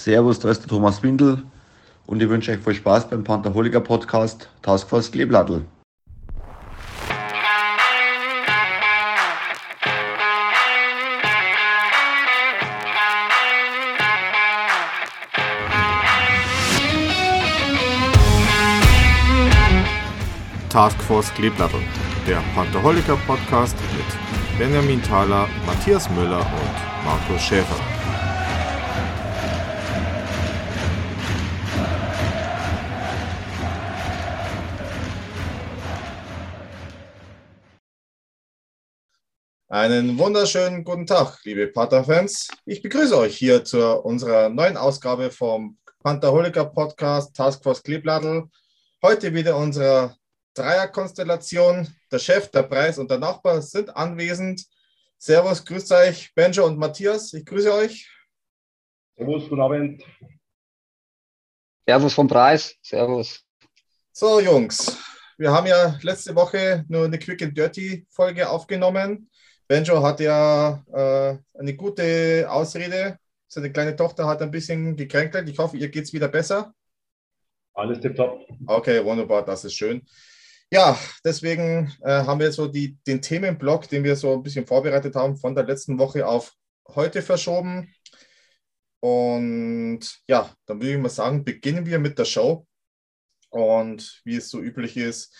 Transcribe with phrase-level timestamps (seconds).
[0.00, 1.42] Servus, da ist der Thomas Windel
[2.06, 5.62] und ich wünsche euch viel Spaß beim Pantherholiker Podcast Taskforce Kleeblattl.
[20.70, 21.80] Taskforce Kleeblattl,
[22.26, 27.97] der Pantherholiker Podcast mit Benjamin Thaler, Matthias Müller und Markus Schäfer.
[39.78, 42.48] Einen wunderschönen guten Tag, liebe Panther-Fans.
[42.66, 48.50] Ich begrüße euch hier zu unserer neuen Ausgabe vom Pantherholiker Podcast Taskforce Kleeblattl.
[49.00, 50.16] Heute wieder unsere
[50.54, 51.86] Dreierkonstellation.
[52.10, 54.66] Der Chef, der Preis und der Nachbar sind anwesend.
[55.16, 57.32] Servus, grüßt euch, Benjo und Matthias.
[57.32, 58.10] Ich grüße euch.
[59.16, 60.02] Servus, guten Abend.
[61.86, 62.74] Servus vom Preis.
[62.82, 63.44] Servus.
[64.10, 64.98] So, Jungs,
[65.36, 69.30] wir haben ja letzte Woche nur eine Quick and Dirty Folge aufgenommen.
[69.68, 73.18] Benjo hat ja äh, eine gute Ausrede.
[73.46, 75.46] Seine kleine Tochter hat ein bisschen gekränkelt.
[75.48, 76.72] Ich hoffe, ihr geht es wieder besser.
[77.74, 78.48] Alles tipptopp.
[78.66, 80.02] Okay, wunderbar, das ist schön.
[80.70, 85.14] Ja, deswegen äh, haben wir so die, den Themenblock, den wir so ein bisschen vorbereitet
[85.14, 86.54] haben, von der letzten Woche auf
[86.88, 87.94] heute verschoben.
[89.00, 92.66] Und ja, dann würde ich mal sagen, beginnen wir mit der Show.
[93.50, 95.34] Und wie es so üblich ist,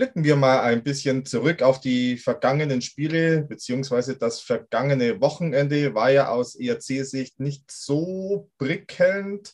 [0.00, 6.10] blicken wir mal ein bisschen zurück auf die vergangenen Spiele, beziehungsweise das vergangene Wochenende war
[6.10, 9.52] ja aus ERC-Sicht nicht so prickelnd.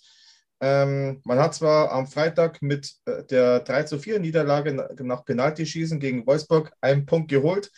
[0.61, 5.99] Ähm, man hat zwar am Freitag mit äh, der 3 zu 4 Niederlage nach Penaltyschießen
[5.99, 7.73] gegen Wolfsburg einen Punkt geholt.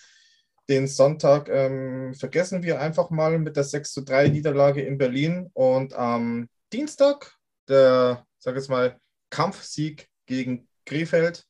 [0.68, 5.48] Den Sonntag ähm, vergessen wir einfach mal mit der 6 zu 3 Niederlage in Berlin
[5.54, 7.34] und am Dienstag
[7.66, 8.98] der, sag jetzt mal,
[9.30, 11.47] Kampfsieg gegen Krefeld.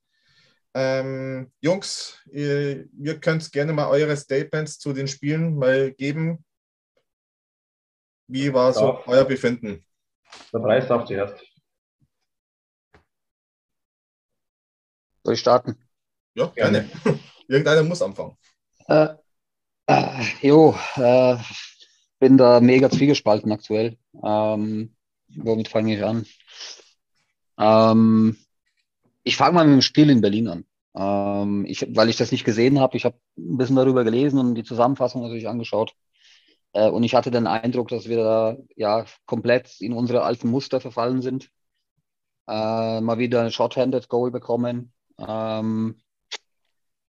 [0.74, 6.44] Ähm, Jungs, ihr, ihr könnt gerne mal eure Statements zu den Spielen mal geben.
[8.28, 9.84] Wie war so euer Befinden?
[10.52, 11.42] Der Preis darf zuerst.
[15.24, 15.76] Soll ich starten?
[16.34, 16.88] Ja, gerne.
[16.88, 17.20] gerne.
[17.48, 18.36] Irgendeiner muss anfangen.
[18.86, 19.08] Äh,
[19.86, 21.36] äh, jo, äh,
[22.18, 23.98] bin da mega zwiegespalten aktuell.
[24.22, 24.94] Ähm,
[25.28, 26.26] womit fange ich an?
[27.58, 28.38] Ähm,
[29.28, 30.64] ich fange mal mit dem Spiel in Berlin an.
[30.96, 32.96] Ähm, ich, weil ich das nicht gesehen habe.
[32.96, 35.94] Ich habe ein bisschen darüber gelesen und die Zusammenfassung natürlich angeschaut.
[36.72, 40.80] Äh, und ich hatte den Eindruck, dass wir da ja komplett in unsere alten Muster
[40.80, 41.50] verfallen sind.
[42.48, 44.92] Äh, mal wieder ein Short-Handed Goal bekommen.
[45.18, 46.00] Ähm,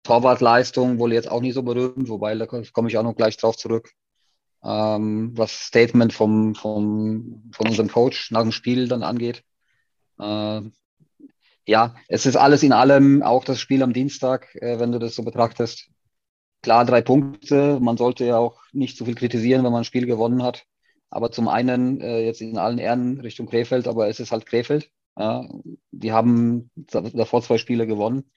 [0.03, 3.55] Torwartleistung wohl jetzt auch nicht so berühmt, wobei da komme ich auch noch gleich drauf
[3.55, 3.93] zurück.
[4.61, 9.43] Ähm, was Statement vom, vom, von unserem Coach nach dem Spiel dann angeht.
[10.19, 10.61] Äh,
[11.69, 15.15] ja, es ist alles in allem, auch das Spiel am Dienstag, äh, wenn du das
[15.15, 15.89] so betrachtest,
[16.63, 17.79] klar drei Punkte.
[17.79, 20.65] Man sollte ja auch nicht zu viel kritisieren, wenn man ein Spiel gewonnen hat.
[21.11, 24.89] Aber zum einen äh, jetzt in allen Ehren Richtung Krefeld, aber es ist halt Krefeld.
[25.17, 25.47] Ja.
[25.91, 28.31] Die haben davor zwei Spiele gewonnen.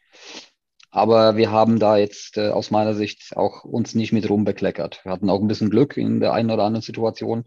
[0.91, 5.05] Aber wir haben da jetzt äh, aus meiner Sicht auch uns nicht mit rumbekleckert.
[5.05, 7.45] Wir hatten auch ein bisschen Glück in der einen oder anderen Situation.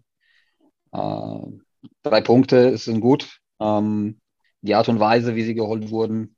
[0.92, 1.42] Äh,
[2.02, 3.40] drei Punkte sind gut.
[3.60, 4.20] Ähm,
[4.66, 6.36] die Art und Weise, wie sie geholt wurden,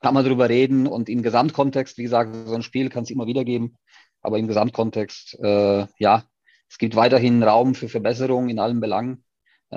[0.00, 3.26] kann man darüber reden und im Gesamtkontext, wie gesagt, so ein Spiel kann es immer
[3.26, 3.76] wieder geben,
[4.20, 6.24] aber im Gesamtkontext, äh, ja,
[6.68, 9.24] es gibt weiterhin Raum für Verbesserung in allen Belangen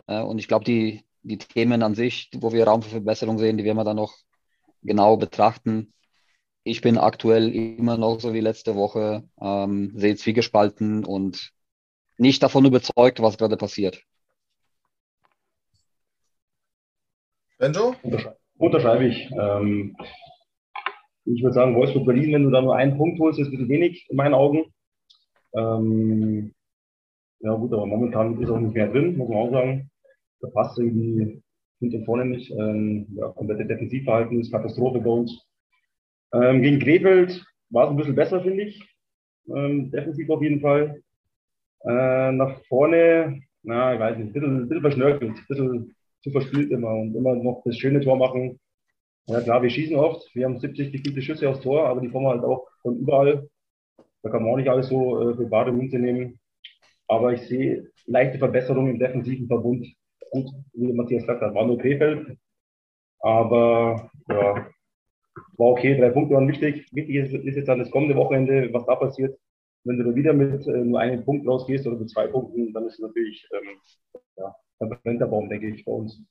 [0.07, 3.57] äh, und ich glaube, die, die Themen an sich, wo wir Raum für Verbesserung sehen,
[3.57, 4.15] die werden wir dann noch
[4.83, 5.93] genau betrachten.
[6.63, 11.51] Ich bin aktuell immer noch so wie letzte Woche, ähm, sehe zwiegespalten und
[12.17, 14.03] nicht davon überzeugt, was gerade passiert.
[17.61, 17.95] Benjo?
[18.57, 19.29] Unterschreibe ich.
[19.39, 19.95] Ähm,
[21.25, 24.07] ich würde sagen, Wolfsburg-Berlin, wenn du da nur einen Punkt holst, ist ein bisschen wenig
[24.09, 24.65] in meinen Augen.
[25.55, 26.55] Ähm,
[27.39, 29.91] ja gut, aber momentan ist auch nicht mehr drin, muss man auch sagen.
[30.39, 31.39] Da passt irgendwie
[31.79, 32.49] hinten und vorne nicht.
[32.49, 35.45] Ähm, ja, komplette Defensivverhalten ist Katastrophe bei uns.
[36.33, 38.83] Ähm, gegen Krefeld war es ein bisschen besser, finde ich.
[39.55, 41.03] Ähm, defensiv auf jeden Fall.
[41.85, 46.31] Äh, nach vorne, na, ich weiß nicht, ein bisschen, ein bisschen verschnörkelt, ein bisschen zu
[46.31, 48.59] verspielt immer und immer noch das schöne Tor machen.
[49.27, 52.27] Ja klar, wir schießen oft, wir haben 70 gefielte Schüsse aufs Tor, aber die kommen
[52.27, 53.47] halt auch von überall.
[54.23, 56.39] Da kann man auch nicht alles so äh, für bare Münze nehmen.
[57.07, 59.87] Aber ich sehe leichte Verbesserungen im defensiven Verbund.
[60.31, 62.37] Gut, wie Matthias gesagt hat, war nur Krefeld.
[63.19, 64.67] Aber ja,
[65.57, 66.87] war okay, drei Punkte waren wichtig.
[66.91, 69.37] Wichtig ist, ist jetzt dann das kommende Wochenende, was da passiert.
[69.83, 72.85] Wenn du da wieder mit äh, nur einem Punkt rausgehst oder mit zwei Punkten, dann
[72.87, 73.79] ist es natürlich ähm,
[74.37, 76.21] ja, brennt der Baum, denke ich, bei uns.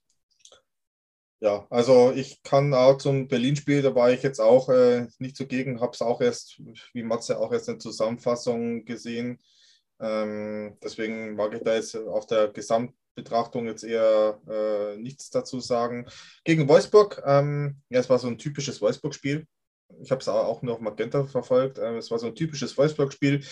[1.43, 5.81] Ja, also ich kann auch zum Berlin-Spiel, da war ich jetzt auch äh, nicht zugegen,
[5.81, 6.61] habe es auch erst,
[6.93, 9.38] wie Matze, auch erst in Zusammenfassung gesehen.
[10.00, 16.06] Ähm, deswegen mag ich da jetzt auf der Gesamtbetrachtung jetzt eher äh, nichts dazu sagen.
[16.44, 19.46] Gegen Wolfsburg, ähm, ja, es war so ein typisches Wolfsburg-Spiel.
[20.02, 21.78] Ich habe es auch nur auf Magenta verfolgt.
[21.78, 23.44] Ähm, es war so ein typisches Wolfsburg-Spiel.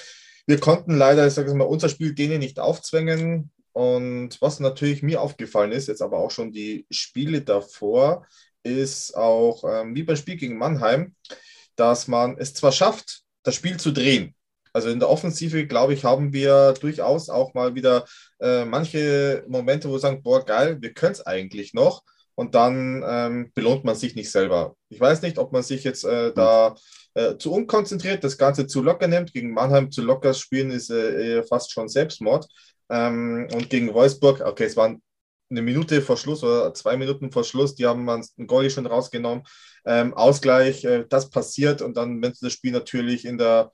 [0.47, 3.51] Wir konnten leider, ich sage mal, unser Spiel denen nicht aufzwängen.
[3.73, 8.27] Und was natürlich mir aufgefallen ist, jetzt aber auch schon die Spiele davor,
[8.63, 11.15] ist auch ähm, wie beim Spiel gegen Mannheim,
[11.77, 14.35] dass man es zwar schafft, das Spiel zu drehen.
[14.73, 18.05] Also in der Offensive, glaube ich, haben wir durchaus auch mal wieder
[18.41, 22.03] äh, manche Momente, wo wir sagen, boah, geil, wir können es eigentlich noch.
[22.39, 24.77] Und dann ähm, belohnt man sich nicht selber.
[24.91, 26.77] Ich weiß nicht, ob man sich jetzt äh, da
[27.15, 29.33] äh, zu unkonzentriert, das Ganze zu locker nimmt.
[29.33, 32.47] Gegen Mannheim zu locker spielen ist äh, fast schon Selbstmord.
[32.91, 35.03] Ähm, und gegen Wolfsburg, okay, es waren
[35.51, 38.87] eine Minute vor Schluss oder zwei Minuten vor Schluss, die haben man einen Goalie schon
[38.87, 39.43] rausgenommen.
[39.85, 43.73] Ähm, Ausgleich, äh, das passiert und dann, wenn du das Spiel natürlich in der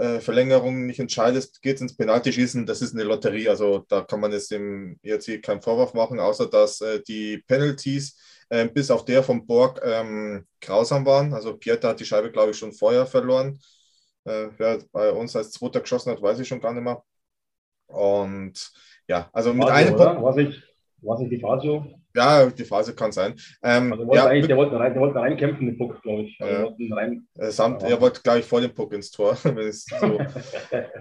[0.00, 2.64] äh, Verlängerung nicht entscheidest, geht es ins Penalty-Schießen.
[2.64, 3.50] Das ist eine Lotterie.
[3.50, 8.18] Also da kann man jetzt dem ERC keinen Vorwurf machen, außer dass äh, die Penalties
[8.48, 11.34] äh, bis auf der vom Borg ähm, grausam waren.
[11.34, 13.60] Also Pieter hat die Scheibe, glaube ich, schon vorher verloren.
[14.24, 17.02] Äh, wer bei uns als Zweiter geschossen hat, weiß ich schon gar nicht mehr.
[17.88, 18.72] Und
[19.06, 20.22] ja, also mit einem Punkt.
[20.22, 20.62] Was ich,
[21.02, 21.99] was ich die Fasio?
[22.14, 23.34] Ja, die Phase kann sein.
[23.62, 26.36] Ähm, also wollte ja, der, wollte rein, der wollte reinkämpfen, den Puck, glaube ich.
[26.40, 26.94] Also ja.
[26.94, 29.36] rein, Samt, er wollte gleich vor dem Puck ins Tor.
[29.36, 29.46] so.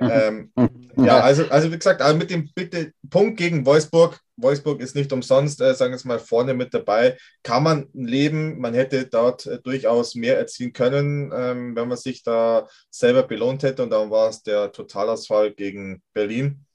[0.01, 0.51] ähm,
[0.97, 4.19] ja, also, also wie gesagt, also mit dem bitte Punkt gegen Wolfsburg.
[4.37, 7.17] Wolfsburg ist nicht umsonst, äh, sagen wir es mal, vorne mit dabei.
[7.43, 8.59] Kann man leben.
[8.59, 13.63] Man hätte dort äh, durchaus mehr erzielen können, ähm, wenn man sich da selber belohnt
[13.63, 13.83] hätte.
[13.83, 16.65] Und dann war es der Totalausfall gegen Berlin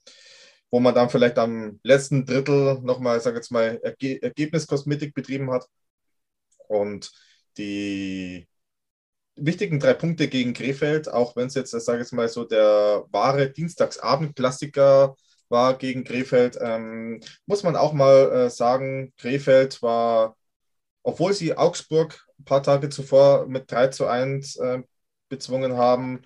[0.71, 5.67] wo man dann vielleicht am letzten Drittel nochmal, sage jetzt mal, Erge Ergebniskosmetik betrieben hat.
[6.67, 7.11] Und
[7.57, 8.47] die
[9.35, 13.51] wichtigen drei Punkte gegen Krefeld, auch wenn es jetzt, sage ich mal, so der wahre
[13.51, 15.15] Dienstagsabend-Klassiker
[15.49, 20.35] war gegen Krefeld, ähm, muss man auch mal äh, sagen, Krefeld war,
[21.03, 24.81] obwohl sie Augsburg ein paar Tage zuvor mit 3 zu 1 äh,
[25.29, 26.21] bezwungen haben,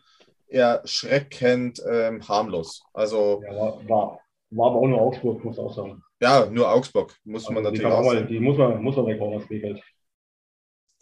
[0.47, 2.83] erschreckend ähm, harmlos.
[2.93, 4.19] Also ja, war,
[4.51, 6.01] war aber auch nur Augsburg, muss auch sagen.
[6.21, 9.35] Ja, nur Augsburg, muss also man natürlich auch mal, Die muss man, muss man weghauen
[9.35, 9.81] aus Krefeld.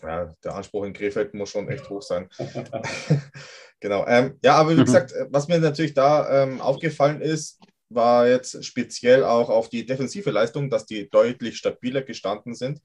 [0.01, 2.29] Ja, der Anspruch in Krefeld muss schon echt hoch sein.
[3.79, 4.05] genau.
[4.07, 7.59] Ähm, ja, aber wie gesagt, was mir natürlich da ähm, aufgefallen ist,
[7.89, 12.81] war jetzt speziell auch auf die defensive Leistung, dass die deutlich stabiler gestanden sind,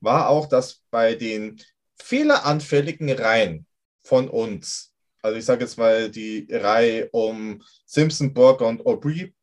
[0.00, 1.60] war auch, dass bei den
[2.00, 3.66] fehleranfälligen Reihen
[4.02, 9.34] von uns, also ich sage jetzt mal die Reihe um Simpson, Burger und Aubry,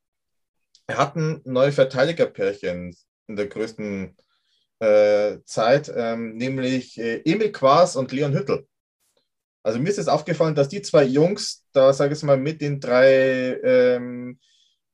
[0.97, 2.95] hatten neue Verteidigerpärchen
[3.27, 4.15] in der größten
[4.79, 8.67] äh, Zeit, ähm, nämlich äh, Emil Quas und Leon Hüttel.
[9.63, 12.79] Also mir ist es aufgefallen, dass die zwei Jungs, da sage ich mal, mit den
[12.79, 14.39] drei ähm,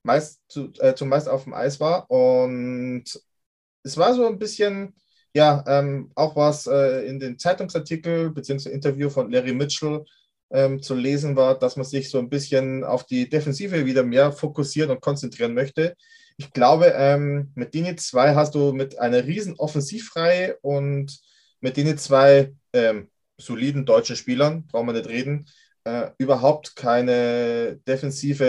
[0.02, 2.10] meist zu, äh, zumeist auf dem Eis war.
[2.10, 3.04] Und
[3.82, 4.94] es war so ein bisschen,
[5.34, 8.70] ja, ähm, auch was äh, in den Zeitungsartikel bzw.
[8.70, 10.04] Interview von Larry Mitchell
[10.50, 14.32] ähm, zu lesen war, dass man sich so ein bisschen auf die Defensive wieder mehr
[14.32, 15.94] fokussieren und konzentrieren möchte.
[16.36, 21.18] Ich glaube, ähm, mit denen zwei hast du mit einer riesen Offensivreihe und
[21.60, 25.46] mit denen zwei ähm, soliden deutschen Spielern, brauchen wir nicht reden,
[25.84, 28.44] äh, überhaupt keine defensive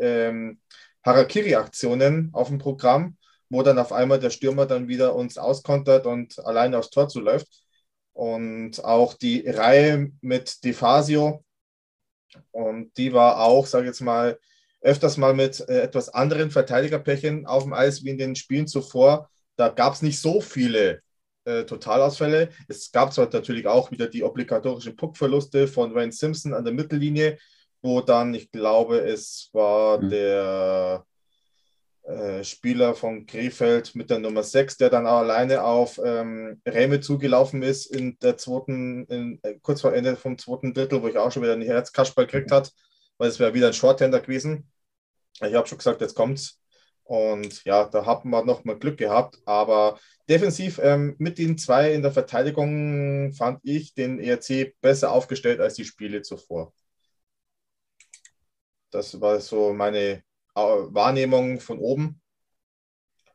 [0.00, 0.60] ähm,
[1.04, 3.16] Harakiri-Aktionen auf dem Programm,
[3.48, 7.65] wo dann auf einmal der Stürmer dann wieder uns auskontert und alleine aufs Tor zuläuft
[8.16, 11.44] und auch die Reihe mit DeFasio.
[12.50, 14.38] Und die war auch, sage ich jetzt mal,
[14.80, 19.28] öfters mal mit äh, etwas anderen Verteidigerpärchen auf dem Eis wie in den Spielen zuvor.
[19.56, 21.02] Da gab es nicht so viele
[21.44, 22.48] äh, Totalausfälle.
[22.68, 27.36] Es gab zwar natürlich auch wieder die obligatorischen Puckverluste von Wayne Simpson an der Mittellinie,
[27.82, 30.08] wo dann, ich glaube, es war mhm.
[30.08, 31.04] der
[32.06, 37.62] äh, Spieler von Krefeld mit der Nummer 6, der dann alleine auf ähm, Räme zugelaufen
[37.62, 41.32] ist in der zweiten, in, äh, kurz vor Ende vom zweiten Drittel, wo ich auch
[41.32, 42.72] schon wieder ein Herzkasperl gekriegt hat,
[43.18, 44.70] weil es wäre wieder ein Shorthander gewesen.
[45.42, 46.60] Ich habe schon gesagt, jetzt kommt's.
[47.02, 49.38] Und ja, da haben wir noch mal Glück gehabt.
[49.44, 49.98] Aber
[50.28, 55.74] defensiv ähm, mit den zwei in der Verteidigung fand ich den ERC besser aufgestellt als
[55.74, 56.72] die Spiele zuvor.
[58.90, 60.22] Das war so meine
[60.62, 62.20] Wahrnehmung von oben.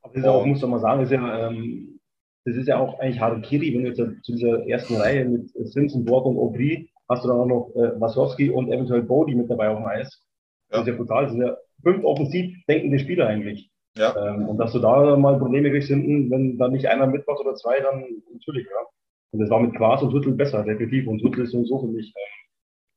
[0.02, 2.00] Aber das ist auch, muss man mal sagen, ist ja, ähm,
[2.46, 6.06] das ist ja auch eigentlich Harakiri, wenn du jetzt zu dieser ersten Reihe mit Simpson,
[6.06, 9.70] Borg und Aubry hast du dann auch noch äh, Wasowski und eventuell Bodie mit dabei
[9.70, 10.24] auf dem Eis.
[10.72, 10.78] Ja.
[10.78, 11.24] Das ist ja brutal.
[11.24, 13.70] Das sind ja fünf offensiv denkende Spieler eigentlich.
[13.98, 14.16] Ja.
[14.16, 17.56] Ähm, und dass du da mal Probleme kriegst hinten, wenn da nicht einer mitmacht oder
[17.56, 18.88] zwei, dann natürlich, ja.
[19.32, 21.08] Und das war mit Quas und Hüttel besser, definitiv.
[21.08, 22.20] Und Hüttel ist sowieso für mich äh,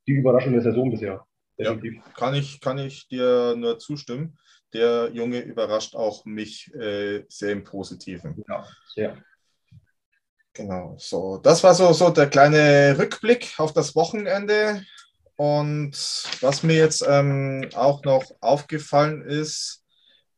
[0.07, 1.25] die Überraschung der Saison bisher.
[1.57, 1.95] Definitiv.
[1.95, 4.37] Ja, kann ich, kann ich dir nur zustimmen.
[4.73, 8.43] Der Junge überrascht auch mich äh, sehr im Positiven.
[8.47, 9.17] Ja, sehr.
[10.53, 11.37] Genau, so.
[11.37, 14.85] Das war so, so der kleine Rückblick auf das Wochenende.
[15.35, 15.93] Und
[16.41, 19.83] was mir jetzt ähm, auch noch aufgefallen ist,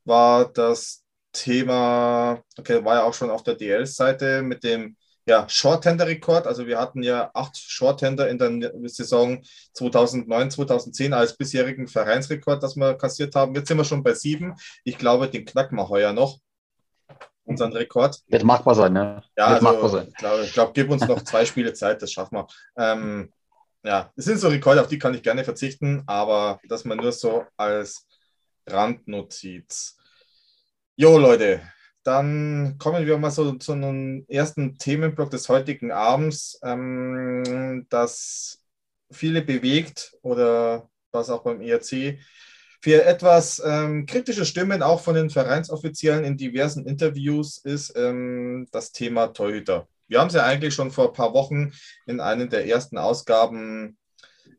[0.05, 4.97] war das Thema, okay, war ja auch schon auf der DL-Seite mit dem
[5.27, 6.47] ja, Shorthander-Rekord.
[6.47, 9.43] Also wir hatten ja acht Shorthander in der Saison
[9.73, 13.53] 2009, 2010 als bisherigen Vereinsrekord, das wir kassiert haben.
[13.53, 14.55] Jetzt sind wir schon bei sieben.
[14.85, 16.39] Ich glaube, den knacken wir heuer noch.
[17.43, 18.21] Unseren Rekord.
[18.27, 19.23] Wird machbar sein, ne?
[19.37, 20.07] Ja, Wird also, machbar sein.
[20.07, 22.47] Ich glaube, ich gib uns noch zwei Spiele Zeit, das schaffen wir.
[22.77, 23.31] Ähm,
[23.83, 27.11] ja, es sind so Rekorde, auf die kann ich gerne verzichten, aber das mal nur
[27.11, 28.05] so als
[28.65, 29.97] Randnotiz.
[30.97, 31.61] Jo, Leute,
[32.07, 38.63] dann kommen wir mal so zu einem ersten Themenblock des heutigen Abends, ähm, das
[39.11, 42.17] viele bewegt oder was auch beim ERC
[42.81, 48.93] für etwas ähm, kritische Stimmen auch von den Vereinsoffiziellen in diversen Interviews ist ähm, das
[48.93, 49.89] Thema Torhüter.
[50.07, 51.73] Wir haben es ja eigentlich schon vor ein paar Wochen
[52.05, 53.97] in einer der ersten Ausgaben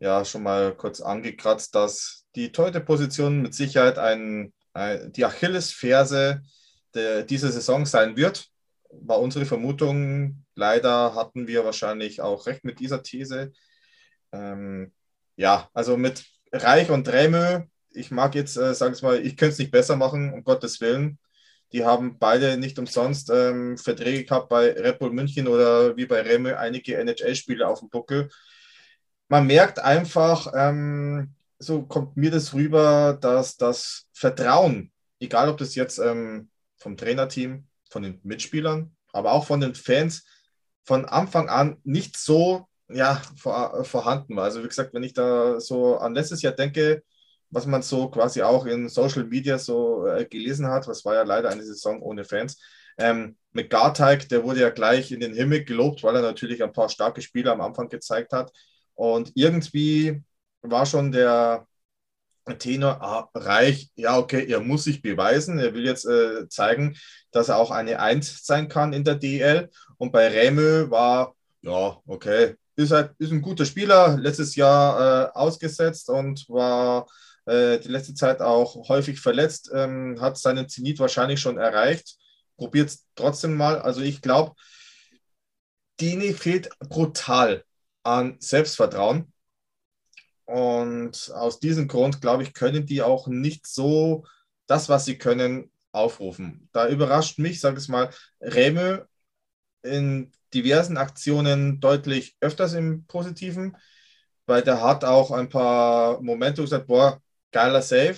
[0.00, 6.42] ja schon mal kurz angekratzt, dass die Torhüterposition mit Sicherheit ein, ein, die Achillesferse
[6.98, 8.48] der, diese Saison sein wird.
[8.90, 10.44] War unsere Vermutung.
[10.54, 13.52] Leider hatten wir wahrscheinlich auch recht mit dieser These.
[14.32, 14.92] Ähm,
[15.36, 19.52] ja, also mit Reich und Remö, ich mag jetzt, äh, sagen wir mal, ich könnte
[19.52, 21.18] es nicht besser machen, um Gottes Willen.
[21.72, 26.22] Die haben beide nicht umsonst ähm, Verträge gehabt bei Red Bull München oder wie bei
[26.22, 28.30] Remö einige NHL-Spiele auf dem Buckel.
[29.28, 34.90] Man merkt einfach, ähm, so kommt mir das rüber, dass das Vertrauen,
[35.20, 36.48] egal ob das jetzt ähm,
[36.78, 40.24] vom Trainerteam, von den Mitspielern, aber auch von den Fans
[40.84, 44.44] von Anfang an nicht so ja, vor, vorhanden war.
[44.44, 47.02] Also wie gesagt, wenn ich da so an letztes Jahr denke,
[47.50, 51.22] was man so quasi auch in Social Media so äh, gelesen hat, was war ja
[51.22, 52.58] leider eine Saison ohne Fans.
[52.98, 56.72] Ähm, mit Garteig, der wurde ja gleich in den Himmel gelobt, weil er natürlich ein
[56.72, 58.52] paar starke Spieler am Anfang gezeigt hat.
[58.94, 60.22] Und irgendwie
[60.62, 61.66] war schon der,
[62.56, 65.58] Tenor ah, Reich, ja, okay, er muss sich beweisen.
[65.58, 66.96] Er will jetzt äh, zeigen,
[67.30, 69.70] dass er auch eine Eins sein kann in der DL.
[69.96, 75.38] Und bei Remö war, ja, okay, ist, halt, ist ein guter Spieler, letztes Jahr äh,
[75.38, 77.06] ausgesetzt und war
[77.46, 82.16] äh, die letzte Zeit auch häufig verletzt, ähm, hat seinen Zenit wahrscheinlich schon erreicht.
[82.56, 83.80] Probiert es trotzdem mal.
[83.80, 84.52] Also ich glaube,
[86.00, 87.64] Dini fehlt brutal
[88.04, 89.32] an Selbstvertrauen.
[90.48, 94.24] Und aus diesem Grund, glaube ich, können die auch nicht so
[94.66, 96.70] das, was sie können, aufrufen.
[96.72, 98.08] Da überrascht mich, sage ich mal,
[98.40, 99.04] Remö
[99.82, 103.76] in diversen Aktionen deutlich öfters im Positiven,
[104.46, 107.20] weil der hat auch ein paar Momente gesagt, boah,
[107.52, 108.16] geiler Save.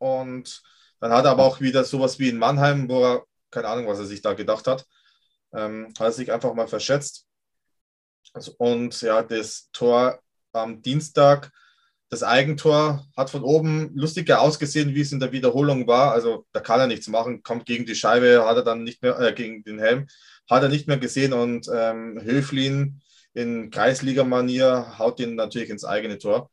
[0.00, 0.62] Und
[0.98, 4.00] dann hat er aber auch wieder sowas wie in Mannheim, wo er, keine Ahnung, was
[4.00, 4.84] er sich da gedacht hat,
[5.52, 7.24] ähm, hat sich einfach mal verschätzt.
[8.58, 10.20] Und ja, das Tor
[10.52, 11.52] am Dienstag
[12.10, 16.12] das Eigentor hat von oben lustiger ausgesehen, wie es in der Wiederholung war.
[16.12, 19.18] Also da kann er nichts machen, kommt gegen die Scheibe, hat er dann nicht mehr,
[19.20, 20.06] äh, gegen den Helm,
[20.48, 23.00] hat er nicht mehr gesehen und ähm, Höflin
[23.34, 26.50] in Kreisliga-Manier haut ihn natürlich ins eigene Tor.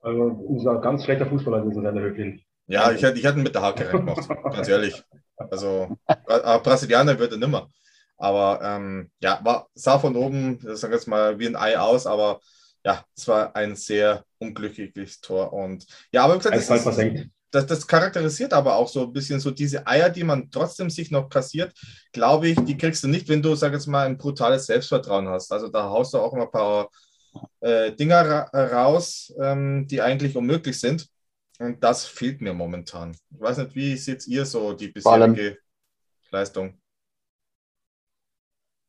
[0.00, 2.40] Also ist ein ganz schlechter Fußballer gewesen, der Höflin.
[2.68, 5.02] Ja, ich hätte, ich hätte ihn mit der Hacke reingemacht, ganz ehrlich.
[5.36, 7.70] Also äh, Brasilianer wird er nimmer.
[8.18, 12.06] Aber ähm, ja, war, sah von oben, sagen wir jetzt mal, wie ein Ei aus,
[12.06, 12.40] aber
[12.86, 15.52] ja, es war ein sehr unglückliches Tor.
[15.52, 19.50] Und ja, aber gesagt, das, ist, das, das, charakterisiert aber auch so ein bisschen so
[19.50, 21.74] diese Eier, die man trotzdem sich noch kassiert,
[22.12, 25.50] glaube ich, die kriegst du nicht, wenn du, sag jetzt mal, ein brutales Selbstvertrauen hast.
[25.50, 26.88] Also da haust du auch immer ein paar
[27.58, 31.08] äh, Dinger ra raus, ähm, die eigentlich unmöglich sind.
[31.58, 33.16] Und das fehlt mir momentan.
[33.30, 35.58] Ich weiß nicht, wie seht ihr so die bisherige
[36.30, 36.78] Leistung?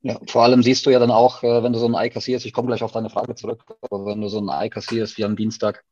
[0.02, 2.46] Ja, vor allem siehst du ja dann auch, äh, wenn du so ein Ei kassierst,
[2.46, 5.24] ich komme gleich auf deine Frage zurück, aber wenn du so ein Ei kassierst wie
[5.24, 5.84] am Dienstag,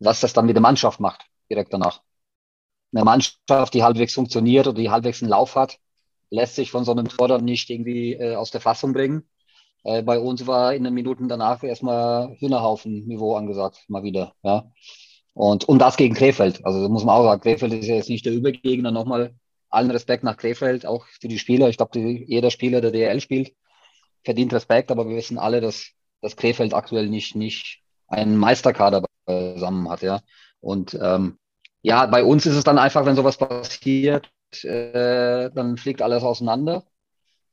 [0.00, 2.02] was das dann mit der Mannschaft macht, direkt danach.
[2.92, 5.78] Eine Mannschaft, die halbwegs funktioniert oder die halbwegs einen Lauf hat,
[6.30, 9.28] lässt sich von so einem Tor dann nicht irgendwie äh, aus der Fassung bringen.
[9.84, 14.34] Äh, bei uns war in den Minuten danach erstmal Hühnerhaufen-Niveau angesagt, mal wieder.
[14.42, 14.72] Ja.
[15.34, 16.64] Und, und das gegen Krefeld.
[16.64, 19.34] Also muss man auch sagen, Krefeld ist ja jetzt nicht der Übergegner, nochmal
[19.74, 21.68] allen Respekt nach Krefeld, auch für die Spieler.
[21.68, 23.52] Ich glaube, jeder Spieler, der DL spielt,
[24.22, 25.90] verdient Respekt, aber wir wissen alle, dass,
[26.20, 30.20] dass Krefeld aktuell nicht, nicht einen Meisterkader zusammen hat, ja.
[30.60, 31.38] Und ähm,
[31.82, 34.30] ja, bei uns ist es dann einfach, wenn sowas passiert,
[34.62, 36.84] äh, dann fliegt alles auseinander.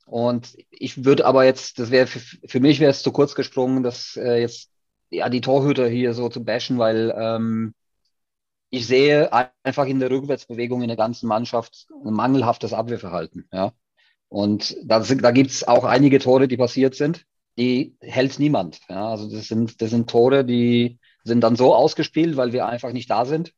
[0.06, 3.84] Und ich würde aber jetzt, das wäre für, für, mich wäre es zu kurz gesprungen,
[3.84, 4.70] dass äh, jetzt
[5.10, 7.74] ja die Torhüter hier so zu bashen, weil ähm,
[8.72, 9.32] ich sehe
[9.64, 13.48] einfach in der Rückwärtsbewegung in der ganzen Mannschaft ein mangelhaftes Abwehrverhalten.
[13.52, 13.74] Ja.
[14.30, 17.26] Und da, da gibt es auch einige Tore, die passiert sind,
[17.58, 18.80] die hält niemand.
[18.90, 19.10] Ja.
[19.10, 23.12] Also das sind, das sind Tore, die sind dann so ausgespielt, weil wir einfach nicht
[23.12, 23.50] da sind,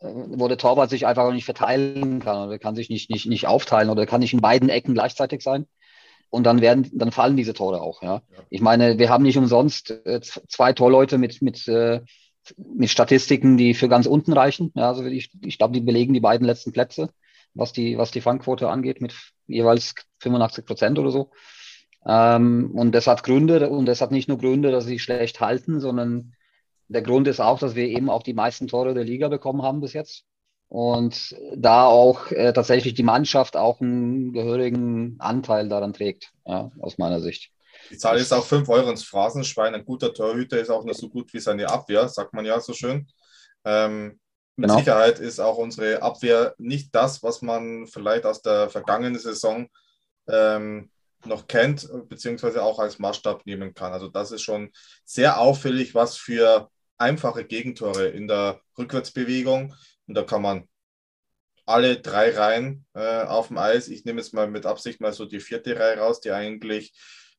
[0.00, 3.46] äh, wo der Torwart sich einfach nicht verteilen kann oder kann sich nicht, nicht, nicht
[3.46, 5.66] aufteilen oder kann nicht in beiden Ecken gleichzeitig sein.
[6.28, 8.02] Und dann werden, dann fallen diese Tore auch.
[8.02, 8.20] Ja.
[8.50, 12.02] Ich meine, wir haben nicht umsonst äh, zwei Torleute mit, mit äh,
[12.56, 14.72] mit Statistiken, die für ganz unten reichen.
[14.74, 17.10] Ja, also ich, ich glaube, die belegen die beiden letzten Plätze,
[17.54, 19.14] was die, was die Fangquote angeht, mit
[19.46, 21.30] jeweils 85 Prozent oder so.
[22.06, 25.80] Ähm, und das hat Gründe, und das hat nicht nur Gründe, dass sie schlecht halten,
[25.80, 26.34] sondern
[26.88, 29.80] der Grund ist auch, dass wir eben auch die meisten Tore der Liga bekommen haben
[29.80, 30.24] bis jetzt.
[30.68, 36.98] Und da auch äh, tatsächlich die Mannschaft auch einen gehörigen Anteil daran trägt, ja, aus
[36.98, 37.50] meiner Sicht.
[37.90, 39.74] Die Zahl ist auch 5 Euro ins Phrasenschwein.
[39.74, 42.72] Ein guter Torhüter ist auch nur so gut wie seine Abwehr, sagt man ja so
[42.72, 43.06] schön.
[43.64, 44.18] Ähm,
[44.56, 44.78] mit genau.
[44.78, 49.68] Sicherheit ist auch unsere Abwehr nicht das, was man vielleicht aus der vergangenen Saison
[50.28, 50.90] ähm,
[51.24, 53.92] noch kennt, beziehungsweise auch als Maßstab nehmen kann.
[53.92, 54.70] Also das ist schon
[55.04, 59.74] sehr auffällig, was für einfache Gegentore in der Rückwärtsbewegung.
[60.06, 60.68] Und da kann man
[61.66, 65.26] alle drei Reihen äh, auf dem Eis, ich nehme jetzt mal mit Absicht mal so
[65.26, 66.94] die vierte Reihe raus, die eigentlich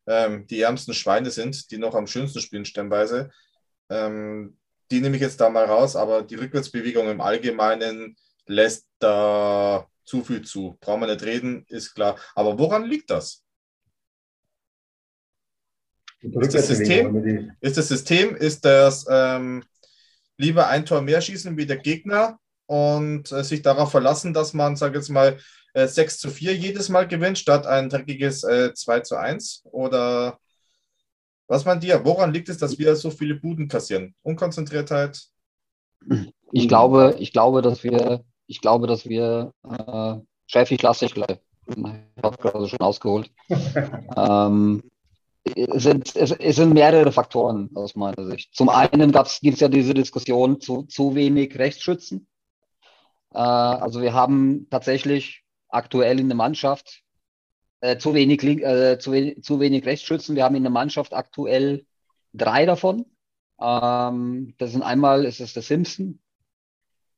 [0.07, 3.29] ähm, die ärmsten Schweine sind, die noch am schönsten spielen stellenweise.
[3.89, 4.57] Ähm,
[4.89, 10.23] die nehme ich jetzt da mal raus, aber die Rückwärtsbewegung im Allgemeinen lässt da zu
[10.23, 10.77] viel zu.
[10.79, 12.17] Brauchen wir nicht reden, ist klar.
[12.33, 13.43] Aber woran liegt das?
[16.21, 17.55] Ist das System?
[17.59, 18.35] Ist das System?
[18.35, 19.63] Ist das ähm,
[20.37, 24.75] lieber ein Tor mehr schießen wie der Gegner und äh, sich darauf verlassen, dass man,
[24.75, 25.37] sag jetzt mal,
[25.73, 29.63] äh, 6 zu 4 jedes Mal gewinnt, statt ein dreckiges äh, 2 zu 1?
[29.71, 30.37] Oder
[31.47, 32.03] was meint ihr?
[32.05, 34.13] Woran liegt es, dass wir so viele Buden kassieren?
[34.21, 35.21] Unkonzentriertheit?
[36.51, 40.15] Ich glaube, ich glaube, dass wir, ich glaube, dass wir, äh,
[40.45, 41.39] Chef, ich lasse dich gleich.
[41.67, 43.31] Ich habe gerade schon ausgeholt.
[44.17, 44.83] ähm,
[45.55, 48.53] es sind, es, es, sind mehrere Faktoren aus meiner Sicht.
[48.53, 52.27] Zum einen gibt es ja diese Diskussion zu, zu wenig Rechtsschützen.
[53.33, 57.03] Äh, also wir haben tatsächlich aktuell in der Mannschaft
[57.81, 60.35] äh, zu, wenig, äh, zu, wenig, zu wenig Rechtsschützen.
[60.35, 61.85] Wir haben in der Mannschaft aktuell
[62.33, 63.05] drei davon.
[63.59, 66.19] Ähm, das sind einmal ist es der Simpson,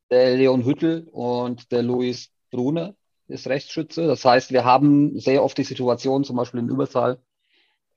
[0.09, 2.95] der Leon Hüttel und der Luis Brune
[3.27, 4.07] ist Rechtsschütze.
[4.07, 7.21] Das heißt, wir haben sehr oft die Situation, zum Beispiel in Überzahl,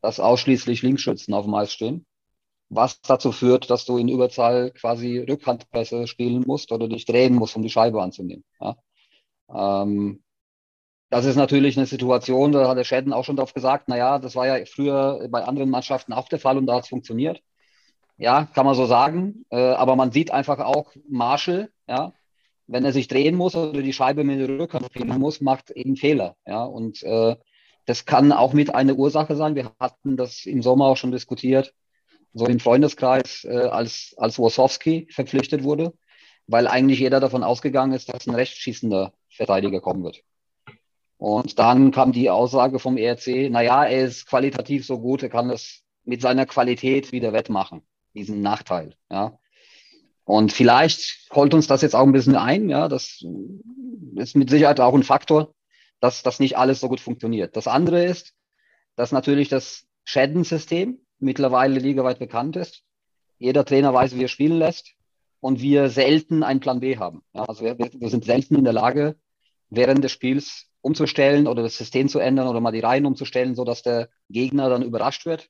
[0.01, 2.07] dass ausschließlich Linksschützen auf dem Eis stehen.
[2.75, 7.55] Was dazu führt, dass du in Überzahl quasi Rückhandpresse spielen musst oder dich drehen musst,
[7.55, 8.45] um die Scheibe anzunehmen.
[8.61, 8.77] Ja?
[9.55, 10.23] Ähm,
[11.11, 14.35] das ist natürlich eine Situation, da hat der Schäden auch schon darauf gesagt, naja, das
[14.37, 17.43] war ja früher bei anderen Mannschaften auch der Fall und da hat es funktioniert.
[18.17, 19.45] Ja, kann man so sagen.
[19.51, 22.15] Äh, aber man sieht einfach auch Marshall, ja,
[22.67, 25.97] wenn er sich drehen muss oder die Scheibe mit der Rückhand spielen muss, macht eben
[25.97, 26.37] Fehler.
[26.47, 27.37] Ja, und äh,
[27.85, 29.55] das kann auch mit eine Ursache sein.
[29.57, 31.75] Wir hatten das im Sommer auch schon diskutiert,
[32.35, 35.93] so im Freundeskreis, äh, als, als Wasowski verpflichtet wurde,
[36.47, 40.23] weil eigentlich jeder davon ausgegangen ist, dass ein rechtsschießender Verteidiger kommen wird.
[41.19, 45.51] Und dann kam die Aussage vom ERC, naja, er ist qualitativ so gut, er kann
[45.51, 47.83] es mit seiner Qualität wieder wettmachen,
[48.15, 48.97] diesen Nachteil.
[49.11, 49.39] Ja.
[50.25, 52.69] Und vielleicht holt uns das jetzt auch ein bisschen ein.
[52.69, 53.25] Ja, das
[54.17, 55.55] ist mit Sicherheit auch ein Faktor,
[56.01, 57.57] dass das nicht alles so gut funktioniert.
[57.57, 58.35] Das andere ist,
[58.97, 62.83] dass natürlich das Schädensystem mittlerweile ligaweit bekannt ist.
[63.39, 64.93] Jeder Trainer weiß, wie er spielen lässt
[65.41, 67.23] und wir selten einen Plan B haben.
[67.35, 69.17] Ja, also wir, wir sind selten in der Lage,
[69.71, 73.83] während des Spiels umzustellen oder das System zu ändern oder mal die Reihen umzustellen, sodass
[73.83, 75.49] der Gegner dann überrascht wird.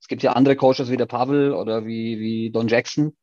[0.00, 3.16] Es gibt ja andere Coaches wie der Pavel oder wie, wie Don Jackson,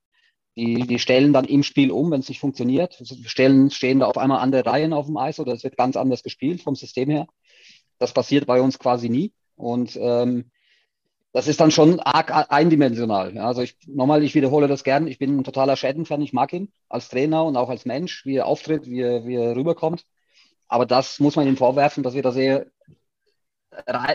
[0.60, 3.02] die, die stellen dann im Spiel um, wenn es nicht funktioniert.
[3.26, 6.24] Stellen, stehen da auf einmal andere Reihen auf dem Eis oder es wird ganz anders
[6.24, 7.28] gespielt vom System her.
[7.98, 9.34] Das passiert bei uns quasi nie.
[9.56, 10.52] Und ähm,
[11.32, 13.36] das ist dann schon arg eindimensional.
[13.36, 15.08] Ja, also ich nochmal, ich wiederhole das gern.
[15.08, 16.22] Ich bin ein totaler Schäden-Fan.
[16.22, 19.36] Ich mag ihn als Trainer und auch als Mensch, wie er auftritt, wie er, wie
[19.36, 20.06] er rüberkommt.
[20.68, 22.68] Aber das muss man ihm vorwerfen, dass wir da sehr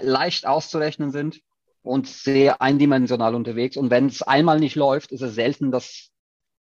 [0.02, 1.40] leicht auszurechnen sind
[1.82, 3.76] und sehr eindimensional unterwegs.
[3.76, 6.10] Und wenn es einmal nicht läuft, ist es selten, dass,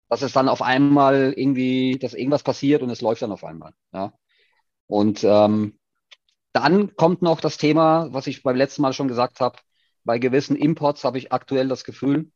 [0.09, 3.73] dass es dann auf einmal irgendwie, dass irgendwas passiert und es läuft dann auf einmal.
[3.93, 4.13] Ja.
[4.87, 5.79] Und ähm,
[6.53, 9.59] dann kommt noch das Thema, was ich beim letzten Mal schon gesagt habe.
[10.11, 12.33] Bei gewissen Imports habe ich aktuell das Gefühl,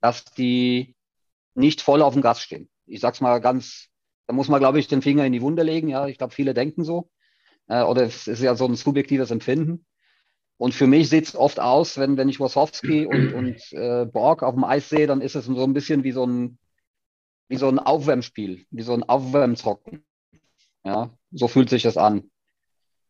[0.00, 0.96] dass die
[1.52, 2.70] nicht voll auf dem Gas stehen.
[2.86, 3.90] ich sag's mal ganz,
[4.26, 5.90] da muss man, glaube ich, den Finger in die Wunde legen.
[5.90, 7.10] Ja, ich glaube, viele denken so.
[7.66, 9.84] Äh, oder es ist ja so ein subjektives Empfinden.
[10.56, 14.42] Und für mich sieht es oft aus, wenn, wenn ich Wasowski und, und äh, Borg
[14.42, 16.58] auf dem Eis sehe, dann ist es so ein bisschen wie so ein,
[17.48, 20.02] wie so ein Aufwärmspiel, wie so ein Aufwärmzocken.
[20.82, 22.30] Ja, so fühlt sich das an.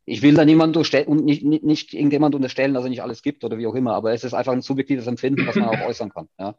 [0.04, 3.22] Ich will da niemand unterstellen und nicht, nicht, nicht irgendjemand unterstellen, dass er nicht alles
[3.22, 5.80] gibt oder wie auch immer, aber es ist einfach ein subjektives Empfinden, was man auch
[5.86, 6.28] äußern kann.
[6.38, 6.56] Ja.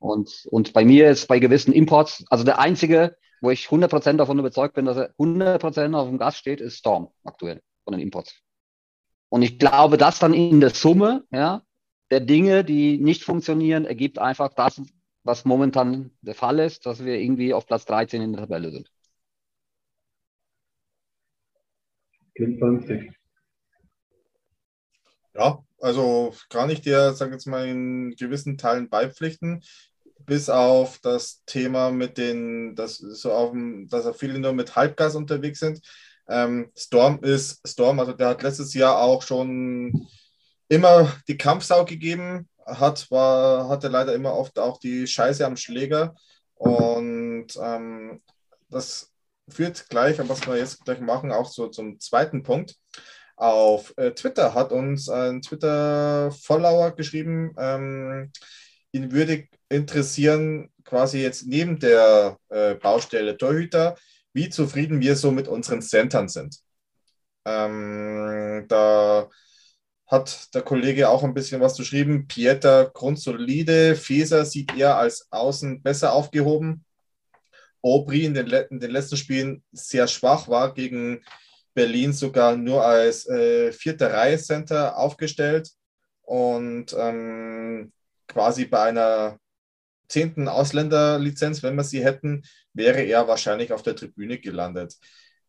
[0.00, 4.38] Und, und bei mir ist bei gewissen Imports, also der einzige, wo ich 100% davon
[4.38, 8.34] überzeugt bin, dass er 100% auf dem Gas steht, ist Storm aktuell von den Imports.
[9.28, 11.62] Und ich glaube, dass dann in der Summe ja,
[12.10, 14.80] der Dinge, die nicht funktionieren, ergibt einfach das,
[15.24, 18.90] was momentan der Fall ist, dass wir irgendwie auf Platz 13 in der Tabelle sind.
[22.38, 23.10] Klingt vernünftig.
[25.34, 29.64] Ja, also kann ich dir, sag jetzt mal, in gewissen Teilen beipflichten,
[30.24, 35.16] bis auf das Thema mit den, dass so auf dem, dass viele nur mit Halbgas
[35.16, 35.80] unterwegs sind.
[36.28, 40.06] Ähm, Storm ist Storm, also der hat letztes Jahr auch schon
[40.68, 46.14] immer die Kampfsau gegeben, hat, war, hatte leider immer oft auch die Scheiße am Schläger.
[46.54, 48.22] Und ähm,
[48.70, 49.12] das
[49.48, 52.76] führt gleich, was wir jetzt gleich machen, auch so zum zweiten Punkt.
[53.36, 58.32] Auf äh, Twitter hat uns ein Twitter-Follower geschrieben, ähm,
[58.92, 63.96] ihn würde interessieren, quasi jetzt neben der äh, Baustelle Torhüter,
[64.32, 66.58] wie zufrieden wir so mit unseren Centern sind.
[67.44, 69.28] Ähm, da
[70.06, 72.26] hat der Kollege auch ein bisschen was geschrieben.
[72.26, 76.84] Pieter grundsolide, Feser sieht er als Außen besser aufgehoben.
[77.82, 81.22] Aubry in den, in den, letzten Spielen sehr schwach war, gegen
[81.74, 85.70] Berlin sogar nur als äh, vierte Reihe Center aufgestellt
[86.22, 87.92] und ähm,
[88.26, 89.38] quasi bei einer
[90.08, 94.96] zehnten Ausländerlizenz, wenn wir sie hätten, wäre er wahrscheinlich auf der Tribüne gelandet.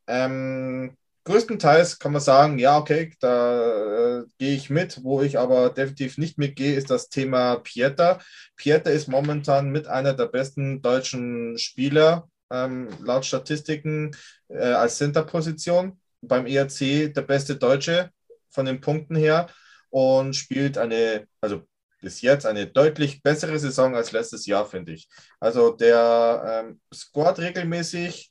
[0.07, 5.03] Ähm, größtenteils kann man sagen, ja, okay, da äh, gehe ich mit.
[5.03, 8.19] Wo ich aber definitiv nicht mitgehe, ist das Thema Pieter.
[8.55, 14.11] Pieter ist momentan mit einer der besten deutschen Spieler, ähm, laut Statistiken,
[14.49, 15.99] äh, als Centerposition.
[16.21, 18.11] Beim ERC der beste Deutsche
[18.49, 19.47] von den Punkten her
[19.89, 21.63] und spielt eine, also
[22.01, 25.07] bis jetzt eine deutlich bessere Saison als letztes Jahr, finde ich.
[25.39, 28.28] Also der ähm, scored regelmäßig,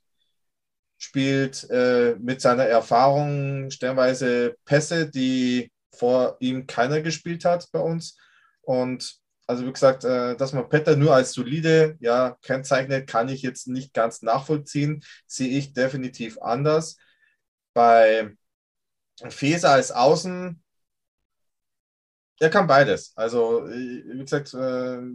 [0.99, 8.17] spielt äh, mit seiner Erfahrung stellenweise Pässe, die vor ihm keiner gespielt hat bei uns.
[8.63, 13.43] Und also wie gesagt, äh, dass man Petter nur als solide ja, kennzeichnet, kann ich
[13.43, 15.03] jetzt nicht ganz nachvollziehen.
[15.27, 16.97] Sehe ich definitiv anders.
[17.73, 18.37] Bei
[19.31, 20.63] Feser als Außen
[22.41, 23.13] er kann beides.
[23.17, 24.59] Also, äh, wie gesagt, äh,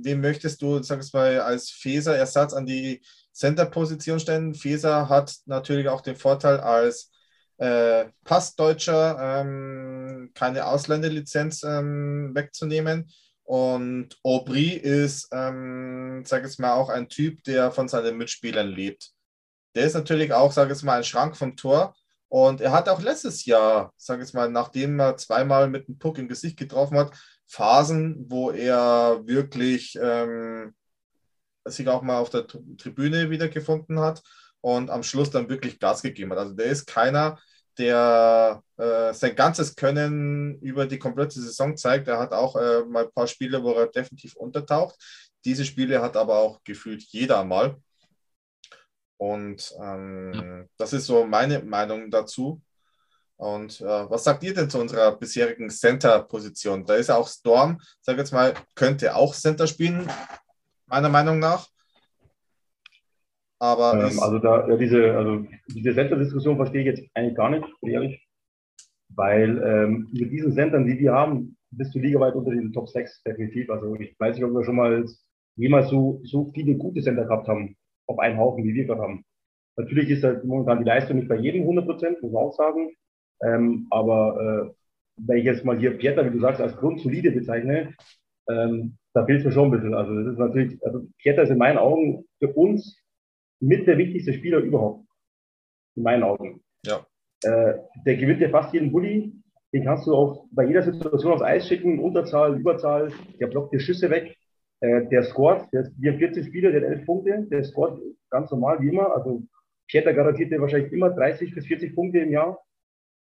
[0.03, 3.01] wen möchtest du, sag ich mal, als Feser-Ersatz an die
[3.33, 4.53] Center-Position stellen?
[4.53, 7.11] Feser hat natürlich auch den Vorteil als
[7.57, 13.11] äh, Passdeutscher ähm, keine Ausländerlizenz ähm, wegzunehmen.
[13.43, 19.11] Und Aubry ist, ähm, sag ich mal, auch ein Typ, der von seinen Mitspielern lebt.
[19.75, 21.95] Der ist natürlich auch, sag ich mal, ein Schrank vom Tor.
[22.29, 26.17] Und er hat auch letztes Jahr, sage ich mal, nachdem er zweimal mit dem Puck
[26.17, 27.13] im Gesicht getroffen hat,
[27.45, 30.73] Phasen, wo er wirklich ähm,
[31.65, 34.21] sich auch mal auf der Tribüne wiedergefunden hat
[34.61, 36.39] und am Schluss dann wirklich Gas gegeben hat.
[36.39, 37.39] Also der ist keiner,
[37.77, 42.07] der äh, sein ganzes Können über die komplette Saison zeigt.
[42.07, 44.95] Er hat auch äh, mal ein paar Spiele, wo er definitiv untertaucht.
[45.45, 47.77] Diese Spiele hat aber auch gefühlt jeder mal.
[49.17, 52.61] Und ähm, das ist so meine Meinung dazu.
[53.37, 56.85] Und äh, was sagt ihr denn zu unserer bisherigen Center-Position?
[56.85, 60.09] Da ist ja auch Storm, sag jetzt mal, könnte auch Center spielen,
[60.93, 61.67] meiner Meinung nach.
[63.59, 67.65] Aber ähm, also da ja, diese, also diese Center-Diskussion verstehe ich jetzt eigentlich gar nicht,
[67.81, 68.27] ehrlich.
[69.15, 73.23] Weil ähm, mit diesen Centern, die wir haben, bist du ligaweit unter den Top 6,
[73.23, 73.69] definitiv.
[73.69, 75.05] Also ich weiß nicht, ob wir schon mal
[75.55, 77.75] jemals so, so viele gute Center gehabt haben
[78.07, 79.25] auf einen Haufen, wie wir gerade haben.
[79.75, 82.91] Natürlich ist halt momentan die Leistung nicht bei jedem 100 Prozent, muss man auch sagen.
[83.41, 84.73] Ähm, aber äh,
[85.17, 87.95] wenn ich jetzt mal hier Pieter, wie du sagst, als grundsolide bezeichne,
[88.49, 89.93] ähm, da fehlt mir schon ein bisschen.
[89.93, 92.99] Also das ist natürlich, also Pieter ist in meinen Augen für uns
[93.59, 95.05] mit der wichtigste Spieler überhaupt.
[95.95, 96.61] In meinen Augen.
[96.85, 97.05] Ja.
[97.43, 97.75] Äh,
[98.05, 99.33] der gewinnt ja fast jeden Bulli.
[99.73, 103.79] Den kannst du auch bei jeder Situation aufs Eis schicken, Unterzahl, Überzahl, der blockt dir
[103.79, 104.35] Schüsse weg.
[104.81, 108.51] Äh, der scored, der, wir haben 14 Spieler, der hat 11 Punkte, der scored ganz
[108.51, 109.15] normal wie immer.
[109.15, 109.43] Also
[109.87, 112.59] Pieter garantiert dir wahrscheinlich immer 30 bis 40 Punkte im Jahr.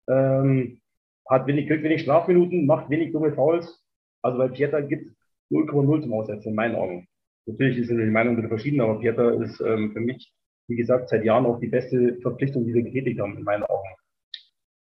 [0.10, 0.82] Ähm,
[1.30, 3.79] hat wenig, kriegt wenig Strafminuten, macht wenig dumme Fouls.
[4.22, 5.16] Also bei Pieter gibt es
[5.52, 7.08] 0,0 zum Aussetzen, in meinen Augen.
[7.46, 10.34] Natürlich ist die Meinung wieder verschieden, aber Pieter ist ähm, für mich,
[10.68, 13.90] wie gesagt, seit Jahren auch die beste Verpflichtung, die wir getätigt haben, in meinen Augen.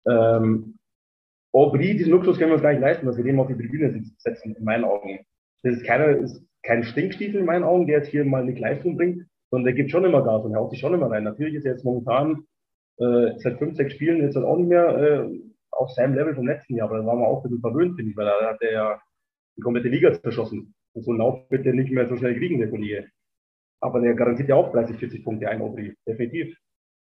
[0.09, 0.78] Ähm,
[1.52, 4.02] Aubry, diesen Luxus können wir uns gar nicht leisten, dass wir den auf die Tribüne
[4.18, 5.20] setzen, in meinen Augen.
[5.62, 8.96] Das ist, keiner, ist kein Stinkstiefel in meinen Augen, der jetzt hier mal eine Leistung
[8.96, 11.24] bringt, sondern der gibt schon immer Gas und haut sich schon immer rein.
[11.24, 12.44] Natürlich ist er jetzt momentan
[12.98, 15.40] äh, seit fünf, sechs Spielen jetzt halt auch nicht mehr äh,
[15.72, 18.11] auf seinem Level vom letzten Jahr, aber da waren wir auch ein bisschen verwöhnt, finde
[18.11, 19.02] ich, weil da hat er ja
[19.61, 20.75] die komplette Liga zerschossen.
[20.94, 23.09] Und so einen Lauf wird er nicht mehr so schnell kriegen, der Kollege.
[23.81, 25.94] Aber der garantiert ja auch 30, 40 Punkte ein, Aubry.
[26.07, 26.57] Definitiv.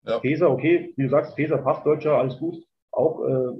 [0.04, 0.20] Ja.
[0.20, 2.56] Feser, okay, wie du sagst, Feser passt Deutscher, alles gut.
[2.92, 3.52] Auch äh,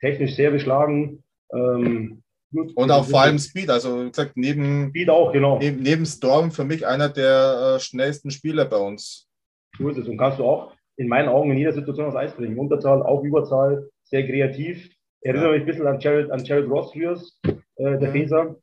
[0.00, 1.22] technisch sehr beschlagen.
[1.52, 5.58] Ähm, und auch vor allem Speed, also wie gesagt, neben, Speed auch, genau.
[5.58, 9.28] neben, neben Storm für mich einer der äh, schnellsten Spieler bei uns.
[9.76, 10.06] So ist es.
[10.06, 12.58] Und kannst du auch in meinen Augen in jeder Situation aufs Eis bringen.
[12.58, 14.88] Unterzahl, auch Überzahl, sehr kreativ.
[15.20, 17.20] Erinnere mich ein bisschen an Jared, an Jared Ross früher,
[17.76, 18.56] äh, der Feser.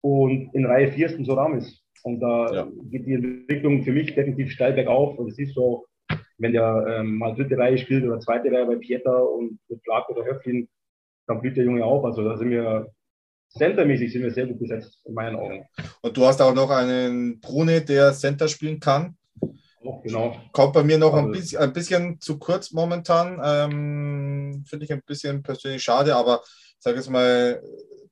[0.00, 1.82] Und in Reihe 4 ist ein Soramis.
[2.04, 2.68] Und da ja.
[2.90, 5.18] geht die Entwicklung für mich definitiv steil bergauf.
[5.18, 5.86] Und es ist so,
[6.38, 10.08] wenn der ähm, mal dritte Reihe spielt oder zweite Reihe bei Pieter und mit Clark
[10.10, 10.68] oder Höflin,
[11.26, 12.04] dann blüht der Junge auf.
[12.04, 12.88] Also da sind wir
[13.50, 15.64] centermäßig sind wir sehr gut besetzt, in meinen Augen.
[16.02, 19.16] Und du hast auch noch einen Brune, der Center spielen kann.
[19.82, 20.36] Oh, genau.
[20.52, 23.40] Kommt bei mir noch also, ein, bisschen, ein bisschen zu kurz momentan.
[23.42, 26.42] Ähm, Finde ich ein bisschen persönlich schade, aber
[26.78, 27.62] sag jetzt mal,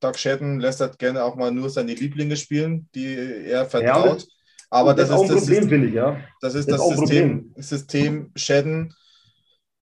[0.06, 3.16] Doug Shedden lässt halt gerne auch mal nur seine Lieblinge spielen, die
[3.46, 4.22] er vertraut.
[4.22, 4.28] Ja,
[4.70, 6.20] aber das, das, ist das Problem, finde ich, ja.
[6.40, 8.94] Das ist das, System, System Shedden.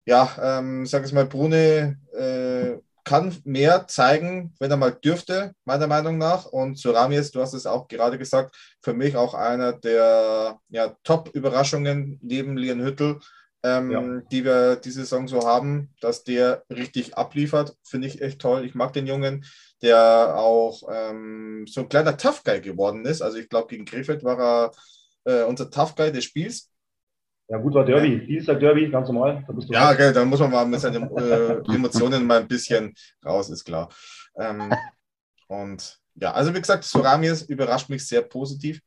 [0.05, 5.87] Ja, ähm, sag ich mal, Brune äh, kann mehr zeigen, wenn er mal dürfte, meiner
[5.87, 6.45] Meinung nach.
[6.45, 12.19] Und Suramies, du hast es auch gerade gesagt, für mich auch einer der ja, Top-Überraschungen
[12.21, 13.19] neben Lian Hüttel,
[13.63, 14.21] ähm, ja.
[14.31, 17.75] die wir diese Saison so haben, dass der richtig abliefert.
[17.83, 18.65] Finde ich echt toll.
[18.65, 19.45] Ich mag den Jungen,
[19.81, 23.21] der auch ähm, so ein kleiner Tough Guy geworden ist.
[23.21, 24.71] Also ich glaube, gegen Krefeld war er
[25.25, 26.69] äh, unser Tough Guy des Spiels.
[27.49, 28.17] Ja, gut, war Derby.
[28.17, 28.25] Ja.
[28.25, 29.45] Dienstag Derby, ganz normal.
[29.47, 32.93] Da ja, okay, dann muss man mal mit seinen äh, Emotionen mal ein bisschen
[33.25, 33.89] raus, ist klar.
[34.37, 34.73] Ähm,
[35.47, 38.81] und ja, also wie gesagt, Soramies überrascht mich sehr positiv.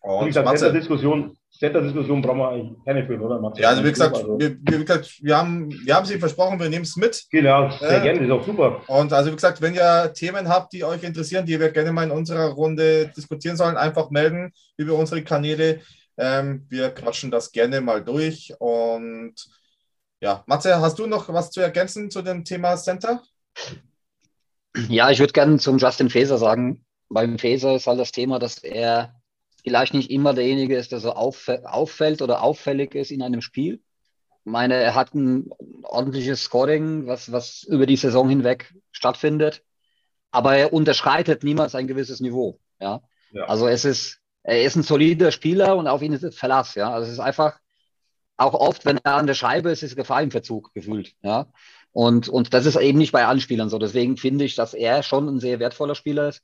[0.00, 3.38] Und wie gesagt, Center-Diskussion Center-Diskussion brauchen wir eigentlich keine führen, oder?
[3.38, 3.62] Matze?
[3.62, 6.68] Ja, also wie gesagt, also, wir, wie gesagt wir, haben, wir haben sie versprochen, wir
[6.68, 7.24] nehmen es mit.
[7.30, 8.80] Genau, sehr äh, gerne, ist auch super.
[8.88, 12.02] Und also wie gesagt, wenn ihr Themen habt, die euch interessieren, die wir gerne mal
[12.02, 15.80] in unserer Runde diskutieren sollen, einfach melden über unsere Kanäle.
[16.18, 18.52] Ähm, wir quatschen das gerne mal durch.
[18.58, 19.34] Und
[20.20, 23.22] ja, Matze, hast du noch was zu ergänzen zu dem Thema Center?
[24.88, 26.84] Ja, ich würde gerne zum Justin Faeser sagen.
[27.08, 29.14] Beim Faeser ist halt das Thema, dass er
[29.62, 33.80] vielleicht nicht immer derjenige ist, der so auffällt oder auffällig ist in einem Spiel.
[34.44, 35.50] Ich meine, er hat ein
[35.84, 39.62] ordentliches Scoring, was, was über die Saison hinweg stattfindet.
[40.32, 42.58] Aber er unterschreitet niemals ein gewisses Niveau.
[42.80, 43.02] Ja?
[43.32, 43.44] ja.
[43.44, 46.74] Also es ist, er ist ein solider Spieler und auf ihn ist Verlass.
[46.74, 46.92] Ja?
[46.92, 47.60] Also es ist einfach,
[48.36, 51.14] auch oft, wenn er an der Scheibe ist, ist Gefahr im Verzug gefühlt.
[51.22, 51.46] Ja?
[51.92, 53.78] Und, und das ist eben nicht bei allen Spielern so.
[53.78, 56.42] Deswegen finde ich, dass er schon ein sehr wertvoller Spieler ist.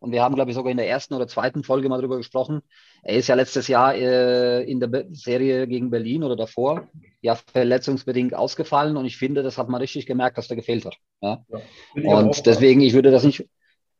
[0.00, 2.62] Und wir haben, glaube ich, sogar in der ersten oder zweiten Folge mal darüber gesprochen.
[3.02, 6.88] Er ist ja letztes Jahr äh, in der Serie gegen Berlin oder davor
[7.20, 8.96] ja verletzungsbedingt ausgefallen.
[8.96, 10.96] Und ich finde, das hat man richtig gemerkt, dass der gefehlt hat.
[11.20, 11.44] Ja?
[11.94, 13.46] ja und deswegen, ich würde das nicht,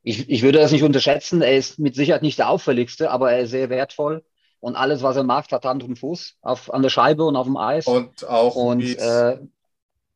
[0.01, 1.43] ich, ich würde das nicht unterschätzen.
[1.43, 4.23] Er ist mit Sicherheit nicht der auffälligste, aber er ist sehr wertvoll.
[4.59, 7.45] Und alles, was er macht, hat Hand und Fuß auf, an der Scheibe und auf
[7.45, 7.85] dem Eis.
[7.85, 9.37] Und auch, und, äh,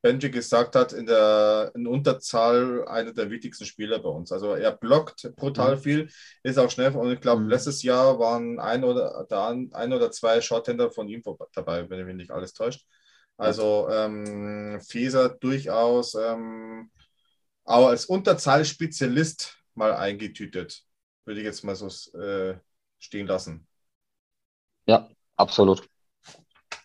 [0.06, 4.32] Benji gesagt hat, in der in Unterzahl einer der wichtigsten Spieler bei uns.
[4.32, 5.80] Also er blockt brutal mhm.
[5.80, 6.12] viel,
[6.44, 7.50] ist auch schnell und ich glaube, mhm.
[7.50, 12.30] letztes Jahr waren ein oder, ein oder zwei Shorthänder von ihm dabei, wenn mich nicht
[12.30, 12.86] alles täuscht.
[13.36, 16.92] Also ähm, Feser durchaus ähm,
[17.64, 20.84] auch als Unterzahlspezialist mal eingetütet,
[21.26, 22.60] würde ich jetzt mal so äh,
[23.00, 23.66] stehen lassen.
[24.86, 25.90] Ja, absolut.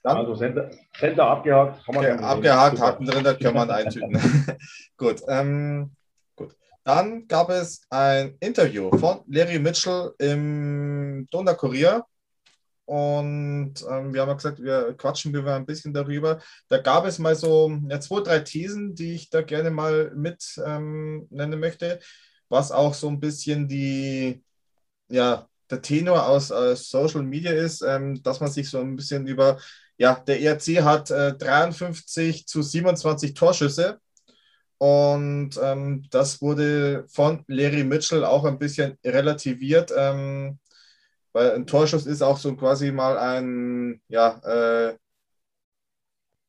[0.03, 1.85] Dann, also Center, Center abgehakt.
[1.85, 4.19] Kann man okay, abgehakt, Haken drin, das kann man eintüten.
[4.97, 5.93] gut, ähm,
[6.37, 6.57] gut.
[6.85, 12.05] Dann gab es ein Interview von Larry Mitchell im Donau-Kurier.
[12.87, 16.41] Und ähm, wir haben gesagt, wir quatschen wir ein bisschen darüber.
[16.69, 20.61] Da gab es mal so ja, zwei, drei Thesen, die ich da gerne mal mit
[20.67, 22.01] ähm, nennen möchte,
[22.49, 24.43] was auch so ein bisschen die,
[25.09, 29.27] ja, der Tenor aus äh, Social Media ist, ähm, dass man sich so ein bisschen
[29.27, 29.59] über
[30.01, 34.01] ja, der ERC hat äh, 53 zu 27 Torschüsse.
[34.79, 40.59] Und ähm, das wurde von Larry Mitchell auch ein bisschen relativiert, ähm,
[41.33, 44.97] weil ein Torschuss ist auch so quasi mal ein ja, äh,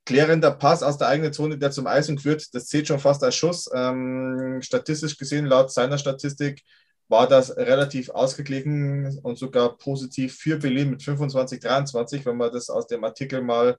[0.05, 2.55] klärender Pass aus der eigenen Zone, der zum Eisen führt.
[2.55, 3.69] Das zählt schon fast als Schuss.
[3.73, 6.63] Ähm, statistisch gesehen, laut seiner Statistik,
[7.11, 12.69] war das relativ ausgeglichen und sogar positiv für Berlin mit 25, 23, wenn man das
[12.69, 13.77] aus dem Artikel mal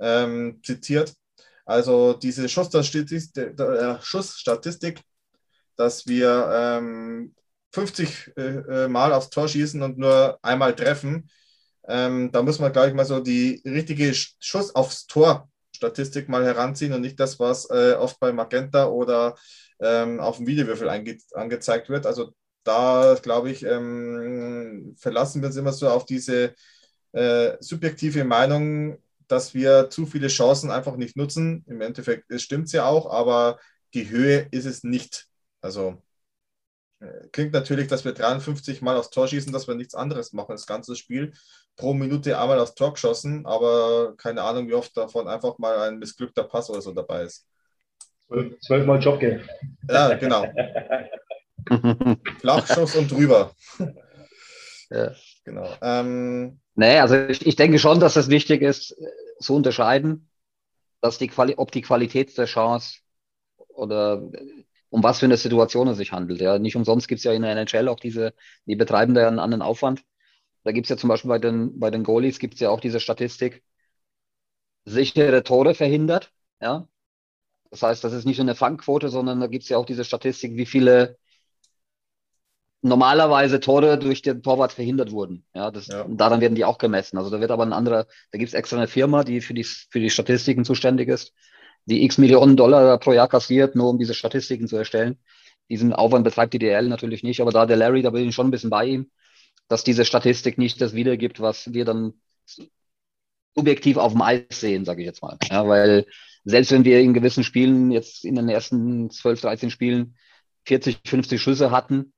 [0.00, 1.14] ähm, zitiert.
[1.64, 3.38] Also diese Schussstatistik,
[4.98, 5.02] äh,
[5.76, 7.34] dass wir ähm,
[7.72, 11.30] 50 äh, äh, Mal aufs Tor schießen und nur einmal treffen,
[11.88, 16.92] ähm, da muss man gleich mal so die richtige Schuss aufs Tor Statistik mal heranziehen
[16.92, 19.36] und nicht das, was äh, oft bei Magenta oder
[19.80, 22.06] ähm, auf dem Videowürfel ange angezeigt wird.
[22.06, 22.34] Also
[22.64, 26.54] da, glaube ich, ähm, verlassen wir uns immer so auf diese
[27.12, 28.98] äh, subjektive Meinung,
[29.28, 31.64] dass wir zu viele Chancen einfach nicht nutzen.
[31.66, 33.58] Im Endeffekt stimmt es ja auch, aber
[33.94, 35.26] die Höhe ist es nicht.
[35.60, 36.02] Also
[37.00, 40.52] äh, klingt natürlich, dass wir 53 Mal aufs Tor schießen, dass wir nichts anderes machen,
[40.52, 41.32] das ganze Spiel.
[41.76, 45.98] Pro Minute einmal aufs Tor geschossen, aber keine Ahnung, wie oft davon einfach mal ein
[45.98, 47.46] missglückter Pass oder so dabei ist.
[48.60, 49.46] Zwölfmal Jobgeld.
[49.88, 50.46] Ja, genau.
[52.40, 53.54] Flachschuss und drüber.
[54.90, 55.12] Ja.
[55.44, 55.68] Genau.
[55.80, 58.96] Ähm, nee, also ich, ich denke schon, dass es wichtig ist,
[59.40, 60.30] zu unterscheiden,
[61.00, 63.00] dass die Quali ob die Qualität der Chance
[63.68, 64.22] oder
[64.90, 66.40] um was für eine Situation es sich handelt.
[66.40, 68.34] Ja, nicht umsonst gibt es ja in der NHL auch diese,
[68.66, 70.02] die betreiben da einen anderen Aufwand.
[70.64, 72.80] Da gibt es ja zum Beispiel bei den, bei den Goalies gibt es ja auch
[72.80, 73.64] diese Statistik,
[74.84, 76.30] sichere Tore verhindert.
[76.60, 76.86] Ja,
[77.70, 80.04] das heißt, das ist nicht nur eine Fangquote, sondern da gibt es ja auch diese
[80.04, 81.18] Statistik, wie viele
[82.82, 85.44] normalerweise Tore durch den Torwart verhindert wurden.
[85.54, 86.04] Ja, das, Ja.
[86.08, 87.16] daran werden die auch gemessen.
[87.16, 89.64] Also da wird aber ein anderer, da gibt es extra eine Firma, die für die,
[89.64, 91.32] für die Statistiken zuständig ist,
[91.86, 95.18] die x Millionen Dollar pro Jahr kassiert, nur um diese Statistiken zu erstellen.
[95.70, 98.48] Diesen Aufwand betreibt die DL natürlich nicht, aber da der Larry, da bin ich schon
[98.48, 99.10] ein bisschen bei ihm,
[99.68, 102.14] dass diese Statistik nicht das wiedergibt, was wir dann
[103.54, 105.36] subjektiv auf dem Eis sehen, sage ich jetzt mal.
[105.50, 106.06] Ja, weil
[106.44, 110.16] selbst wenn wir in gewissen Spielen jetzt in den ersten 12, 13 Spielen
[110.64, 112.12] 40, 50 Schüsse hatten,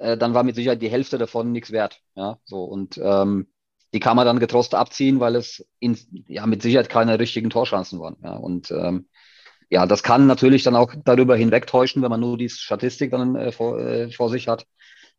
[0.00, 2.00] äh, dann war mit Sicherheit die Hälfte davon nichts wert.
[2.14, 3.48] Ja, so und ähm,
[3.92, 8.00] die kann man dann getrost abziehen, weil es in, ja mit Sicherheit keine richtigen Torchancen
[8.00, 8.16] waren.
[8.22, 9.08] Ja, und ähm,
[9.68, 13.52] ja, das kann natürlich dann auch darüber hinwegtäuschen, wenn man nur die Statistik dann äh,
[13.52, 14.66] vor, äh, vor sich hat,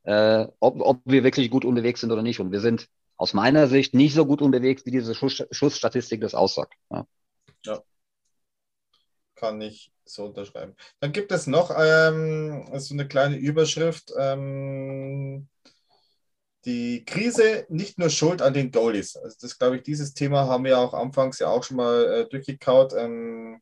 [0.03, 2.39] äh, ob, ob wir wirklich gut unterwegs sind oder nicht.
[2.39, 6.35] Und wir sind aus meiner Sicht nicht so gut unterwegs, wie diese Schuss, Schussstatistik das
[6.35, 6.73] aussagt.
[6.89, 7.05] Ja.
[9.41, 10.75] Kann ich so unterschreiben.
[10.99, 14.13] Dann gibt es noch ähm, so eine kleine Überschrift.
[14.17, 15.49] Ähm,
[16.65, 19.17] die Krise nicht nur Schuld an den Goalies.
[19.17, 22.29] Also das glaube ich, dieses Thema haben wir auch anfangs ja auch schon mal äh,
[22.29, 22.93] durchgekaut.
[22.93, 23.59] Ähm,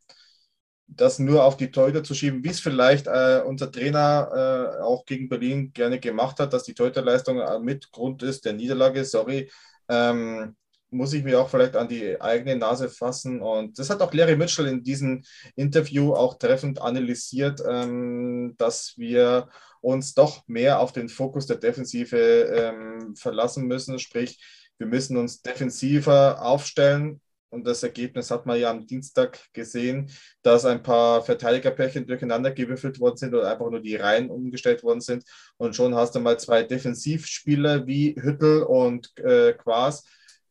[0.88, 5.06] das nur auf die Torhüter zu schieben, wie es vielleicht äh, unser Trainer äh, auch
[5.06, 9.06] gegen Berlin gerne gemacht hat, dass die Torhüterleistung äh, mit Grund ist der Niederlage.
[9.06, 9.50] Sorry,
[9.88, 10.56] ähm,
[10.92, 13.42] muss ich mir auch vielleicht an die eigene Nase fassen.
[13.42, 15.24] Und das hat auch Larry Mitchell in diesem
[15.56, 19.50] Interview auch treffend analysiert, ähm, dass wir
[19.82, 24.00] uns doch mehr auf den Fokus der Defensive ähm, verlassen müssen.
[24.00, 24.40] Sprich,
[24.78, 27.22] wir müssen uns defensiver aufstellen.
[27.52, 30.12] Und das Ergebnis hat man ja am Dienstag gesehen,
[30.44, 35.02] dass ein paar Verteidigerpärchen durcheinander gewürfelt worden sind oder einfach nur die Reihen umgestellt worden
[35.02, 35.24] sind.
[35.58, 40.06] Und schon hast du mal zwei Defensivspieler wie Hüttel und äh, Quas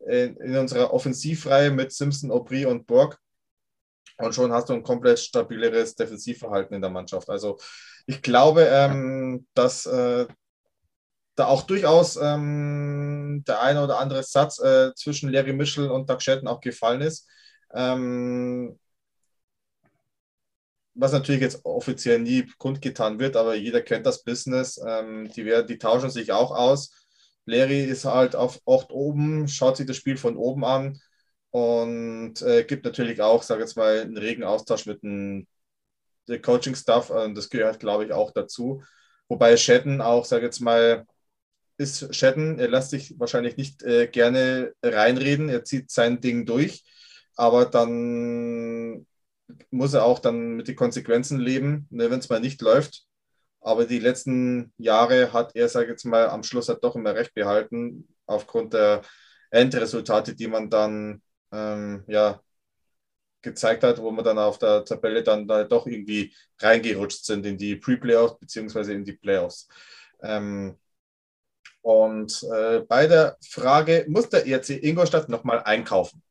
[0.07, 3.19] in, unserer Offensivreihe mit Simpson, Aubry und Borg.
[4.19, 7.29] Und schon hast du ein komplett stabileres Defensivverhalten in der Mannschaft.
[7.31, 7.59] Also
[8.07, 10.27] ich glaube, ähm, dass äh,
[11.37, 16.21] da auch durchaus ähm, der eine oder andere Satz äh, zwischen Larry Michel und Doug
[16.21, 17.29] Shelton auch gefallen ist.
[17.75, 18.79] Ähm,
[20.95, 24.81] was natürlich jetzt offiziell nie kundgetan wird, aber jeder kennt das Business.
[24.85, 26.98] Ähm, die, werden, die tauschen sich auch aus.
[27.49, 31.01] Larry ist halt auf Ort oben, schaut sich das Spiel von oben an
[31.51, 35.47] und äh, gibt natürlich auch, sage jetzt mal, einen regen Austausch mit dem
[36.43, 37.13] Coaching-Staff.
[37.35, 38.83] Das gehört, glaube ich, auch dazu.
[39.29, 41.07] Wobei Shatton auch, sage jetzt mal,
[41.79, 46.85] ist Shatton, er lässt sich wahrscheinlich nicht äh, gerne reinreden, er zieht sein Ding durch,
[47.37, 49.07] aber dann
[49.71, 53.08] muss er auch dann mit den Konsequenzen leben, ne, wenn es mal nicht läuft.
[53.61, 57.15] Aber die letzten Jahre hat er, sage ich jetzt mal, am Schluss hat doch immer
[57.15, 59.03] recht behalten, aufgrund der
[59.51, 61.23] Endresultate, die man dann
[61.53, 62.41] ähm, ja,
[63.43, 67.57] gezeigt hat, wo man dann auf der Tabelle dann da doch irgendwie reingerutscht sind in
[67.57, 69.69] die Pre-Playoffs beziehungsweise in die Playoffs.
[70.23, 70.79] Ähm,
[71.83, 76.23] und äh, bei der Frage, muss der ERC Ingolstadt nochmal einkaufen?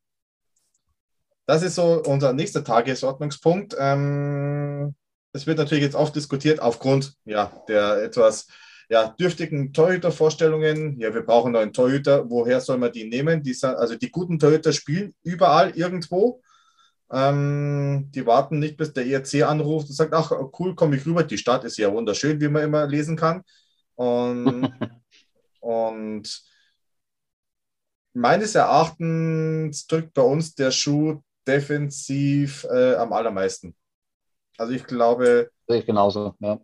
[1.46, 3.76] Das ist so unser nächster Tagesordnungspunkt.
[3.80, 4.94] Ähm,
[5.34, 8.48] es wird natürlich jetzt oft diskutiert aufgrund ja, der etwas
[8.90, 11.00] ja, dürftigen Torhütervorstellungen.
[11.00, 12.30] Ja, wir brauchen neuen Torhüter.
[12.30, 13.44] Woher soll man die nehmen?
[13.44, 16.42] Die, also die guten Torhüter spielen überall irgendwo.
[17.12, 21.24] Ähm, die warten nicht, bis der ERC anruft und sagt, ach cool, komme ich rüber.
[21.24, 23.44] Die Stadt ist ja wunderschön, wie man immer lesen kann.
[23.96, 24.72] Und,
[25.60, 26.44] und
[28.14, 33.76] meines Erachtens drückt bei uns der Schuh defensiv äh, am allermeisten.
[34.58, 35.52] Also ich glaube.
[35.68, 36.60] Sehe ich genauso, ja.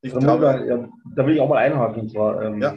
[0.00, 2.02] Ich da, glaube, da, ja, da will ich auch mal einhaken.
[2.02, 2.76] Und zwar, ähm, ja.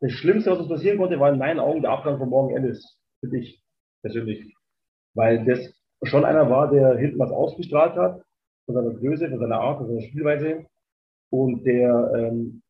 [0.00, 2.98] Das Schlimmste, was uns passieren konnte, war in meinen Augen der Abgang von Morgan Ellis.
[3.20, 3.62] Für dich
[4.02, 4.54] persönlich.
[5.14, 5.72] Weil das
[6.02, 8.22] schon einer war, der hinten was ausgestrahlt hat,
[8.66, 10.66] von seiner Größe, von seiner Art, von seiner Spielweise.
[11.30, 12.62] Und der ähm,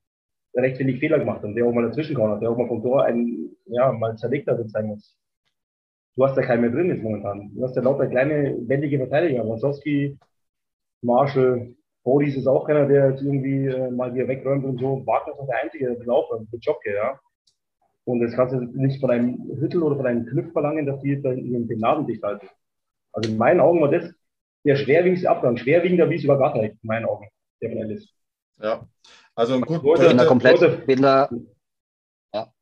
[0.55, 3.05] recht wenig Fehler gemacht hat, der auch mal dazwischen kann, der auch mal vom Tor
[3.05, 5.17] einen, ja, mal zerlegt hat, sein muss.
[6.17, 7.51] Du hast ja keinen mehr drin jetzt momentan.
[7.55, 9.49] Du hast ja lauter kleine, wendige Verteidiger.
[9.49, 10.17] Wasowski,
[11.03, 15.05] Marshall, Bodis ist auch keiner, der jetzt irgendwie äh, mal wieder wegräumt und so.
[15.07, 17.19] Wagner ist der Einzige, der aufräumt, mit Jobke, ja.
[18.05, 21.13] Und das kannst du nicht von einem Hüttel oder von einem Knüpf verlangen, dass die
[21.13, 22.47] jetzt den, den Nasen dicht halten.
[23.13, 24.13] Also in meinen Augen war das
[24.65, 25.57] der schwerwiegendste Abgang.
[25.57, 27.29] Schwerwiegender wie es über Gatter, in meinen Augen,
[27.63, 28.09] der von Ellis.
[28.61, 28.87] Ja,
[29.35, 30.09] also ein guter Torhüter.
[30.09, 31.31] Bin da komplett, bin da,
[32.35, 32.53] ja.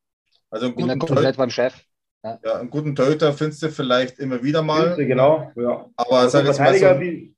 [0.51, 1.85] Also da guten komplett beim Chef.
[2.25, 2.39] Ja.
[2.45, 4.95] ja, einen guten Torhüter findest du vielleicht immer wieder mal.
[4.97, 5.91] Genau, ja.
[5.97, 7.35] Aber also sag Verteidiger mal so, wie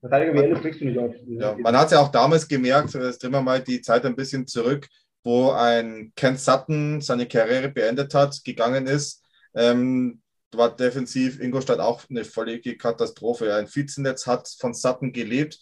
[0.00, 1.14] Verteidiger wie Ellis kriegst du nicht auf.
[1.26, 4.14] Ja, man hat es ja auch damals gemerkt, das drehen wir mal die Zeit ein
[4.14, 4.86] bisschen zurück,
[5.24, 9.24] wo ein Ken Sutton seine Karriere beendet hat, gegangen ist.
[9.54, 10.20] Ähm,
[10.52, 13.54] war defensiv Ingolstadt auch eine völlige Katastrophe.
[13.54, 15.58] Ein Vizenetz hat von Sutton gelebt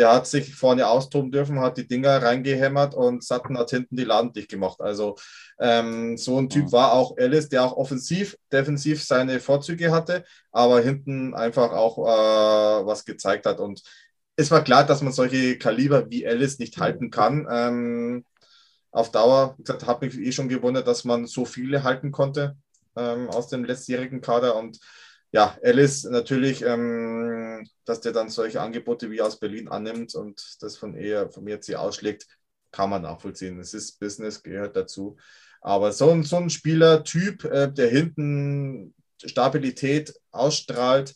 [0.00, 4.04] der hat sich vorne austoben dürfen, hat die Dinger reingehämmert und Sutton hat hinten die
[4.04, 4.80] Laden dicht gemacht.
[4.80, 5.16] Also
[5.60, 10.80] ähm, so ein Typ war auch Alice, der auch offensiv, defensiv seine Vorzüge hatte, aber
[10.80, 13.60] hinten einfach auch äh, was gezeigt hat.
[13.60, 13.82] Und
[14.36, 17.46] es war klar, dass man solche Kaliber wie Alice nicht halten kann.
[17.50, 18.24] Ähm,
[18.92, 22.56] auf Dauer, wie gesagt, habe mich eh schon gewundert, dass man so viele halten konnte
[22.96, 24.78] ähm, aus dem letztjährigen Kader und
[25.32, 30.76] ja, Alice natürlich, ähm, dass der dann solche Angebote wie aus Berlin annimmt und das
[30.76, 32.26] von eher vom ERC ausschlägt,
[32.72, 33.58] kann man nachvollziehen.
[33.60, 35.16] Es ist Business, gehört dazu.
[35.60, 41.14] Aber so ein, so ein Spielertyp, äh, der hinten Stabilität ausstrahlt,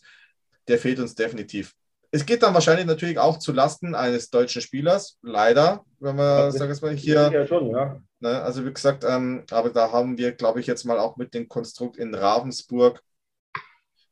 [0.67, 1.73] der fehlt uns definitiv.
[2.11, 6.73] Es geht dann wahrscheinlich natürlich auch zu Lasten eines deutschen Spielers, leider, wenn wir, sagen
[6.73, 7.29] wir mal, hier.
[7.33, 7.99] Ja, schon, ja.
[8.21, 11.33] Ne, also wie gesagt, ähm, aber da haben wir, glaube ich, jetzt mal auch mit
[11.33, 13.03] dem Konstrukt in Ravensburg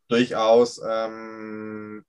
[0.08, 2.04] durchaus ähm,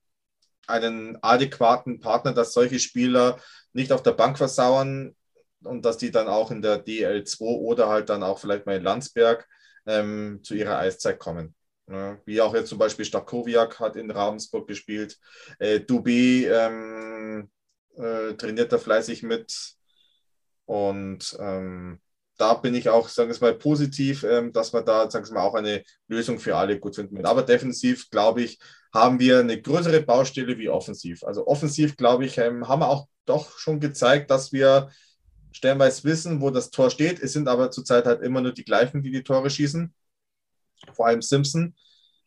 [0.67, 3.39] einen adäquaten Partner, dass solche Spieler
[3.73, 5.15] nicht auf der Bank versauern
[5.63, 8.83] und dass die dann auch in der DL2 oder halt dann auch vielleicht mal in
[8.83, 9.47] Landsberg
[9.85, 11.55] ähm, zu ihrer Eiszeit kommen.
[11.87, 15.19] Ja, wie auch jetzt zum Beispiel Stakowiak hat in Ravensburg gespielt.
[15.59, 17.51] Äh, Dubi ähm,
[17.95, 19.75] äh, trainiert da fleißig mit.
[20.65, 22.01] Und ähm,
[22.37, 25.43] da bin ich auch, sagen wir mal, positiv, ähm, dass wir da, sagen wir mal,
[25.43, 27.25] auch eine Lösung für alle gut finden.
[27.25, 28.59] Aber defensiv, glaube ich,
[28.93, 31.23] haben wir eine größere Baustelle wie offensiv.
[31.23, 34.89] Also offensiv, glaube ich, ähm, haben wir auch doch schon gezeigt, dass wir
[35.51, 37.19] stellenweise wissen, wo das Tor steht.
[37.21, 39.93] Es sind aber zurzeit halt immer nur die gleichen, die die Tore schießen.
[40.93, 41.75] Vor allem Simpson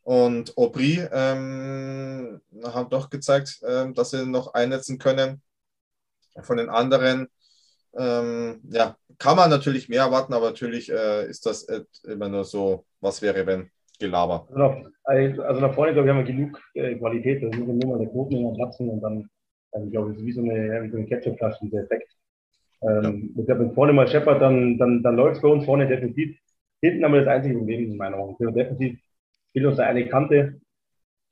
[0.02, 5.42] und Aubry ähm, haben doch gezeigt, ähm, dass sie noch einsetzen können.
[6.40, 7.28] Von den anderen
[7.96, 11.66] ähm, ja, kann man natürlich mehr erwarten, aber natürlich äh, ist das
[12.04, 14.46] immer nur so, was wäre, wenn Gelaber.
[14.48, 17.42] Also nach, also nach vorne, glaube ich, haben wir genug äh, Qualität.
[17.42, 19.28] Da müssen nur mal Knoten immer platzen und dann,
[19.72, 22.12] also, glaube ich, ist wie so eine, ja, wie so eine Ketchupflasche, dieser Effekt.
[22.82, 23.40] Ähm, ja.
[23.40, 26.38] Ich glaube, wenn vorne mal scheppert, dann, dann, dann läuft es bei uns vorne definitiv.
[26.80, 28.36] Hinten haben wir das einzige Problem in meinen Augen.
[28.54, 29.00] Definitiv
[29.52, 30.60] fehlt uns eine Kante.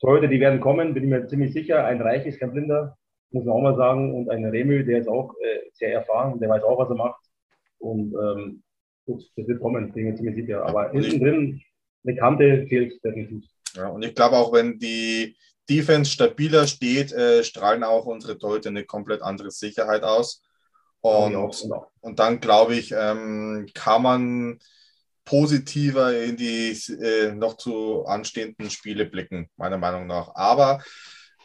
[0.01, 1.85] Torhüter, die werden kommen, bin ich mir ziemlich sicher.
[1.85, 2.97] Ein Reich ist kein Blinder
[3.31, 4.15] muss man auch mal sagen.
[4.15, 7.21] Und ein Remü, der ist auch äh, sehr erfahren, der weiß auch, was er macht.
[7.79, 8.63] Und ähm,
[9.05, 10.65] gut, das wird kommen, bin mir ziemlich sicher.
[10.65, 11.63] Aber hinten drin
[12.05, 13.45] eine Kante fehlt definitiv.
[13.75, 15.37] Ja, und ich glaube auch, wenn die
[15.69, 20.43] Defense stabiler steht, äh, strahlen auch unsere Torhüter eine komplett andere Sicherheit aus.
[21.01, 21.87] Und, ja, genau.
[22.01, 24.59] und dann glaube ich, ähm, kann man
[25.25, 26.71] positiver in die
[27.01, 30.35] äh, noch zu anstehenden Spiele blicken, meiner Meinung nach.
[30.35, 30.83] Aber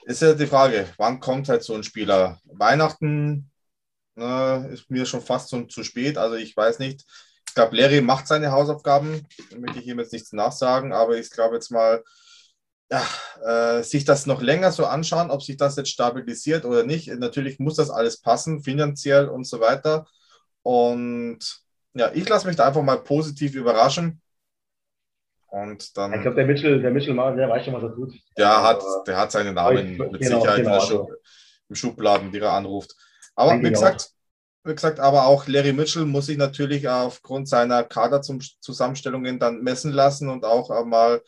[0.05, 2.39] ist ja die Frage, wann kommt halt so ein Spieler?
[2.45, 3.51] Weihnachten
[4.15, 7.05] ne, ist mir schon fast so zu spät, also ich weiß nicht.
[7.47, 11.29] Ich glaube, Larry macht seine Hausaufgaben, da möchte ich ihm jetzt nichts nachsagen, aber ich
[11.31, 12.03] glaube jetzt mal,
[12.91, 17.07] ja, äh, sich das noch länger so anschauen, ob sich das jetzt stabilisiert oder nicht.
[17.07, 20.07] Natürlich muss das alles passen, finanziell und so weiter.
[20.61, 21.39] Und
[21.93, 24.21] ja, ich lasse mich da einfach mal positiv überraschen.
[25.51, 28.13] Und dann, ich glaube, der Mitchell, der Mitchell der weiß schon, was er tut.
[28.37, 31.15] Der hat, der hat seinen Namen ich, mit genau, Sicherheit genau, Schub, also.
[31.67, 32.95] im Schubladen, die er anruft.
[33.35, 34.11] Aber wie gesagt,
[34.63, 40.29] wie gesagt, aber auch Larry Mitchell muss sich natürlich aufgrund seiner Kaderzusammenstellungen dann messen lassen
[40.29, 41.21] und auch mal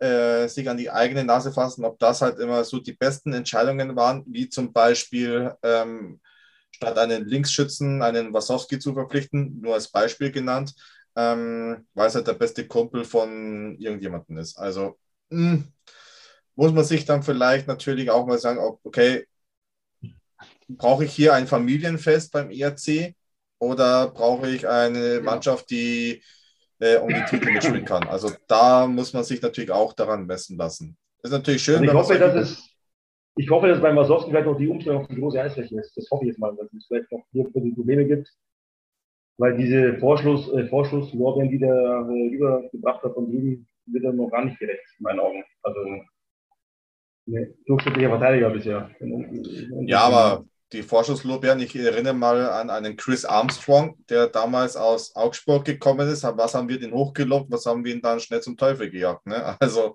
[0.00, 3.94] äh, sich an die eigene Nase fassen, ob das halt immer so die besten Entscheidungen
[3.94, 6.20] waren, wie zum Beispiel ähm,
[6.72, 10.74] statt einen Linksschützen, einen Wasowski zu verpflichten, nur als Beispiel genannt,
[11.16, 14.56] ähm, weil es halt der beste Kumpel von irgendjemandem ist.
[14.58, 14.98] Also
[15.30, 15.72] mh, hm,
[16.54, 19.26] muss man sich dann vielleicht natürlich auch mal sagen, okay,
[20.68, 23.14] brauche ich hier ein Familienfest beim ERC
[23.58, 26.22] oder brauche ich eine Mannschaft, die
[26.78, 28.04] äh, um die Titel mitspielen kann?
[28.04, 30.96] Also da muss man sich natürlich auch daran messen lassen.
[31.22, 31.80] Ist natürlich schön.
[31.80, 32.70] Also ich, hoffe, dass es,
[33.36, 35.96] ich hoffe, dass beim Masowski vielleicht noch die Umstellung auf die große Eisfläche ist.
[35.96, 38.32] Das hoffe ich jetzt mal, dass es vielleicht noch hier die Probleme gibt.
[39.40, 44.28] Weil diese Vorschluss, äh, Vorschlusslorbeeren, die der äh, rübergebracht hat von drüben, wird er noch
[44.28, 45.42] gar nicht gerecht, in meinen Augen.
[45.62, 45.80] Also
[47.24, 48.90] ne, durchschnittlicher Verteidiger bisher.
[49.86, 55.64] Ja, aber die Vorschusslorbeeren, ich erinnere mal an einen Chris Armstrong, der damals aus Augsburg
[55.64, 56.22] gekommen ist.
[56.22, 59.26] Was haben wir den hochgelockt, was haben wir ihn dann schnell zum Teufel gejagt?
[59.26, 59.56] Ne?
[59.58, 59.94] Also,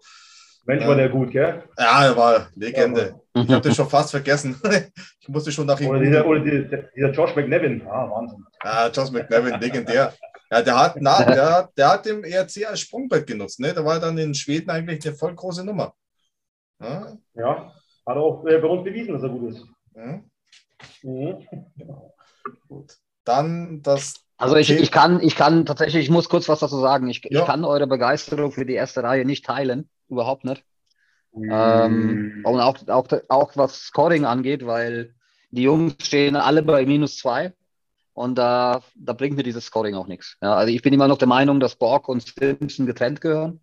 [0.66, 1.64] Mensch, war der gut, gell?
[1.78, 3.20] Ja, er war Legende.
[3.36, 4.60] Ja, ich habe den schon fast vergessen.
[5.20, 5.90] ich musste schon nach ihm.
[5.90, 7.86] Oder dieser, oder dieser, dieser Josh McNevin.
[7.88, 8.44] Ah, Wahnsinn.
[8.64, 10.14] Ja, Josh McNevin, legendär.
[10.50, 13.60] Ja, der hat, na, der, der hat dem ERC als Sprungbrett genutzt.
[13.60, 13.74] Ne?
[13.74, 15.94] Der war dann in Schweden eigentlich eine voll große Nummer.
[16.82, 17.72] Ja, ja
[18.06, 19.66] hat auch äh, bei uns bewiesen, dass er gut ist.
[19.96, 20.30] Mhm.
[21.04, 21.48] Mhm.
[21.76, 22.14] Genau.
[22.68, 22.98] Gut.
[23.24, 24.22] Dann das.
[24.38, 27.08] Also ich, ich, kann, ich kann tatsächlich, ich muss kurz was dazu sagen.
[27.10, 27.40] Ich, ja.
[27.40, 29.90] ich kann eure Begeisterung für die erste Reihe nicht teilen.
[30.10, 30.64] Überhaupt nicht.
[31.34, 31.50] Mhm.
[31.52, 35.14] Ähm, und auch, auch, auch was Scoring angeht, weil
[35.52, 37.54] die Jungs stehen alle bei minus zwei.
[38.14, 40.38] Und da, da bringt mir dieses Scoring auch nichts.
[40.42, 43.60] Ja, also ich bin immer noch der Meinung, dass Borg und Simpson getrennt gehören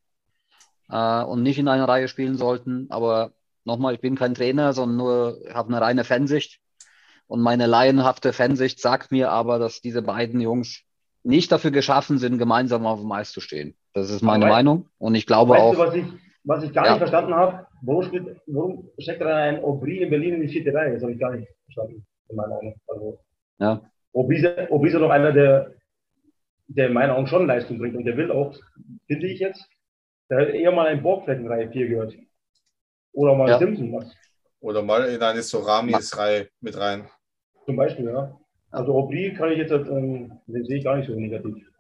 [0.91, 2.87] äh, und nicht in einer Reihe spielen sollten.
[2.91, 3.33] Aber
[3.65, 6.61] nochmal, ich bin kein Trainer, sondern nur habe eine reine Fansicht.
[7.27, 10.83] Und meine laienhafte Fansicht sagt mir aber, dass diese beiden Jungs
[11.23, 13.75] nicht dafür geschaffen sind, gemeinsam auf dem Eis zu stehen.
[13.95, 14.89] Das ist meine aber Meinung.
[14.99, 15.73] Und ich glaube weißt auch.
[15.73, 16.05] Du, was, ich,
[16.45, 16.93] was ich gar ja.
[16.93, 20.75] nicht verstanden habe, warum, spielt, warum steckt da ein Aubry in Berlin in die vierte
[20.75, 20.95] Reihe?
[20.95, 22.75] Das habe ich gar nicht verstanden, in meiner Meinung.
[22.89, 23.19] Also,
[23.59, 23.81] ja.
[24.15, 25.73] Aubry, Aubry ist doch einer, der,
[26.67, 27.97] der in meinen Augen schon Leistung bringt.
[27.97, 28.57] Und der will auch,
[29.07, 29.69] finde ich jetzt,
[30.29, 32.15] der hat eher mal ein Borgfleck in Reihe 4 gehört.
[33.13, 33.59] Oder mal ja.
[33.59, 33.93] Simpson.
[33.93, 34.15] Was.
[34.61, 37.09] Oder mal in eine Soramis-Reihe mit rein.
[37.67, 38.39] Zum Beispiel, ja.
[38.71, 41.71] Also Aubry kann ich jetzt, ähm, den sehe ich gar nicht so negativ.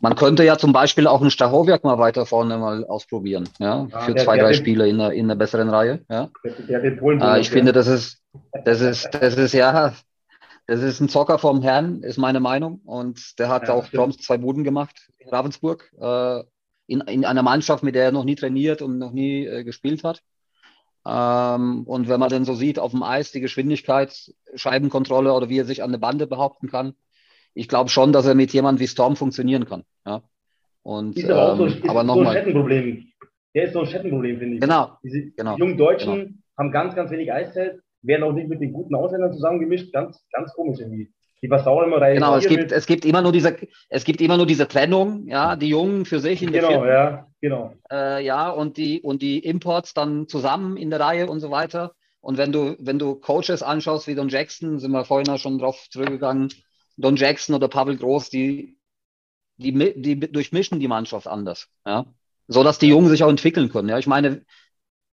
[0.00, 4.00] Man könnte ja zum Beispiel auch einen Stachowiak mal weiter vorne mal ausprobieren, ja, ja
[4.00, 6.30] für der, zwei, der drei Spiele in der, in der besseren Reihe, ja.
[6.68, 8.22] Der, äh, ich finde, das ist,
[8.64, 9.92] das ist, das ist ja,
[10.66, 12.80] das ist ein Zocker vom Herrn, ist meine Meinung.
[12.84, 16.44] Und der hat ja, auch Proms zwei Buden gemacht in Ravensburg, äh,
[16.86, 20.04] in, in einer Mannschaft, mit der er noch nie trainiert und noch nie äh, gespielt
[20.04, 20.22] hat.
[21.06, 25.58] Ähm, und wenn man dann so sieht auf dem Eis, die Geschwindigkeit, Scheibenkontrolle oder wie
[25.58, 26.94] er sich an der Bande behaupten kann,
[27.54, 29.84] ich glaube schon, dass er mit jemandem wie Storm funktionieren kann.
[30.06, 30.22] Ja.
[30.82, 33.06] Und, ist aber auch so, ähm, aber so ein Schattenproblem.
[33.54, 34.60] Der ist so ein Schattenproblem, finde ich.
[34.60, 34.92] Genau.
[35.02, 35.56] Diese genau.
[35.56, 36.30] jungen Deutschen genau.
[36.58, 39.92] haben ganz, ganz wenig Eiszeit, werden auch nicht mit den guten Ausländern zusammengemischt.
[39.92, 41.12] Ganz, ganz komisch irgendwie.
[41.42, 42.14] Die versauen immer rein.
[42.14, 43.56] Genau, es gibt, es gibt immer nur diese,
[43.88, 46.88] es gibt immer nur diese Trennung, ja, die Jungen für sich in der Genau, Firma.
[46.88, 47.74] ja, genau.
[47.90, 51.92] Äh, ja, und die, und die Imports dann zusammen in der Reihe und so weiter.
[52.20, 55.86] Und wenn du, wenn du Coaches anschaust wie Don Jackson, sind wir vorhin schon drauf
[55.88, 56.50] zurückgegangen,
[56.96, 58.78] Don Jackson oder Pavel Groß, die,
[59.56, 62.06] die, die durchmischen die Mannschaft anders, ja.
[62.48, 63.88] So dass die Jungen sich auch entwickeln können.
[63.88, 64.44] Ja, ich meine,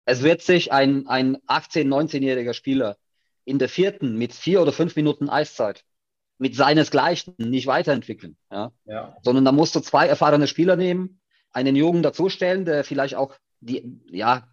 [0.06, 2.98] es wird sich ein, ein 18-, 19-jähriger Spieler
[3.44, 5.84] in der vierten mit vier oder fünf Minuten Eiszeit
[6.38, 8.38] mit seinesgleichen nicht weiterentwickeln.
[8.52, 8.72] Ja?
[8.86, 9.16] ja.
[9.22, 11.22] Sondern da musst du zwei erfahrene Spieler nehmen,
[11.52, 14.48] einen Jungen dazustellen, der vielleicht auch die, ja,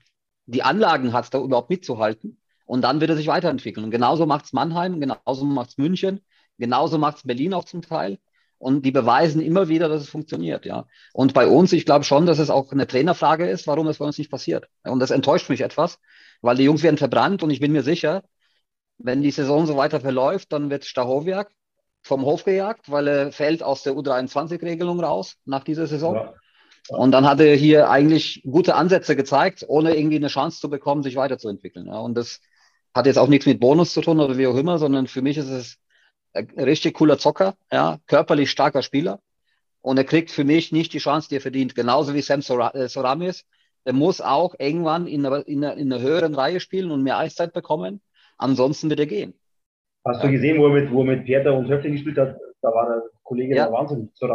[0.47, 2.41] die Anlagen hat, da überhaupt mitzuhalten.
[2.65, 3.85] Und dann wird er sich weiterentwickeln.
[3.85, 6.21] Und genauso macht es Mannheim, genauso macht es München,
[6.63, 8.19] genauso macht es Berlin auch zum Teil.
[8.59, 10.87] Und die beweisen immer wieder, dass es funktioniert, ja.
[11.13, 14.05] Und bei uns, ich glaube schon, dass es auch eine Trainerfrage ist, warum es bei
[14.05, 14.69] uns nicht passiert.
[14.85, 15.99] Und das enttäuscht mich etwas,
[16.43, 18.23] weil die Jungs werden verbrannt und ich bin mir sicher,
[18.99, 21.51] wenn die Saison so weiter verläuft, dann wird Stachowiak
[22.05, 26.15] vom Hof gejagt, weil er fällt aus der U23-Regelung raus nach dieser Saison.
[26.15, 26.35] Ja.
[26.89, 31.03] Und dann hat er hier eigentlich gute Ansätze gezeigt, ohne irgendwie eine Chance zu bekommen,
[31.03, 31.87] sich weiterzuentwickeln.
[31.89, 32.41] Ja, und das
[32.95, 35.37] hat jetzt auch nichts mit Bonus zu tun oder wie auch immer, sondern für mich
[35.37, 35.79] ist es
[36.35, 39.21] richtig cooler Zocker, ja, körperlich starker Spieler.
[39.81, 41.75] Und er kriegt für mich nicht die Chance, die er verdient.
[41.75, 43.45] Genauso wie Sam äh, Soramis.
[43.85, 47.19] Er muss auch irgendwann in einer, in, einer, in einer höheren Reihe spielen und mehr
[47.19, 48.01] Eiszeit bekommen.
[48.39, 49.35] Ansonsten wird er gehen.
[50.05, 52.37] Hast du gesehen, wo er mit, wo er mit Pieter und Höfling gespielt hat?
[52.61, 53.65] Da war der Kollege ja.
[53.65, 54.11] der Wahnsinn.
[54.15, 54.29] So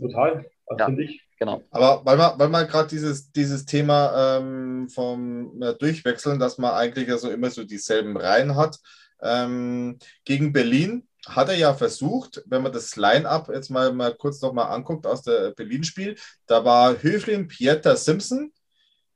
[0.00, 0.44] Total,
[0.76, 1.22] ja, finde ich.
[1.38, 1.62] Genau.
[1.70, 6.72] Aber weil man, weil man gerade dieses, dieses Thema ähm, vom äh, Durchwechseln, dass man
[6.72, 8.78] eigentlich also immer so dieselben Reihen hat.
[9.22, 14.40] Ähm, gegen Berlin hat er ja versucht, wenn man das Line-Up jetzt mal, mal kurz
[14.40, 16.16] nochmal anguckt aus der Berlin-Spiel,
[16.46, 18.52] da war Höflin, Pieter, Simpson,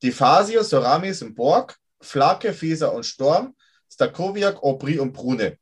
[0.03, 3.55] Di Fasio, Soramis und Borg, Flake, Fieser und Storm,
[3.91, 5.59] Stakowiak, Aubry und Brune.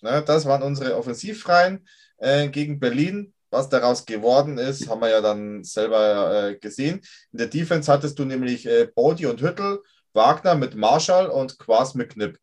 [0.00, 1.86] Na, das waren unsere Offensivreihen
[2.18, 3.34] äh, gegen Berlin.
[3.50, 7.00] Was daraus geworden ist, haben wir ja dann selber äh, gesehen.
[7.32, 9.82] In der Defense hattest du nämlich äh, Bodi und Hüttel,
[10.12, 12.38] Wagner mit Marshall und Quas mit Knipp.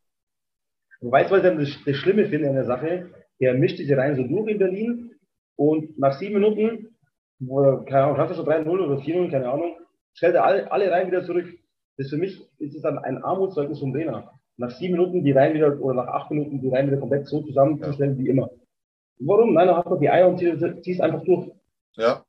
[1.01, 3.11] Du weißt, was ich dann das, das Schlimme finde an der Sache?
[3.39, 5.11] Er mischt diese Reihen so durch in Berlin
[5.55, 6.95] und nach sieben Minuten,
[7.39, 9.77] wo, keine Ahnung, hast du schon 3-0 oder 4-0, keine Ahnung,
[10.13, 11.47] stellt er alle, alle Reihen wieder zurück.
[11.97, 14.31] Das für mich ist es dann ein Armutszeugnis vom Trainer.
[14.57, 17.41] Nach sieben Minuten die Reihen wieder, oder nach acht Minuten die Reihen wieder komplett so
[17.41, 18.23] zusammenzustellen ja.
[18.23, 18.49] wie immer.
[19.19, 19.53] Warum?
[19.53, 20.37] Nein, dann hast du die Eier und
[20.83, 21.51] ziehst einfach durch.
[21.95, 22.23] Ja.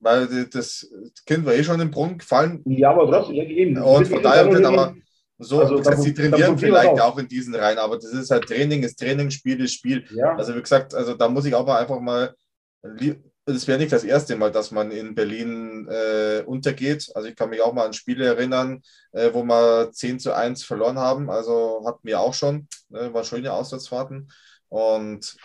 [0.00, 0.92] Weil das
[1.26, 2.62] Kind war eh schon im Brunnen gefallen.
[2.64, 3.76] Ja, aber trotzdem, ja, eben.
[3.78, 4.94] Und von daher wird aber
[5.38, 8.82] so, also, gesagt, sie trainieren vielleicht auch in diesen Reihen, aber das ist halt Training,
[8.82, 10.04] ist Training, Spiel ist Spiel.
[10.10, 10.36] Ja.
[10.36, 12.34] Also wie gesagt, also da muss ich auch mal einfach mal,
[13.46, 17.10] es wäre nicht das erste Mal, dass man in Berlin äh, untergeht.
[17.14, 18.82] Also ich kann mich auch mal an Spiele erinnern,
[19.12, 21.30] äh, wo wir 10 zu 1 verloren haben.
[21.30, 24.30] Also hatten wir auch schon, äh, waren schöne Auswärtsfahrten.
[24.68, 25.36] Und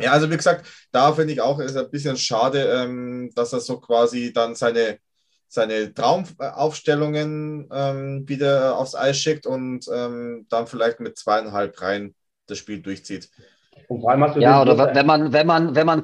[0.00, 3.60] ja, also wie gesagt, da finde ich auch, ist ein bisschen schade, ähm, dass er
[3.60, 4.98] so quasi dann seine,
[5.48, 12.14] seine Traumaufstellungen ähm, wieder aufs Eis schickt und ähm, dann vielleicht mit zweieinhalb Reihen
[12.46, 13.30] das Spiel durchzieht.
[13.88, 16.02] Und vor allem hast du ja, oder wenn man, wenn man, wenn man,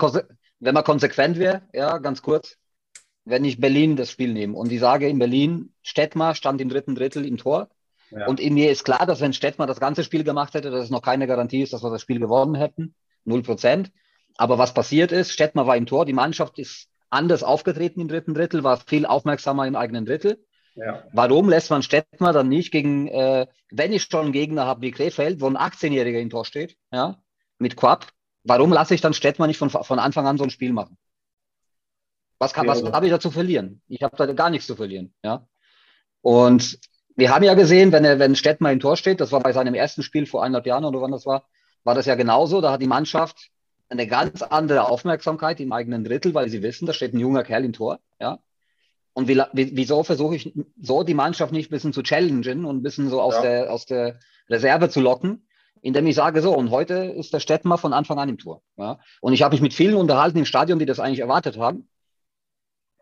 [0.60, 2.56] wenn man konsequent wäre, ja, ganz kurz,
[3.24, 6.94] wenn ich Berlin das Spiel nehme und ich sage in Berlin, Stettmar stand im dritten
[6.94, 7.68] Drittel im Tor,
[8.26, 10.90] und in mir ist klar, dass wenn Stettmann das ganze Spiel gemacht hätte, dass es
[10.90, 12.94] noch keine Garantie ist, dass wir das Spiel gewonnen hätten.
[13.24, 13.90] Null Prozent.
[14.36, 18.34] Aber was passiert ist, Stettmann war im Tor, die Mannschaft ist anders aufgetreten im dritten
[18.34, 20.44] Drittel, war viel aufmerksamer im eigenen Drittel.
[20.74, 21.04] Ja.
[21.12, 24.90] Warum lässt man Stettmann dann nicht gegen, äh, wenn ich schon einen Gegner habe wie
[24.90, 27.18] Krefeld, wo ein 18-Jähriger im Tor steht, ja,
[27.58, 28.08] mit Quab,
[28.42, 30.98] warum lasse ich dann Stettmann nicht von, von Anfang an so ein Spiel machen?
[32.38, 33.80] Was, kann, ja, was habe ich da zu verlieren?
[33.86, 35.46] Ich habe da gar nichts zu verlieren, ja.
[36.20, 36.78] Und
[37.16, 39.74] wir haben ja gesehen, wenn er, wenn Stettmer im Tor steht, das war bei seinem
[39.74, 41.46] ersten Spiel vor eineinhalb Jahren oder wann das war,
[41.84, 42.60] war das ja genauso.
[42.60, 43.50] Da hat die Mannschaft
[43.94, 47.64] eine ganz andere Aufmerksamkeit im eigenen Drittel, weil sie wissen, da steht ein junger Kerl
[47.64, 48.38] im Tor, ja.
[49.14, 52.82] Und wie, wieso versuche ich so die Mannschaft nicht ein bisschen zu challengen und ein
[52.82, 53.42] bisschen so aus, ja.
[53.42, 54.18] der, aus der
[54.50, 55.46] Reserve zu locken,
[55.80, 58.62] indem ich sage, so, und heute ist der Stettmer von Anfang an im Tor.
[58.76, 58.98] Ja?
[59.20, 61.88] Und ich habe mich mit vielen unterhalten im Stadion, die das eigentlich erwartet haben.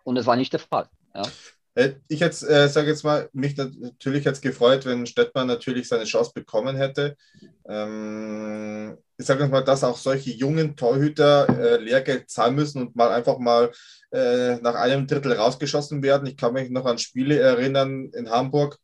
[0.04, 0.88] Und es war nicht der Fall.
[1.14, 1.22] Ja?
[1.74, 6.04] Äh, ich jetzt äh, sage jetzt mal, mich natürlich jetzt gefreut, wenn Stettmann natürlich seine
[6.04, 7.16] Chance bekommen hätte.
[7.66, 13.10] Ähm, ich sage mal, dass auch solche jungen Torhüter äh, Lehrgeld zahlen müssen und mal
[13.10, 13.70] einfach mal
[14.10, 16.26] äh, nach einem Drittel rausgeschossen werden.
[16.26, 18.78] Ich kann mich noch an Spiele erinnern in Hamburg,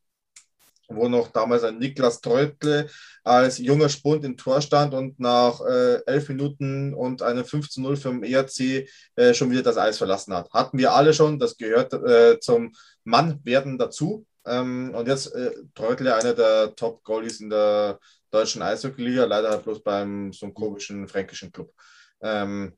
[0.89, 2.87] wo noch damals ein Niklas Treutle
[3.23, 8.09] als junger Spund im Tor stand und nach äh, elf Minuten und einem 15-0 für
[8.09, 10.51] den ERC äh, schon wieder das Eis verlassen hat.
[10.51, 12.73] Hatten wir alle schon, das gehört äh, zum
[13.03, 14.25] Mannwerden dazu.
[14.45, 17.99] Ähm, und jetzt äh, Treutle, einer der Top-Goalies in der
[18.31, 21.71] deutschen Eishockey-Liga, leider bloß beim so komischen fränkischen Club.
[22.21, 22.73] Ähm,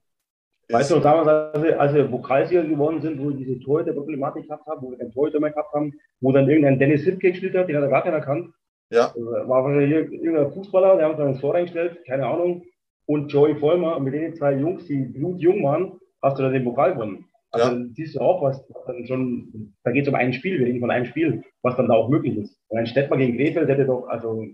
[0.72, 4.66] Weißt du, damals, als wir, als wir Pokalsieger geworden sind, wo wir diese Torhüter-Problematik gehabt
[4.68, 7.68] haben, wo wir keinen Torhüter mehr gehabt haben, wo dann irgendein Dennis Hipke gespielt hat,
[7.68, 8.54] den hat er gar keiner erkannt.
[8.92, 9.14] Ja.
[9.16, 12.64] Äh, war wahrscheinlich irgendein Fußballer, der hat dann ins Tor reingestellt, keine Ahnung.
[13.06, 16.94] Und Joey Vollmer, mit den zwei Jungs, die blutjung waren, hast du dann den Pokal
[16.94, 17.26] gewonnen.
[17.52, 17.86] Also ja.
[17.94, 20.92] siehst du auch, was dann schon, da geht es um ein Spiel, wir reden von
[20.92, 22.58] einem Spiel, was dann da auch möglich ist.
[22.70, 24.46] Und ein Stettmer gegen Krefeld hätte doch, also.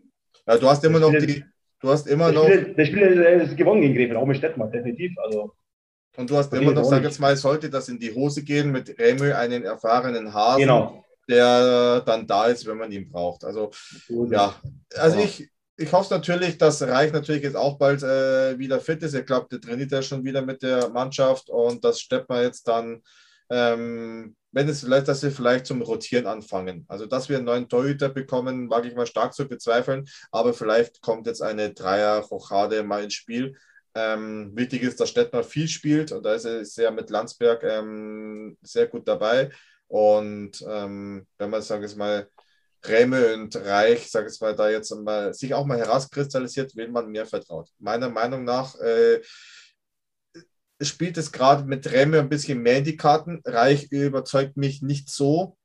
[0.48, 1.44] Ja, du hast immer noch die,
[1.82, 2.46] du hast immer noch.
[2.46, 5.16] Spiel, der Spiel ist gewonnen gegen Krefeld, auch mit Stettmer, definitiv.
[5.24, 5.54] Also.
[6.18, 8.98] Und du hast immer noch, sag jetzt mal, sollte das in die Hose gehen, mit
[8.98, 11.06] Remö einen erfahrenen Hasen, genau.
[11.30, 13.46] der dann da ist, wenn man ihn braucht.
[13.46, 13.70] Also,
[14.10, 14.56] ja,
[14.96, 15.48] also ich,
[15.78, 19.14] ich hoffe natürlich, dass Reich natürlich jetzt auch bald äh, wieder fit ist.
[19.14, 23.04] Ich glaube, der trainiert ja schon wieder mit der Mannschaft und das Steppmer jetzt dann,
[23.52, 26.86] ähm, wenn es vielleicht, dass wir vielleicht zum Rotieren anfangen.
[26.88, 31.00] Also, dass wir einen neuen Torhüter bekommen, wage ich mal stark zu bezweifeln, aber vielleicht
[31.00, 33.56] kommt jetzt eine Dreier-Rochade mal ins Spiel.
[34.00, 38.56] Ähm, wichtig ist, dass Stettner viel spielt und da ist er sehr mit Landsberg ähm,
[38.62, 39.50] sehr gut dabei.
[39.88, 42.30] Und ähm, wenn man, sagen wir mal,
[42.84, 47.10] Reme und Reich, sage ich mal, da jetzt mal sich auch mal herauskristallisiert, wem man
[47.10, 47.70] mehr vertraut.
[47.80, 49.20] Meiner Meinung nach äh,
[50.80, 53.42] spielt es gerade mit Reme ein bisschen mehr in die Karten.
[53.46, 55.58] Reich überzeugt mich nicht so.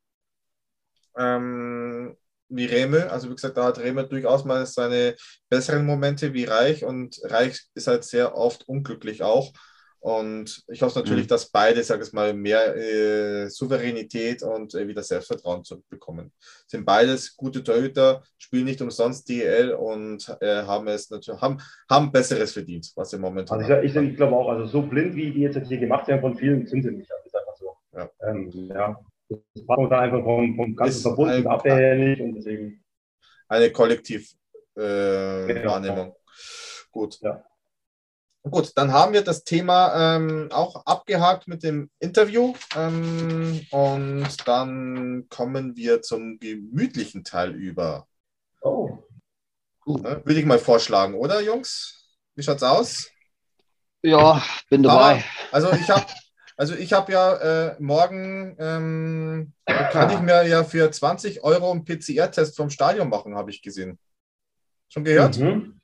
[1.18, 2.16] Ähm,
[2.52, 3.10] wie Reme.
[3.10, 5.14] Also wie gesagt, da hat Reme durchaus mal seine
[5.48, 9.52] besseren Momente wie Reich und Reich ist halt sehr oft unglücklich auch.
[10.00, 11.28] Und ich hoffe natürlich, mhm.
[11.28, 16.32] dass beide, sage ich mal, mehr äh, Souveränität und äh, wieder Selbstvertrauen zurückbekommen.
[16.66, 22.10] Sind beides gute Torhüter, spielen nicht umsonst DL und äh, haben es natürlich haben, haben
[22.10, 23.60] besseres verdient, was sie momentan.
[23.60, 26.20] Also ich, ich, ich glaube auch, also so blind wie die jetzt hier gemacht werden
[26.20, 27.08] von vielen sind sie nicht.
[27.08, 27.76] Das ist einfach so.
[27.96, 28.10] Ja.
[28.28, 28.98] Ähm, ja
[29.54, 32.82] das war uns einfach vom, vom ganzen Verbund und Abwehr her nicht und deswegen.
[33.48, 36.08] eine Kollektivwahrnehmung.
[36.08, 36.12] Äh,
[36.90, 37.20] Gut.
[37.20, 37.44] Ja.
[38.50, 45.26] Gut, dann haben wir das Thema ähm, auch abgehakt mit dem Interview ähm, und dann
[45.28, 48.08] kommen wir zum gemütlichen Teil über.
[48.60, 48.98] Oh.
[49.86, 50.02] Uh.
[50.02, 52.08] Würde ich mal vorschlagen, oder Jungs?
[52.34, 53.08] Wie schaut's aus?
[54.02, 55.14] Ja, bin dabei.
[55.14, 55.22] Aber,
[55.52, 56.04] also ich habe
[56.62, 61.84] also ich habe ja äh, morgen, ähm, kann ich mir ja für 20 Euro einen
[61.84, 63.98] PCR-Test vom Stadion machen, habe ich gesehen.
[64.88, 65.40] Schon gehört?
[65.40, 65.80] Mhm.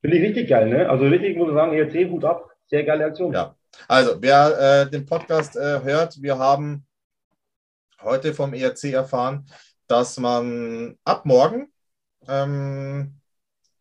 [0.00, 0.88] Finde ich richtig geil, ne?
[0.88, 2.48] Also richtig, muss ich sagen, ERC, gut ab.
[2.70, 3.32] Sehr geile Aktion.
[3.32, 3.56] Ja,
[3.88, 6.86] also wer äh, den Podcast äh, hört, wir haben
[8.00, 9.44] heute vom ERC erfahren,
[9.88, 11.72] dass man ab morgen
[12.28, 13.18] ähm,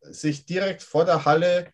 [0.02, 1.68] sich direkt vor der Halle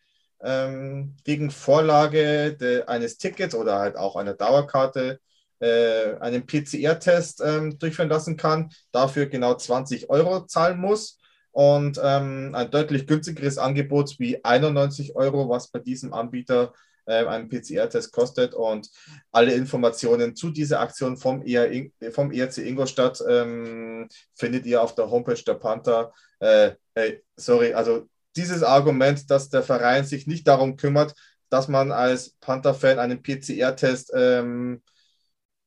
[0.43, 5.19] ähm, gegen Vorlage de, eines Tickets oder halt auch einer Dauerkarte
[5.59, 11.19] äh, einen PCR-Test ähm, durchführen lassen kann, dafür genau 20 Euro zahlen muss
[11.51, 16.73] und ähm, ein deutlich günstigeres Angebot wie 91 Euro, was bei diesem Anbieter
[17.07, 18.53] äh, einen PCR-Test kostet.
[18.53, 18.89] Und
[19.31, 25.09] alle Informationen zu dieser Aktion vom, ER, vom ERC Ingolstadt ähm, findet ihr auf der
[25.09, 26.13] Homepage der Panther.
[26.39, 28.07] Äh, hey, sorry, also
[28.37, 31.13] dieses Argument, dass der Verein sich nicht darum kümmert,
[31.49, 34.81] dass man als Panther-Fan einen PCR-Test ähm,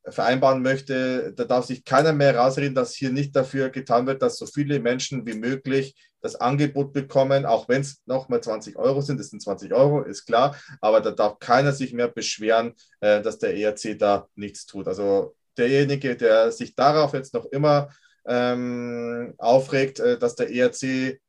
[0.05, 4.39] vereinbaren möchte, da darf sich keiner mehr rausreden, dass hier nicht dafür getan wird, dass
[4.39, 9.21] so viele Menschen wie möglich das Angebot bekommen, auch wenn es nochmal 20 Euro sind,
[9.21, 13.39] das sind 20 Euro, ist klar, aber da darf keiner sich mehr beschweren, äh, dass
[13.39, 14.87] der ERC da nichts tut.
[14.89, 17.91] Also derjenige, der sich darauf jetzt noch immer
[18.27, 21.21] ähm, aufregt, äh, dass der ERC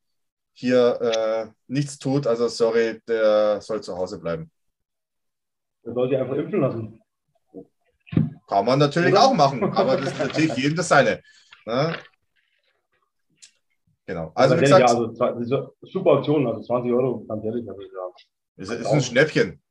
[0.54, 4.52] hier äh, nichts tut, also sorry, der soll zu Hause bleiben.
[5.86, 7.02] Der soll sich einfach impfen lassen.
[8.48, 11.22] Kann man natürlich auch machen, aber das ist natürlich jedem das seine.
[11.66, 11.96] Ne?
[14.06, 14.32] Genau.
[14.36, 17.68] Also, wie gesagt, ja, also, super Aktion, also 20 Euro, ganz ehrlich.
[17.70, 17.88] Also, ja.
[18.58, 19.62] Ist, ist ein Schnäppchen.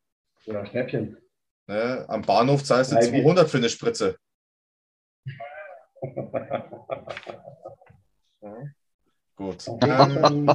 [0.46, 1.18] Ja, Schnäppchen.
[1.66, 2.06] Ne?
[2.08, 4.16] Am Bahnhof zahlst du 200 für eine Spritze.
[8.40, 8.56] ja.
[9.40, 9.64] Gut.
[9.82, 10.46] Ähm,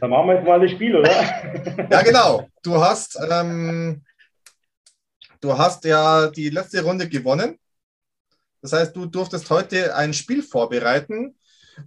[0.00, 1.10] dann machen wir jetzt mal das Spiel, oder?
[1.90, 2.48] ja, genau.
[2.62, 4.02] Du hast ähm,
[5.40, 7.58] Du hast ja die letzte Runde gewonnen.
[8.62, 11.36] Das heißt, du durftest heute ein Spiel vorbereiten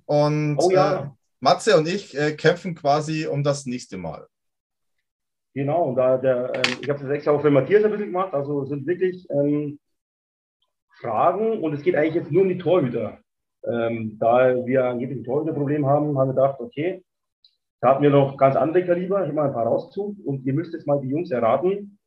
[0.06, 1.00] und oh ja.
[1.00, 4.28] äh, Matze und ich äh, kämpfen quasi um das nächste Mal.
[5.54, 8.34] Genau, und da der, äh, ich habe das extra auch für Matthias ein bisschen gemacht.
[8.34, 9.80] Also sind wirklich ähm,
[11.02, 13.20] Fragen und es geht eigentlich jetzt nur um die Torhüter.
[13.66, 17.04] Ähm, da wir angeblich ein Torhüterproblem haben, haben wir gedacht, okay,
[17.82, 19.22] da hatten wir noch ganz andere Kaliber.
[19.22, 21.98] Ich habe mal ein paar rausgezogen und ihr müsst jetzt mal die Jungs erraten,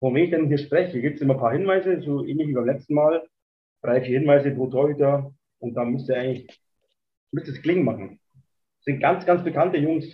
[0.00, 2.54] von wem ich denn hier spreche, gibt es immer ein paar Hinweise, so ähnlich wie
[2.54, 3.26] beim letzten Mal.
[3.82, 6.48] Drei, vier Hinweise pro Torhüter und dann müsste eigentlich
[7.32, 8.20] müsste es klingen machen.
[8.32, 10.06] Das sind ganz, ganz bekannte Jungs.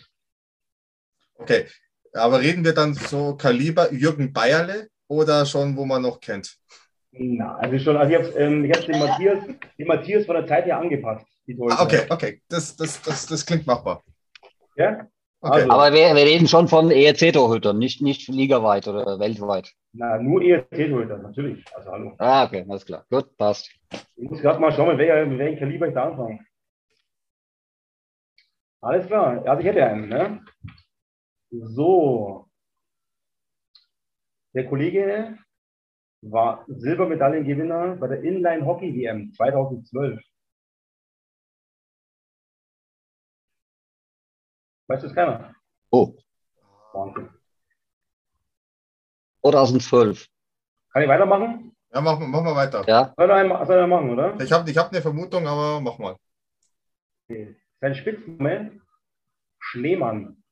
[1.34, 1.66] Okay,
[2.12, 6.56] aber reden wir dann so Kaliber Jürgen Bayerle oder schon, wo man noch kennt?
[7.12, 9.38] Na, also schon, also ich habe ähm, hab den, Matthias,
[9.78, 11.26] den Matthias von der Zeit her angepasst.
[11.70, 14.02] Ah, okay, okay, das, das, das, das klingt machbar.
[14.76, 15.08] Ja?
[15.42, 15.62] Okay.
[15.62, 19.72] Also, Aber wir, wir, reden schon von ERC-Torhütern, nicht, nicht ligaweit oder weltweit.
[19.92, 21.64] Na, nur ERC-Torhüter, natürlich.
[21.74, 22.14] Also, hallo.
[22.18, 23.04] Ah, okay, alles klar.
[23.10, 23.70] Gut, passt.
[24.16, 26.40] Ich muss gerade mal schauen, mit, welcher, mit welchem Kaliber ich da anfange.
[28.82, 30.08] Alles klar, also ich hätte einen.
[30.08, 30.44] Ne?
[31.50, 32.46] So.
[34.54, 35.38] Der Kollege
[36.22, 40.20] war Silbermedaillengewinner bei der Inline Hockey WM 2012.
[44.88, 45.54] Weiß das keiner?
[45.90, 46.14] Oh.
[46.92, 47.30] Wahnsinn.
[49.42, 50.26] 2012.
[50.92, 51.76] Kann ich weitermachen?
[51.92, 52.84] Ja, mach, mach mal weiter.
[52.86, 53.14] Ja.
[53.16, 54.40] Soll er, soll er machen, oder?
[54.40, 56.16] Ich habe ich hab eine Vermutung, aber mach mal.
[57.28, 57.56] Okay.
[57.80, 58.80] Sein Spitzname?
[59.58, 60.42] Schneemann.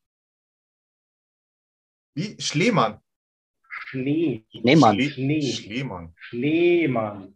[2.15, 2.41] Wie?
[2.41, 3.01] Schleemann?
[3.91, 4.45] Schnee.
[4.51, 5.01] Schneemann.
[5.01, 5.41] Schnee.
[5.41, 6.13] Schleemann.
[6.17, 7.35] Schneemann.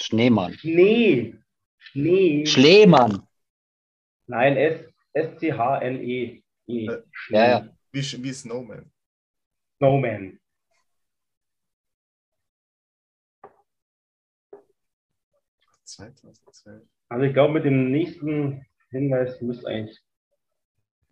[0.00, 0.52] Schneemann.
[0.54, 1.34] Schnee.
[1.78, 2.44] Schnee.
[2.44, 3.22] Schleemann.
[4.26, 4.84] Nein, S.
[5.12, 6.42] S-C-H-N-E.
[6.68, 6.90] -E.
[6.92, 7.68] Äh, ja, ja.
[7.92, 8.90] Wie, wie Snowman.
[9.76, 10.40] Snowman.
[17.08, 19.98] Also ich glaube, mit dem nächsten Hinweis müsste eigentlich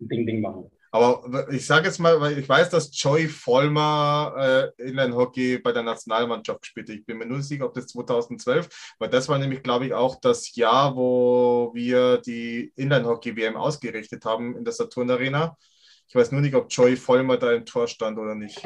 [0.01, 0.69] ein Ding Ding machen.
[0.95, 5.83] Aber ich sage jetzt mal, weil ich weiß, dass Joy Vollmer äh, Inline-Hockey bei der
[5.83, 6.95] Nationalmannschaft gespielt hat.
[6.95, 10.21] Ich bin mir nur sicher, ob das 2012, weil das war nämlich, glaube ich, auch
[10.21, 15.57] das Jahr, wo wir die Inline-Hockey-WM ausgerichtet haben in der Saturn Arena.
[16.07, 18.65] Ich weiß nur nicht, ob Joy Vollmer da im Tor stand oder nicht.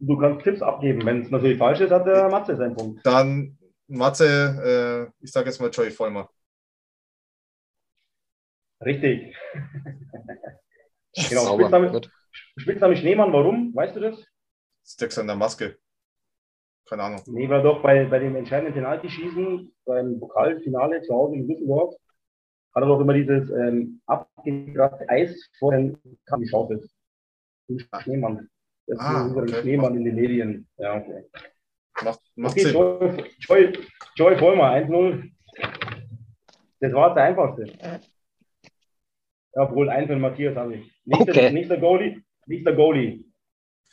[0.00, 1.06] Du kannst Tipps abgeben.
[1.06, 3.06] Wenn es natürlich falsch ist, hat der Matze seinen Punkt.
[3.06, 6.28] Dann Matze, äh, ich sage jetzt mal Joy Vollmer.
[8.84, 9.36] Richtig.
[11.28, 12.10] genau, Sauber, Spitzname, gut.
[12.56, 13.74] Spitzname Schneemann, warum?
[13.74, 14.24] Weißt du das?
[14.84, 15.78] Sticks an der Maske.
[16.88, 17.22] Keine Ahnung.
[17.26, 21.94] Nee, war doch bei, bei dem entscheidenden Penalty-Schießen beim Pokalfinale zu Hause in Düsseldorf,
[22.74, 26.88] hat er doch immer dieses ähm, abgekratzte Eis vor den Kamm geschaufelt.
[28.02, 28.48] Schneemann.
[28.86, 29.60] Das Ah, ist unser okay.
[29.60, 30.68] Schneemann in den Medien.
[30.78, 31.24] Ja, okay.
[32.02, 32.72] Macht, macht Okay, Sinn.
[32.74, 33.72] Joy, Joy,
[34.14, 35.30] Joy Vollmer, 1-0.
[36.80, 37.66] Das war der einfachste.
[39.54, 40.97] Ja, wohl ein für Matthias habe ich.
[41.08, 41.50] Nächster, Okay.
[41.52, 42.22] nächster Goalie.
[42.46, 43.24] Nächster Goalie.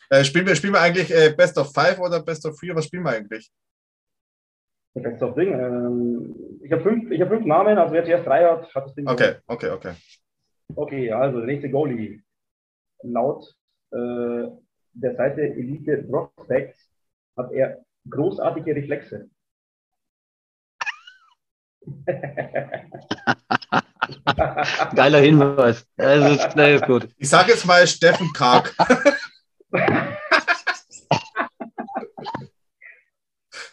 [0.09, 2.75] Äh, spielen, wir, spielen wir eigentlich äh, Best of Five oder Best of Three?
[2.75, 3.49] Was spielen wir eigentlich?
[4.95, 5.53] Ist das Ding.
[5.53, 8.95] Ähm, ich habe fünf, ich hab fünf Namen, also wer zuerst drei hat, hat das
[8.95, 9.07] Ding.
[9.07, 9.93] Okay, okay, okay.
[10.75, 12.21] Okay, also der nächste Goalie.
[13.03, 13.45] Laut
[13.91, 14.47] äh,
[14.93, 16.89] der Seite Elite Prospects
[17.37, 19.29] hat er großartige Reflexe.
[24.95, 25.87] Geiler Hinweis.
[25.95, 27.07] Das ist, das ist gut.
[27.17, 28.75] Ich sage jetzt mal Steffen Karg.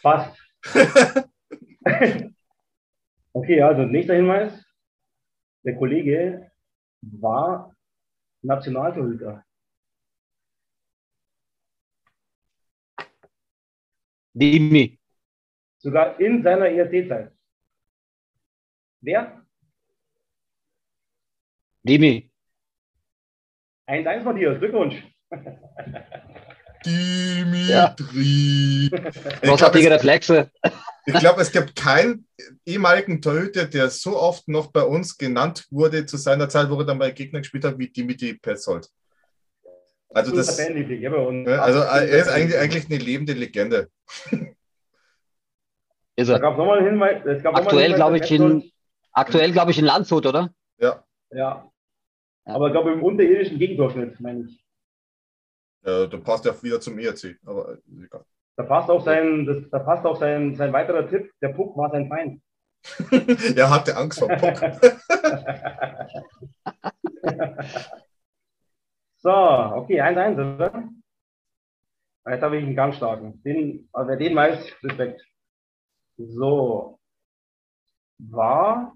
[0.01, 0.37] Fast.
[3.33, 4.63] okay, also nächster Hinweis.
[5.63, 6.51] Der Kollege
[7.01, 7.73] war
[8.41, 9.45] Nationaltorhüter.
[14.33, 14.99] Dimi.
[15.77, 17.31] Sogar in seiner ERC-Zeit.
[19.01, 19.42] Wer?
[21.83, 22.29] Dimi.
[23.87, 24.95] 1-1 Matthias, Glückwunsch.
[26.85, 28.85] Dimitri.
[28.85, 30.51] Ich glaube, Großartige es, Reflexe.
[31.05, 32.27] ich glaub, es gibt keinen
[32.65, 36.85] ehemaligen Torhüter, der so oft noch bei uns genannt wurde zu seiner Zeit, wo er
[36.85, 38.87] dann bei Gegner gespielt hat, wie Dimitri Petzold.
[40.09, 43.89] Also, das, also äh, er ist eigentlich, eigentlich eine lebende Legende.
[46.15, 46.83] Ist er.
[46.83, 47.43] Hinweis.
[47.45, 48.71] Aktuell, glaube ich, in,
[49.11, 50.53] aktuell, glaube ich, in Landshut, oder?
[50.77, 51.72] Ja, Ja.
[52.45, 52.55] Ja.
[52.55, 54.63] Aber ich glaube im unterirdischen Gegendurchschnitt, meine ich.
[55.83, 57.37] äh, da passt er wieder zum ERC.
[57.45, 58.25] Aber egal.
[58.55, 61.89] Da passt auch sein, das, da passt auch sein, sein weiterer Tipp, der Puck war
[61.89, 62.41] sein Feind.
[63.55, 64.59] er hatte Angst vor Puck.
[69.23, 70.89] So, okay, 1-1, oder?
[72.27, 73.41] Jetzt habe ich einen ganz starken.
[73.43, 75.25] Den, also wer den weiß, Respekt.
[76.17, 76.99] So.
[78.17, 78.93] War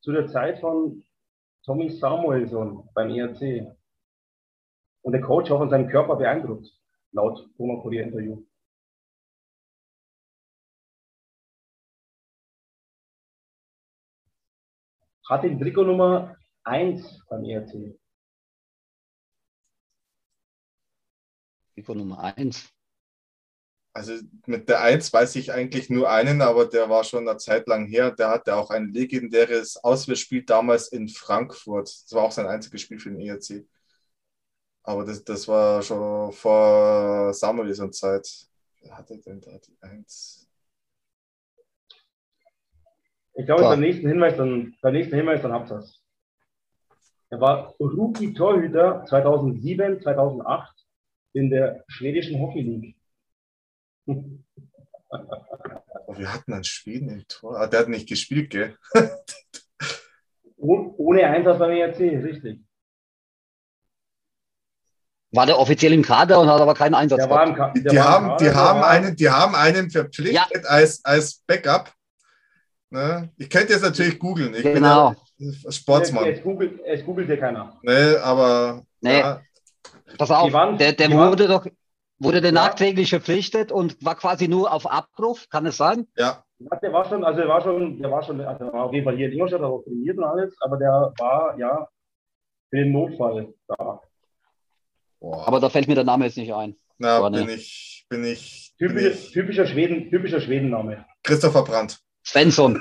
[0.00, 1.04] zu der Zeit von
[1.64, 3.76] Tommy Samuelson beim ERC.
[5.02, 6.68] Und der Coach war von seinem Körper beeindruckt,
[7.12, 8.44] laut Thomas Kurier Interview.
[15.28, 17.98] Hatte die Trikot Nummer 1 beim ERC.
[21.74, 22.72] Trikot Nummer 1.
[23.94, 24.14] Also
[24.46, 27.86] mit der Eins weiß ich eigentlich nur einen, aber der war schon eine Zeit lang
[27.86, 28.10] her.
[28.10, 31.88] Der hatte auch ein legendäres Auswärtsspiel damals in Frankfurt.
[31.88, 33.66] Das war auch sein einziges Spiel für den ERC.
[34.82, 38.48] Aber das, das war schon vor Samuelson Zeit.
[38.80, 40.48] Wer hatte denn da die Eins?
[43.34, 46.02] Ich glaube, beim nächsten Hinweis, dann, beim nächsten Hinweis, dann habt ihr es.
[47.30, 50.86] Er war Rookie-Torhüter 2007, 2008
[51.32, 52.96] in der schwedischen Hockey League.
[56.14, 57.58] Wir hatten einen Schweden im Tor.
[57.60, 58.76] Ah, der hat nicht gespielt, gell?
[60.56, 62.60] Oh- Ohne Einsatz beim ERC, richtig.
[65.34, 67.76] War der offiziell im Kader und hat aber keinen Einsatz Der war gehabt.
[67.78, 71.02] im Ka Die, haben, Kader, die, der haben war- einen, die haben einen verpflichtet als,
[71.04, 71.90] als Backup.
[72.90, 73.30] Ne?
[73.38, 74.54] Ich könnte jetzt natürlich googeln.
[74.54, 75.14] Ich Genau.
[75.38, 76.26] bin ja Sportsmann.
[76.26, 77.78] Es googelt, es googelt dir keiner.
[77.82, 79.20] Ne, aber Nee.
[79.20, 79.40] ja,
[80.18, 81.66] Pass auf, waren- der, der wurde doch
[82.22, 82.62] wurde der Ja.
[82.62, 86.06] nachträglich verpflichtet und war quasi nur auf Abruf, kann es sein?
[86.16, 88.84] ja, Ja, Der war schon, also der war schon, der war schon, also der war
[88.84, 91.88] auf jeden Fall hier in Ingolstadt, hat auch trainiert und alles, aber der war ja
[92.70, 94.00] für den Notfall da.
[95.20, 95.46] boah.
[95.48, 96.76] Aber da fällt mir der Name jetzt nicht ein.
[96.98, 97.54] Na, Boah, bin nee.
[97.54, 101.04] ich, bin ich, bin Typischer, ich typischer Schweden, typischer Schwedenname.
[101.24, 102.00] Christopher Brandt.
[102.24, 102.80] Svensson.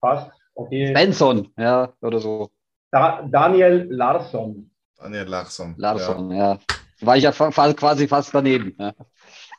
[0.00, 0.30] Passt.
[0.54, 0.92] Okay.
[0.94, 2.50] Svensson, ja, oder so.
[2.90, 4.70] Da, Daniel Larsson.
[4.98, 5.74] Daniel Larsson.
[5.78, 6.58] Larsson, ja.
[7.02, 8.74] War ich ja quasi fast daneben.
[8.78, 8.94] Ja.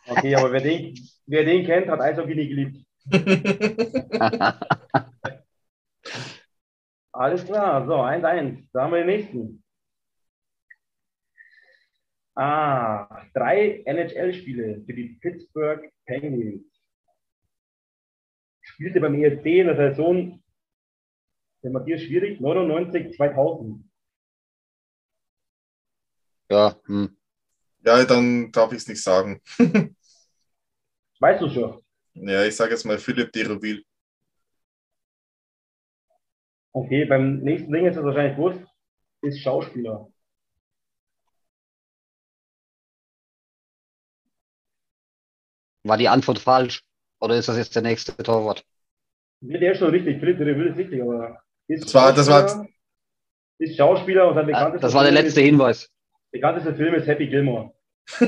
[0.07, 2.85] Okay, aber wer den, wer den kennt, hat Eishockey nie geliebt.
[7.11, 8.67] Alles klar, so, 1-1.
[8.73, 9.63] Da haben wir den nächsten.
[12.35, 16.65] Ah, drei NHL-Spiele für die Pittsburgh Penguins.
[18.61, 20.41] Spielte beim ERC in der Saison,
[21.61, 23.83] der Matthias schwierig, 99, 2000.
[26.49, 27.15] ja hm.
[27.85, 29.41] Ja, dann darf ich es nicht sagen.
[31.19, 31.81] Weißt du schon?
[32.15, 33.83] Ja, ich sage jetzt mal Philipp de Rouville.
[36.73, 38.59] Okay, beim nächsten Ding ist es wahrscheinlich gewusst,
[39.21, 40.11] ist Schauspieler.
[45.83, 46.83] War die Antwort falsch?
[47.19, 48.65] Oder ist das jetzt der nächste Torwart?
[49.41, 52.67] Nee, Der ist schon richtig, Philipp Will ist richtig, aber ist Das war- das war-
[53.59, 55.89] ist Schauspieler und sein bekanntester Das war der letzte Hinweis.
[56.33, 57.71] Bekanntester Film ist Happy Gilmore.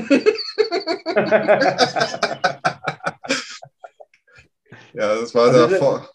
[4.94, 6.08] Ja, das war Also der Vor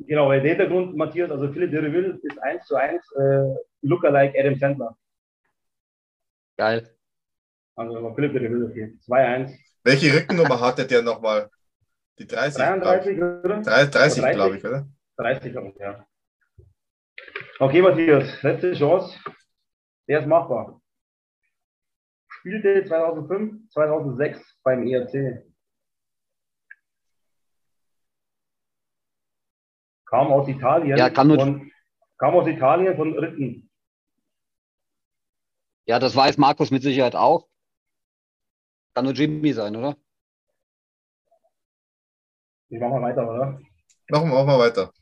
[0.00, 4.54] Genau, weil der Hintergrund, Matthias, also Philipp Will ist 1 zu 1 äh, Lookalike Adam
[4.56, 4.96] Sandler.
[6.56, 6.96] Geil.
[7.74, 8.94] Also Philipp Will, okay.
[9.08, 9.56] 2-1.
[9.84, 11.50] Welche Rückennummer hatte der nochmal?
[12.18, 12.56] Die 30?
[12.56, 13.22] glaub 33, ich.
[13.22, 13.62] oder?
[13.62, 14.34] Drei- 30, 30?
[14.34, 14.88] glaube ich, oder?
[15.16, 16.06] 30 herum, ja.
[17.58, 19.18] Okay, Matthias, letzte Chance.
[20.08, 20.80] Der ist machbar.
[22.40, 25.44] Spielte 2005, 2006 beim ERC.
[30.06, 30.96] Kam aus Italien.
[30.96, 31.70] Ja, kann nur- von,
[32.18, 33.70] kam aus Italien von Ritten.
[35.86, 37.48] Ja, das weiß Markus mit Sicherheit auch.
[38.94, 39.96] Kann nur Jimmy sein, oder?
[42.70, 43.60] Ich mach mal weiter, oder?
[44.10, 44.92] Machen wir auch mal weiter.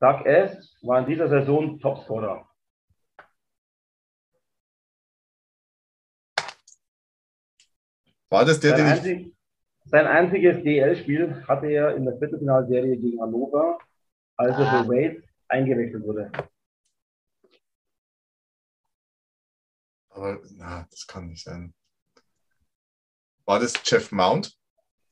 [0.00, 0.74] Doug S.
[0.82, 2.48] war in dieser Saison Topscorer.
[8.30, 8.92] War das der, Sein, den ich.
[8.92, 9.34] einzig,
[9.84, 13.78] sein einziges DL-Spiel hatte er in der Viertelfinalserie gegen Hannover,
[14.36, 14.82] als er Ah.
[14.82, 16.30] für Wade eingewechselt wurde.
[20.10, 21.72] Aber na, das kann nicht sein.
[23.46, 24.52] War das Jeff Mount?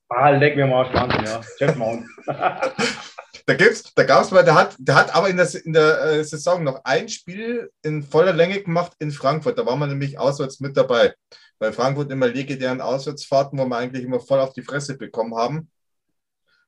[0.09, 1.41] Ah, leck mir mal Wahnsinn, ja.
[1.59, 2.07] Jeff Mount.
[3.49, 6.01] Da gibt's, da gab es mal, der hat, der hat aber in der, in der
[6.03, 9.57] äh, Saison noch ein Spiel in voller Länge gemacht in Frankfurt.
[9.57, 11.15] Da war man nämlich auswärts mit dabei.
[11.59, 15.71] Weil Frankfurt immer legendären Auswärtsfahrten, wo wir eigentlich immer voll auf die Fresse bekommen haben.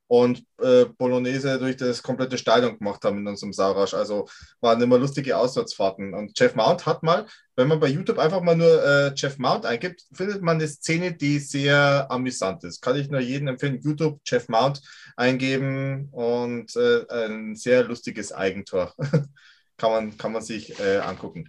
[0.07, 3.93] Und äh, Bolognese durch das komplette Stadion gemacht haben in unserem Saurasch.
[3.93, 4.27] Also
[4.63, 6.15] waren immer lustige Auswärtsfahrten.
[6.15, 7.27] Und Jeff Mount hat mal,
[7.57, 11.13] wenn man bei YouTube einfach mal nur äh, Jeff Mount eingibt, findet man eine Szene,
[11.13, 12.81] die sehr amüsant ist.
[12.81, 13.83] Kann ich nur jedem empfehlen.
[13.83, 14.81] YouTube Jeff Mount
[15.15, 18.95] eingeben und äh, ein sehr lustiges Eigentor.
[19.77, 21.49] kann, man, kann man sich äh, angucken.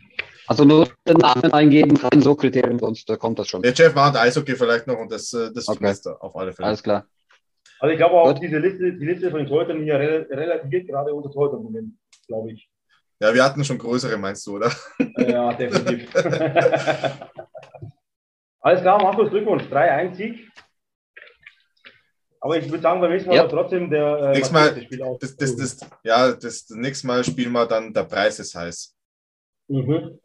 [0.49, 3.61] Also nur den Namen eingeben, kein so Kriterium, sonst kommt das schon.
[3.61, 5.83] Der Jeff Mount, Eishockey vielleicht noch und das, äh, das Okay.
[5.83, 6.69] Meister auf alle Fälle.
[6.69, 7.05] Alles klar.
[7.79, 8.41] Also ich glaube auch Gut.
[8.41, 11.93] diese Liste, die Liste von den Torhütern hier rel relativiert gerade unser Torhüter-Moment,
[12.27, 12.67] glaube ich.
[13.19, 14.71] Ja, wir hatten schon größere, meinst du, oder?
[15.17, 16.09] Ja, definitiv.
[18.61, 19.63] Alles klar, Markus, Glückwunsch.
[19.65, 20.49] 3-1-Sieg.
[22.41, 23.47] Aber ich würde sagen, beim nächsten Mal Ja.
[23.47, 25.19] trotzdem der äh, Mal- das Spiel aus.
[25.19, 28.95] Das, das, das, ja, das, das nächste Mal spielen wir dann Der Preis ist heiß.
[29.67, 30.19] Mhm.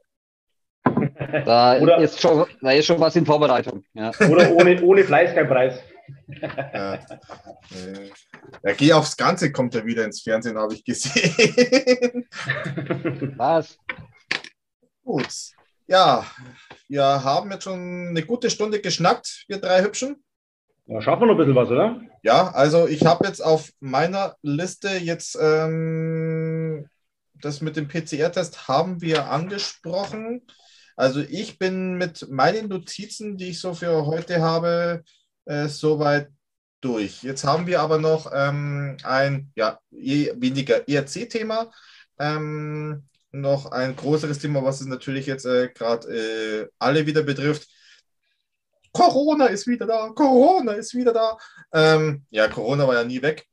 [1.45, 3.85] Da, Oder- ist schon, da ist schon was in Vorbereitung.
[3.95, 4.11] Ja.
[4.31, 5.79] Oder ohne, ohne Fleiß kein Preis.
[6.43, 6.99] Ja,
[8.63, 12.29] ja, Geh aufs Ganze kommt er wieder ins Fernsehen, habe ich gesehen.
[13.37, 13.79] Was?
[15.03, 15.29] Gut.
[15.87, 16.27] Ja,
[16.89, 20.23] wir haben jetzt schon eine gute Stunde geschnackt, wir drei Hübschen.
[20.87, 22.01] Ja, schaffen wir noch ein bisschen was, oder?
[22.23, 26.87] Ja, also ich habe jetzt auf meiner Liste jetzt ähm,
[27.41, 30.43] das mit dem PCR-Test haben wir angesprochen.
[30.97, 35.03] Also ich bin mit meinen Notizen, die ich so für heute habe,
[35.47, 36.31] äh, soweit
[36.81, 37.23] durch.
[37.23, 41.71] Jetzt haben wir aber noch ähm, ein ja, eh weniger ERC-Thema.
[42.19, 47.69] Ähm, noch ein größeres Thema, was es natürlich jetzt äh, gerade äh, alle wieder betrifft.
[48.93, 51.37] Corona ist wieder da, Corona ist wieder da.
[51.73, 53.45] Ähm, ja, Corona war ja nie weg.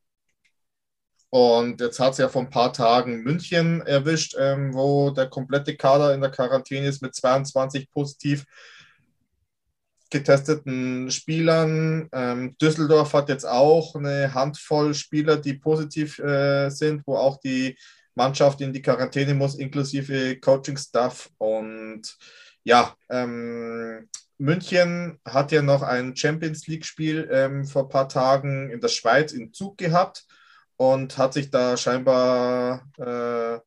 [1.32, 5.77] Und jetzt hat es ja vor ein paar Tagen München erwischt, ähm, wo der komplette
[5.77, 8.43] Kader in der Quarantäne ist mit 22 positiv
[10.09, 12.09] getesteten Spielern.
[12.11, 17.77] Ähm, Düsseldorf hat jetzt auch eine Handvoll Spieler, die positiv äh, sind, wo auch die
[18.13, 21.29] Mannschaft in die Quarantäne muss, inklusive Coaching-Staff.
[21.38, 22.17] Und
[22.65, 28.82] ja, ähm, München hat ja noch ein Champions League-Spiel ähm, vor ein paar Tagen in
[28.82, 30.25] der Schweiz in Zug gehabt
[30.78, 33.59] und hat sich da scheinbar äh,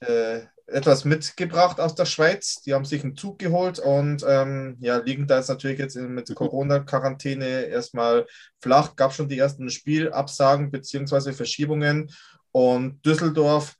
[0.00, 2.60] äh, etwas mitgebracht aus der Schweiz.
[2.62, 6.34] Die haben sich einen Zug geholt und ähm, ja, liegen da jetzt natürlich jetzt mit
[6.34, 8.26] Corona-Quarantäne erstmal
[8.60, 8.94] flach.
[8.96, 11.32] Gab schon die ersten Spielabsagen bzw.
[11.32, 12.10] Verschiebungen
[12.52, 13.76] und Düsseldorf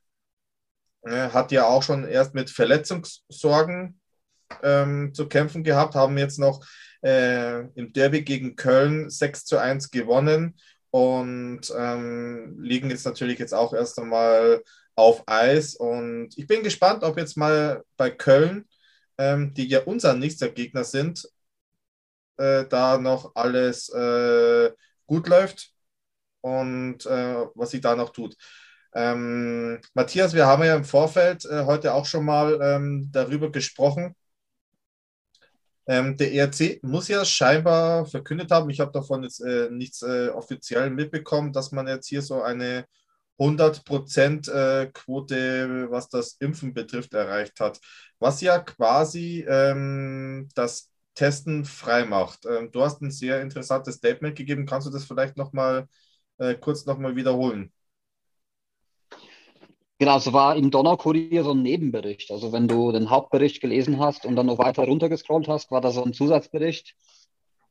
[1.03, 4.01] äh, hat ja auch schon erst mit Verletzungssorgen
[4.62, 6.64] ähm, zu kämpfen gehabt, haben jetzt noch
[7.03, 10.59] äh, im Derby gegen Köln 6 zu 1 gewonnen
[10.91, 14.62] und ähm, liegen jetzt natürlich jetzt auch erst einmal
[14.95, 15.74] auf Eis.
[15.76, 18.68] Und ich bin gespannt, ob jetzt mal bei Köln,
[19.18, 21.28] ähm, die ja unser nächster Gegner sind,
[22.36, 24.70] äh, da noch alles äh,
[25.07, 25.72] gut läuft
[26.41, 28.36] und äh, was sie da noch tut.
[28.95, 34.14] Ähm, Matthias, wir haben ja im Vorfeld äh, heute auch schon mal ähm, darüber gesprochen.
[35.89, 40.28] Ähm, der ERC muss ja scheinbar verkündet haben, ich habe davon jetzt äh, nichts äh,
[40.28, 42.86] offiziell mitbekommen, dass man jetzt hier so eine
[43.39, 47.80] 100% äh, Quote, was das Impfen betrifft, erreicht hat.
[48.18, 52.47] Was ja quasi ähm, das Testen frei macht.
[52.47, 54.66] Ähm, du hast ein sehr interessantes Statement gegeben.
[54.66, 55.89] Kannst du das vielleicht nochmal
[56.39, 57.72] äh, kurz nochmal wiederholen?
[60.01, 62.30] Genau, es war im Donaukurier so ein Nebenbericht.
[62.30, 65.90] Also wenn du den Hauptbericht gelesen hast und dann noch weiter runtergescrollt hast, war da
[65.90, 66.94] so ein Zusatzbericht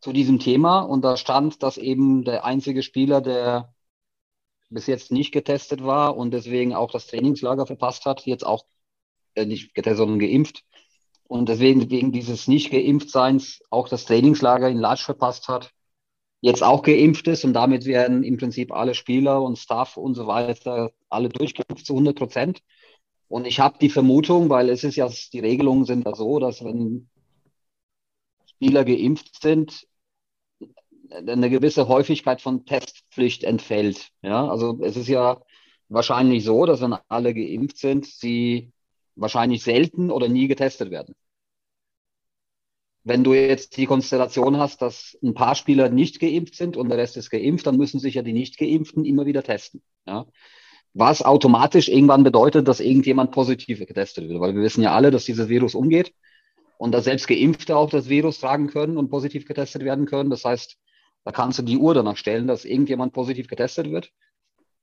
[0.01, 0.81] zu diesem Thema.
[0.81, 3.73] Und da stand, dass eben der einzige Spieler, der
[4.69, 8.65] bis jetzt nicht getestet war und deswegen auch das Trainingslager verpasst hat, jetzt auch
[9.35, 10.65] äh, nicht getestet, sondern geimpft.
[11.23, 15.71] Und deswegen wegen dieses Nicht-Geimpftseins auch das Trainingslager in Latsch verpasst hat,
[16.41, 20.27] jetzt auch geimpft ist und damit werden im Prinzip alle Spieler und Staff und so
[20.27, 22.61] weiter alle durchgeimpft zu 100 Prozent.
[23.27, 26.63] Und ich habe die Vermutung, weil es ist ja, die Regelungen sind ja so, dass
[26.63, 27.09] wenn
[28.45, 29.87] Spieler geimpft sind,
[31.09, 34.09] eine gewisse Häufigkeit von Testpflicht entfällt.
[34.21, 35.41] Ja, also es ist ja
[35.89, 38.71] wahrscheinlich so, dass wenn alle geimpft sind, sie
[39.15, 41.15] wahrscheinlich selten oder nie getestet werden.
[43.07, 46.97] Wenn du jetzt die Konstellation hast, dass ein paar Spieler nicht geimpft sind und der
[46.97, 49.81] Rest ist geimpft, dann müssen sich ja die Nicht-Geimpften immer wieder testen.
[50.05, 50.25] Ja?
[50.93, 55.23] Was automatisch irgendwann bedeutet, dass irgendjemand positiv getestet wird, weil wir wissen ja alle, dass
[55.23, 56.13] dieses Virus umgeht
[56.77, 60.29] und dass selbst Geimpfte auch das Virus tragen können und positiv getestet werden können.
[60.29, 60.75] Das heißt,
[61.23, 64.11] da kannst du die Uhr danach stellen, dass irgendjemand positiv getestet wird.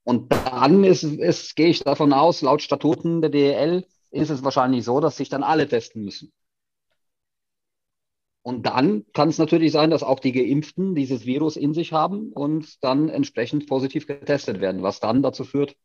[0.02, 4.82] Und dann ist, ist, gehe ich davon aus, laut Statuten der DEL ist es wahrscheinlich
[4.84, 6.32] so, dass sich dann alle testen müssen.
[8.44, 12.30] Und dann kann es natürlich sein, dass auch die Geimpften dieses Virus in sich haben
[12.30, 15.76] und dann entsprechend positiv getestet werden, was dann dazu führt,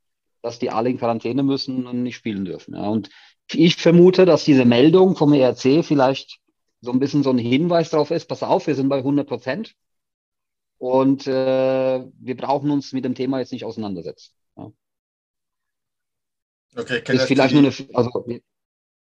[0.42, 2.76] dass die alle in Quarantäne müssen und nicht spielen dürfen.
[2.76, 2.90] Ja.
[2.90, 3.10] Und
[3.54, 6.40] ich vermute, dass diese Meldung vom ERC vielleicht
[6.82, 9.74] so ein bisschen so ein Hinweis darauf ist, pass auf, wir sind bei 100 Prozent
[10.80, 14.34] und äh, wir brauchen uns mit dem Thema jetzt nicht auseinandersetzen.
[14.58, 14.72] Ja.
[16.76, 18.26] Okay, ist vielleicht nur eine, also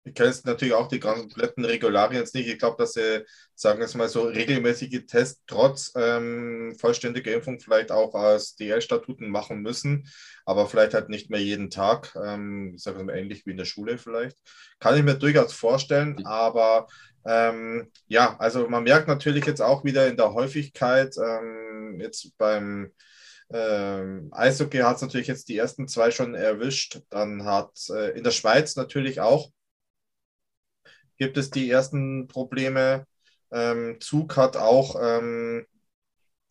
[0.07, 2.47] ich kenne jetzt natürlich auch die kompletten Regularien jetzt nicht.
[2.47, 7.59] Ich glaube, dass sie, sagen wir es mal so, regelmäßige Tests trotz ähm, vollständiger Impfung
[7.59, 10.07] vielleicht auch als DL-Statuten machen müssen,
[10.45, 12.15] aber vielleicht halt nicht mehr jeden Tag.
[12.23, 14.37] Ähm, ich sage mal ähnlich wie in der Schule vielleicht.
[14.79, 16.87] Kann ich mir durchaus vorstellen, aber
[17.25, 22.91] ähm, ja, also man merkt natürlich jetzt auch wieder in der Häufigkeit, ähm, jetzt beim
[23.49, 27.01] ähm, Eishockey hat es natürlich jetzt die ersten zwei schon erwischt.
[27.09, 29.51] Dann hat äh, in der Schweiz natürlich auch
[31.17, 33.05] gibt es die ersten Probleme.
[33.51, 35.65] Ähm, Zug hat auch, ähm,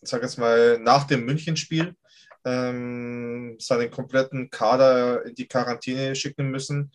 [0.02, 1.94] ich jetzt mal, nach dem Münchenspiel
[2.44, 6.92] ähm, seinen kompletten Kader in die Quarantäne schicken müssen.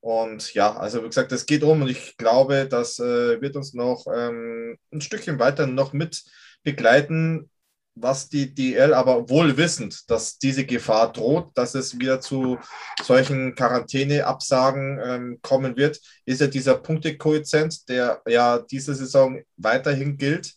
[0.00, 3.72] Und ja, also wie gesagt, es geht um und ich glaube, das äh, wird uns
[3.74, 6.22] noch ähm, ein Stückchen weiter noch mit
[6.62, 7.50] begleiten
[7.96, 12.58] was die DL aber wohl wissend, dass diese Gefahr droht, dass es wieder zu
[13.02, 20.54] solchen Quarantäneabsagen ähm, kommen wird, ist ja dieser Punktekoeffizient, der ja diese Saison weiterhin gilt.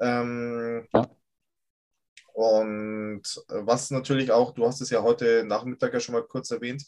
[0.00, 1.08] Ähm, ja.
[2.34, 6.84] Und was natürlich auch, du hast es ja heute Nachmittag ja schon mal kurz erwähnt,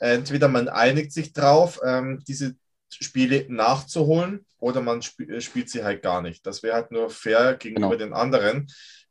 [0.00, 2.56] entweder man einigt sich drauf, ähm, diese
[2.92, 6.44] Spiele nachzuholen oder man sp spielt sie halt gar nicht.
[6.44, 7.98] Das wäre halt nur fair gegenüber genau.
[7.98, 8.66] den anderen.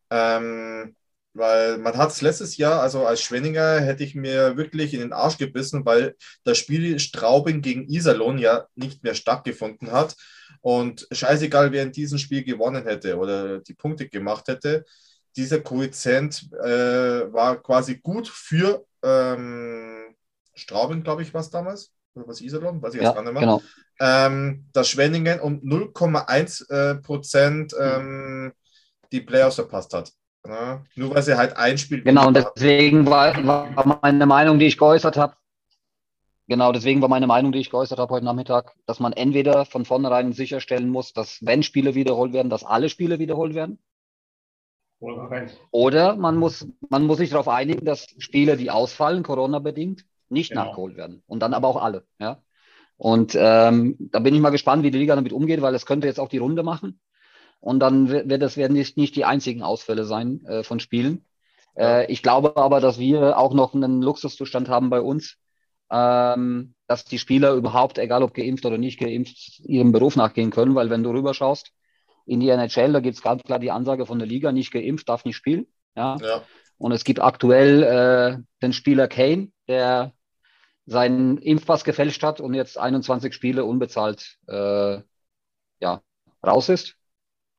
[0.09, 0.95] Ähm,
[1.33, 5.13] weil man hat es letztes Jahr, also als Schwenninger, hätte ich mir wirklich in den
[5.13, 10.15] Arsch gebissen, weil das Spiel Straubing gegen Iserlohn ja nicht mehr stattgefunden hat.
[10.61, 14.85] Und scheißegal, wer in diesem Spiel gewonnen hätte oder die Punkte gemacht hätte,
[15.35, 20.15] dieser Koeffizient äh, war quasi gut für ähm,
[20.55, 21.93] Straubing, glaube ich, war es damals.
[22.15, 22.81] Oder was Iserlohn?
[22.81, 23.41] Weiß ich ja, jetzt gar nicht mehr.
[23.41, 23.61] Genau.
[24.01, 27.73] Ähm, das Schwenningen um 0,1 äh, Prozent.
[27.79, 28.51] Ähm,
[29.11, 30.11] die Playoffs verpasst hat.
[30.47, 32.01] Ja, nur weil sie halt ein Spiel.
[32.01, 35.35] Genau, und deswegen war, war meine Meinung, die ich geäußert habe,
[36.49, 39.85] Genau, deswegen war meine Meinung, die ich geäußert habe heute Nachmittag, dass man entweder von
[39.85, 43.77] vornherein sicherstellen muss, dass wenn Spiele wiederholt werden, dass alle Spiele wiederholt werden.
[45.69, 50.65] Oder man muss, man muss sich darauf einigen, dass Spiele, die ausfallen, Corona-bedingt, nicht genau.
[50.65, 51.21] nachgeholt werden.
[51.27, 52.07] Und dann aber auch alle.
[52.19, 52.41] Ja?
[52.97, 56.07] Und ähm, da bin ich mal gespannt, wie die Liga damit umgeht, weil es könnte
[56.07, 56.99] jetzt auch die Runde machen.
[57.59, 61.25] Und dann wird das werden nicht, nicht die einzigen Ausfälle sein äh, von Spielen.
[61.77, 65.37] Äh, ich glaube aber, dass wir auch noch einen Luxuszustand haben bei uns,
[65.91, 70.75] ähm, dass die Spieler überhaupt, egal ob geimpft oder nicht geimpft, ihrem Beruf nachgehen können,
[70.75, 71.71] weil wenn du rüberschaust
[72.25, 75.09] in die NHL, da gibt es ganz klar die Ansage von der Liga, nicht geimpft,
[75.09, 75.65] darf nicht spielen.
[75.95, 76.17] Ja.
[76.21, 76.43] ja.
[76.77, 80.13] Und es gibt aktuell äh, den Spieler Kane, der
[80.85, 85.01] seinen Impfpass gefälscht hat und jetzt 21 Spiele unbezahlt äh,
[85.79, 86.01] ja,
[86.45, 86.98] raus ist.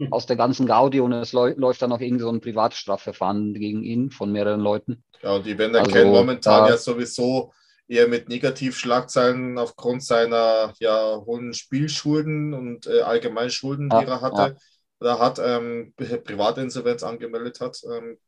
[0.10, 4.10] aus der ganzen Gaudi und es läuft dann noch irgend so ein Privatstrafverfahren gegen ihn
[4.10, 5.04] von mehreren Leuten.
[5.22, 7.52] Ja, und die Wender also, kennen momentan ja sowieso
[7.88, 14.54] eher mit Negativschlagzeilen aufgrund seiner ja, hohen Spielschulden und äh, allgemeinen Schulden, die er hatte.
[14.54, 14.54] Ja.
[15.00, 15.92] Oder hat ähm,
[16.24, 18.18] Privatinsolvenz angemeldet hat, ähm,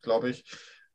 [0.00, 0.44] glaube ich.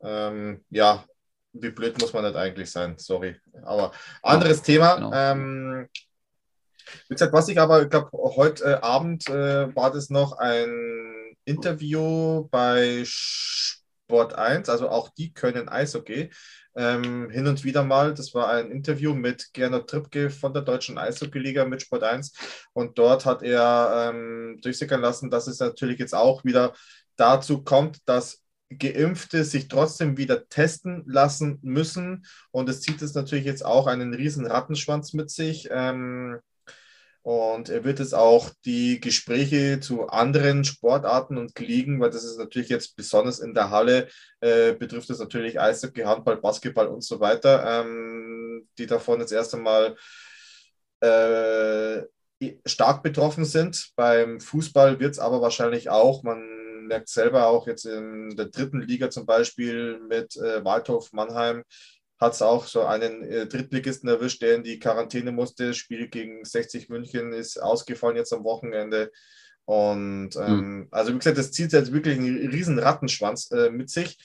[0.02, 1.04] Ähm, ja,
[1.52, 3.36] wie blöd muss man nicht eigentlich sein, sorry.
[3.62, 3.92] Aber
[4.22, 4.94] anderes ja, Thema.
[4.96, 5.12] Genau.
[5.14, 5.88] Ähm,
[7.08, 11.36] wie gesagt, was ich aber, ich glaube, heute äh, Abend äh, war das noch ein
[11.44, 16.30] Interview bei Sport 1, also auch die können Eishockey.
[16.78, 20.98] Ähm, hin und wieder mal, das war ein Interview mit Gernot Trippke von der Deutschen
[20.98, 22.32] Eishockey-Liga mit Sport 1
[22.74, 26.74] und dort hat er ähm, durchsickern lassen, dass es natürlich jetzt auch wieder
[27.16, 32.26] dazu kommt, dass Geimpfte sich trotzdem wieder testen lassen müssen.
[32.50, 35.68] Und es zieht es natürlich jetzt auch einen riesen Rattenschwanz mit sich.
[35.70, 36.40] Ähm,
[37.26, 42.38] und er wird es auch die Gespräche zu anderen Sportarten und Ligen, weil das ist
[42.38, 44.06] natürlich jetzt besonders in der Halle,
[44.38, 49.56] äh, betrifft es natürlich Eishockey, Handball, Basketball und so weiter, ähm, die davon jetzt erst
[49.56, 49.96] einmal
[51.00, 52.02] äh,
[52.64, 53.90] stark betroffen sind.
[53.96, 58.82] Beim Fußball wird es aber wahrscheinlich auch, man merkt selber auch jetzt in der dritten
[58.82, 61.64] Liga zum Beispiel mit äh, Waldhof Mannheim,
[62.18, 65.68] hat es auch so einen äh, Drittligisten erwischt, der in die Quarantäne musste.
[65.68, 69.12] Das Spiel gegen 60 München ist ausgefallen jetzt am Wochenende.
[69.66, 70.88] Und ähm, mhm.
[70.90, 74.18] also wie gesagt, das zieht jetzt wirklich einen riesen Rattenschwanz äh, mit sich.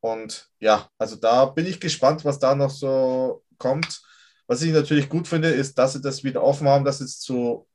[0.00, 4.02] Und ja, also da bin ich gespannt, was da noch so kommt.
[4.46, 7.66] Was ich natürlich gut finde, ist, dass sie das wieder offen haben, dass es zu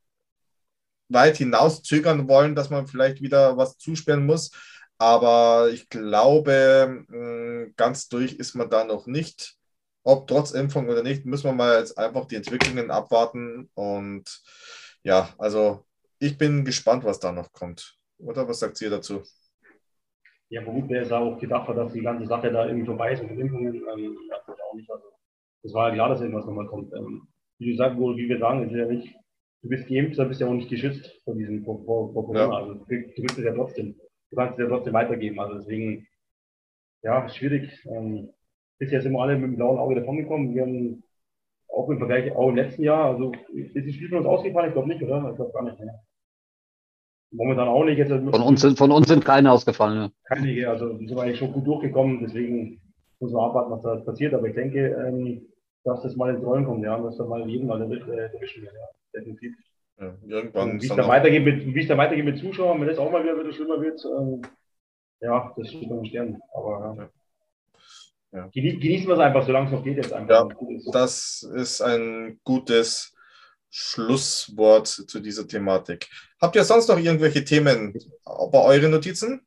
[1.08, 4.52] weit hinaus zögern wollen, dass man vielleicht wieder was zusperren muss.
[4.98, 9.56] Aber ich glaube, mm, ganz durch ist man da noch nicht.
[10.02, 13.70] Ob trotz Impfung oder nicht, müssen wir mal jetzt einfach die Entwicklungen abwarten.
[13.74, 14.42] Und
[15.02, 15.84] ja, also
[16.18, 17.98] ich bin gespannt, was da noch kommt.
[18.18, 19.22] Oder was sagt ihr dazu?
[20.48, 23.40] Ja, vermutlich ist auch gedacht, dass die ganze Sache da irgendwie vorbei ist mit den
[23.40, 23.74] Impfungen.
[23.74, 24.90] Ähm, das, auch nicht.
[24.90, 25.04] Also,
[25.62, 26.92] das war ja klar, dass irgendwas nochmal kommt.
[26.92, 27.28] Ähm,
[27.58, 29.14] wie du sagst, wie wir sagen, ist ja nicht
[29.62, 32.26] du bist geimpft, dann bist du ja auch nicht geschützt vor diesem vor, vor, vor
[32.26, 32.42] Corona.
[32.42, 32.56] Ja.
[32.56, 33.94] Also du, du es ja trotzdem.
[34.30, 35.40] Du kannst es ja trotzdem weitergeben.
[35.40, 36.06] Also deswegen,
[37.02, 37.84] ja, schwierig.
[37.86, 38.30] Ähm,
[38.80, 40.52] bisher sind wir alle mit dem blauen Auge davon gekommen.
[40.52, 41.04] Wir haben
[41.68, 44.70] auch im Vergleich, auch im letzten Jahr, also ist das Spiel von uns ausgefallen?
[44.70, 45.30] Ich glaube nicht, oder?
[45.30, 46.00] Ich glaube gar nicht mehr.
[47.30, 47.98] Momentan auch nicht.
[47.98, 49.96] Jetzt, von, uns sind, von uns sind keine ausgefallen.
[49.96, 50.10] Ja.
[50.24, 52.18] Keine, also sind wir eigentlich schon gut durchgekommen.
[52.20, 52.80] Deswegen
[53.20, 54.34] muss man abwarten, was da passiert.
[54.34, 55.46] Aber ich denke, ähm,
[55.84, 58.88] dass das mal ins Rollen kommt, ja, dass da mal jeden mal erwischen wird, ja
[59.14, 59.56] definitiv.
[59.98, 60.80] Ja, irgendwann.
[60.80, 63.22] Wie es, da weitergeht mit, wie es da weitergeht mit Zuschauern, wenn das auch mal
[63.22, 64.42] wieder, wieder schlimmer wird, ähm,
[65.20, 66.40] ja, das steht in den Sternen.
[66.54, 67.10] Aber ja.
[68.32, 68.48] Ja.
[68.52, 70.48] Genießen wir es einfach, solange es noch geht jetzt einfach.
[70.48, 73.14] Ja, das ist ein gutes
[73.70, 76.08] Schlusswort zu dieser Thematik.
[76.40, 77.92] Habt ihr sonst noch irgendwelche Themen
[78.24, 79.46] bei euren Notizen?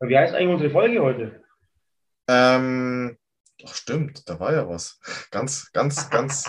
[0.00, 1.42] Wie heißt eigentlich unsere Folge heute?
[2.28, 3.16] Ähm,
[3.64, 4.98] ach stimmt, da war ja was.
[5.30, 6.44] Ganz, ganz, ganz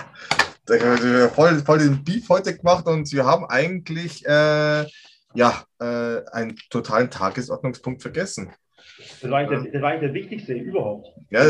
[1.33, 4.85] voll, voll den Beef heute gemacht und wir haben eigentlich äh,
[5.33, 8.53] ja, äh, einen totalen Tagesordnungspunkt vergessen.
[9.25, 11.07] Das war, eigentlich das war eigentlich der wichtigste überhaupt.
[11.31, 11.41] Ja,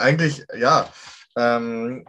[0.00, 0.92] eigentlich, ja.
[1.36, 2.04] Ähm,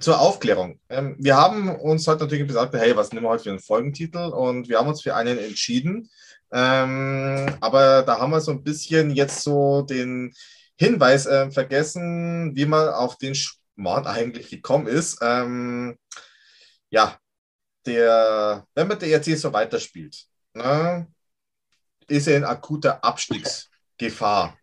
[0.00, 0.80] zur Aufklärung.
[0.88, 4.18] Ähm, wir haben uns heute natürlich gesagt, hey, was nehmen wir heute für einen Folgentitel?
[4.18, 6.10] Und wir haben uns für einen entschieden.
[6.52, 10.34] Ähm, aber da haben wir so ein bisschen jetzt so den
[10.76, 13.36] Hinweis äh, vergessen, wie man auf den
[13.76, 15.18] Mann eigentlich gekommen ist.
[15.22, 15.96] Ähm,
[16.90, 17.16] ja,
[17.86, 21.06] der, wenn man der ERC so weiterspielt, ne,
[22.08, 23.04] ist er in akuter
[23.98, 24.56] Abstiegsgefahr.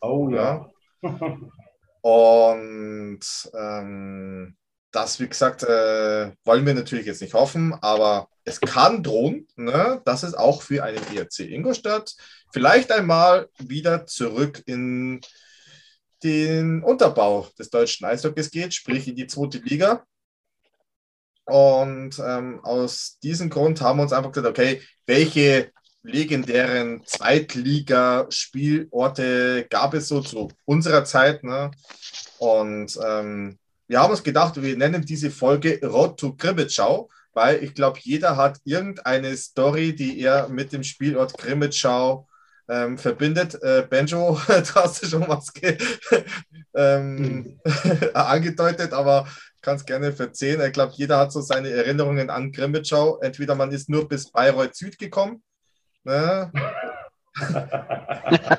[0.00, 0.68] Oh ja.
[1.02, 1.38] ja.
[2.02, 3.20] Und
[3.54, 4.56] ähm,
[4.90, 10.02] das, wie gesagt, äh, wollen wir natürlich jetzt nicht hoffen, aber es kann drohen, ne,
[10.04, 12.14] dass es auch für einen ERC Ingolstadt
[12.52, 15.22] vielleicht einmal wieder zurück in
[16.22, 20.04] den Unterbau des deutschen Eishockeys geht, sprich in die zweite Liga.
[21.46, 25.72] Und ähm, aus diesem Grund haben wir uns einfach gesagt, okay, welche
[26.04, 31.42] legendären Zweitligaspielorte gab es so zu unserer Zeit?
[31.42, 31.72] Ne?
[32.38, 33.58] Und ähm,
[33.88, 38.36] wir haben uns gedacht, wir nennen diese Folge Road to Krimitschau, weil ich glaube, jeder
[38.36, 42.28] hat irgendeine Story, die er mit dem Spielort Krimitschau
[42.68, 43.60] ähm, verbindet.
[43.62, 45.52] Äh, Benjo, du hast ja schon was
[46.74, 47.58] ähm,
[48.14, 49.26] angedeutet, aber
[49.60, 50.60] kannst gerne verzählen.
[50.66, 53.18] Ich glaube, jeder hat so seine Erinnerungen an Grimmitschau.
[53.20, 55.42] Entweder man ist nur bis Bayreuth Süd gekommen.
[56.04, 56.52] Ne?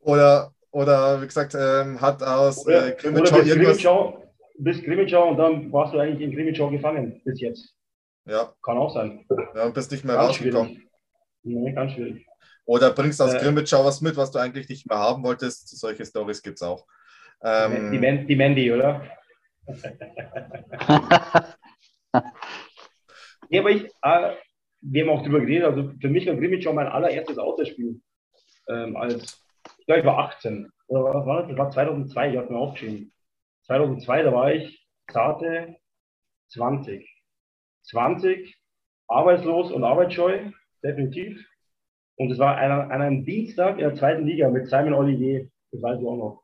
[0.00, 3.56] oder Oder wie gesagt, ähm, hat aus oder, äh, Grimmitschau irgendwas...
[3.56, 7.74] Grimmitschau, bis Grimmitschau und dann warst du eigentlich in Grimmitschau gefangen bis jetzt.
[8.24, 8.54] Ja.
[8.62, 9.26] Kann auch sein.
[9.54, 10.70] Ja, und bist nicht mehr ganz rausgekommen.
[10.70, 10.88] Schwierig.
[11.42, 12.26] Nee, ganz schwierig.
[12.64, 15.68] Oder bringst aus äh, Grimmitschau was mit, was du eigentlich nicht mehr haben wolltest.
[15.78, 16.86] Solche Stories gibt es auch.
[17.44, 19.04] Ähm, die, Man die Mandy, oder?
[23.50, 24.36] ja, aber ich, äh,
[24.82, 28.00] wir haben auch darüber geredet, also für mich war Grimmitschau mein allererstes Auswärtsspiel.
[28.68, 29.42] Ähm, als,
[29.78, 30.70] ich glaube, ich war 18.
[30.88, 31.48] Oder was war das?
[31.48, 33.12] Das war 2002, ich habe mir aufgeschrieben.
[33.66, 35.76] 2002, da war ich zarte
[36.48, 37.08] 20.
[37.84, 38.56] 20,
[39.08, 40.50] arbeitslos und arbeitsscheu,
[40.82, 41.44] definitiv.
[42.16, 46.00] Und es war an einem Dienstag in der zweiten Liga mit Simon Olivier, das weiß
[46.00, 46.42] ich auch noch.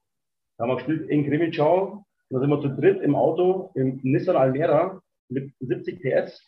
[0.56, 2.05] Da haben wir gespielt in Grimmitschau.
[2.31, 6.43] Da sind wir zu dritt im Auto im Nissan Almera mit 70 PS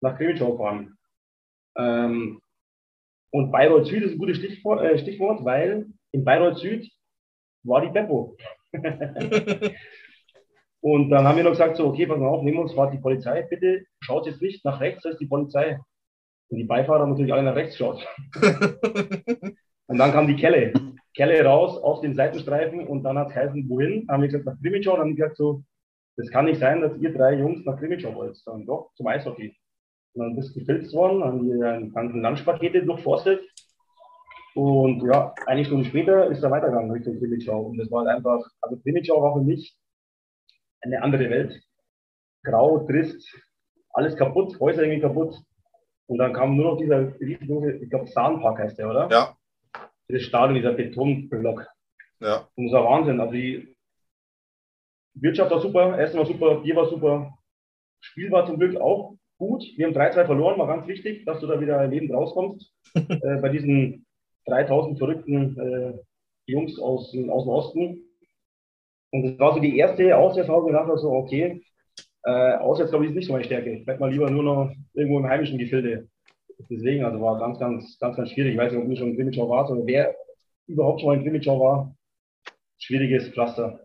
[0.00, 0.97] nach Grimmitschau fahren.
[1.78, 2.40] Ähm,
[3.30, 6.90] und Bayreuth Süd ist ein gutes Stichwort, äh, Stichwort weil in Bayreuth Süd
[7.62, 8.36] war die Beppo.
[10.80, 12.94] und dann haben wir noch gesagt, so, okay, pass mal auf, nehmen wir uns, fahrt
[12.94, 15.78] die Polizei, bitte schaut jetzt nicht nach rechts, da ist die Polizei.
[16.50, 18.06] Und die Beifahrer haben natürlich alle nach rechts geschaut.
[19.86, 20.72] und dann kam die Kelle.
[21.14, 24.06] Kelle raus auf den Seitenstreifen und dann hat es geheißen, wohin?
[24.08, 24.92] Haben wir gesagt, nach Krimitschau.
[24.92, 25.62] Und dann haben wir gesagt, so,
[26.16, 28.40] das kann nicht sein, dass ihr drei Jungs nach Krimitschau wollt.
[28.46, 29.54] Dann doch, zum Eishockey.
[30.14, 33.40] Und dann bist du gefilzt worden, haben die ganzen Lunchpakete durchforstet.
[34.54, 37.60] Und ja, eine Stunde später ist er weitergegangen Richtung Krimitschau.
[37.62, 39.76] Und das war halt einfach, also Krimitschau war für mich
[40.80, 41.62] eine andere Welt.
[42.42, 43.24] Grau, trist,
[43.90, 45.36] alles kaputt, Häuser irgendwie kaputt.
[46.06, 49.08] Und dann kam nur noch dieser riesengroße, ich glaube, Sahnpark heißt der, oder?
[49.10, 49.36] Ja.
[50.08, 51.66] Dieses Stadion, dieser Betonblock.
[52.20, 52.48] Ja.
[52.56, 53.20] Und das war Wahnsinn.
[53.20, 53.76] Also die
[55.14, 57.38] Wirtschaft war super, Essen war super, Bier war super.
[58.00, 59.64] Spiel war zum Glück auch gut.
[59.76, 62.72] Wir haben 3-2 verloren, war ganz wichtig, dass du da wieder lebend rauskommst.
[62.94, 64.06] äh, bei diesen
[64.46, 65.98] 3000 verrückten äh,
[66.46, 68.04] Jungs aus, aus dem Osten.
[69.10, 71.62] Und das war so die erste Auswärtsphase, ich dachte so, okay,
[72.24, 73.72] äh, auswärts glaube ich ist nicht so meine Stärke.
[73.72, 76.08] Ich werde mal lieber nur noch irgendwo im heimischen Gefilde.
[76.68, 78.52] Deswegen, also war ganz, ganz, ganz, ganz schwierig.
[78.52, 80.14] Ich weiß nicht, ob du schon in Grimmitschau warst oder wer
[80.66, 81.94] überhaupt schon mal in Grimmitschau war.
[82.78, 83.80] Schwieriges Pflaster.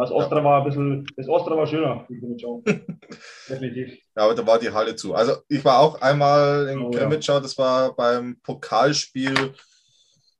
[0.00, 2.62] Das Ostra war ein bisschen, das Ostra war schöner, die Grimmitschau.
[3.48, 3.98] Definitiv.
[4.16, 5.14] Ja, aber da war die Halle zu.
[5.14, 7.40] Also ich war auch einmal in oh, Grimmitschau, ja.
[7.40, 9.54] das war beim Pokalspiel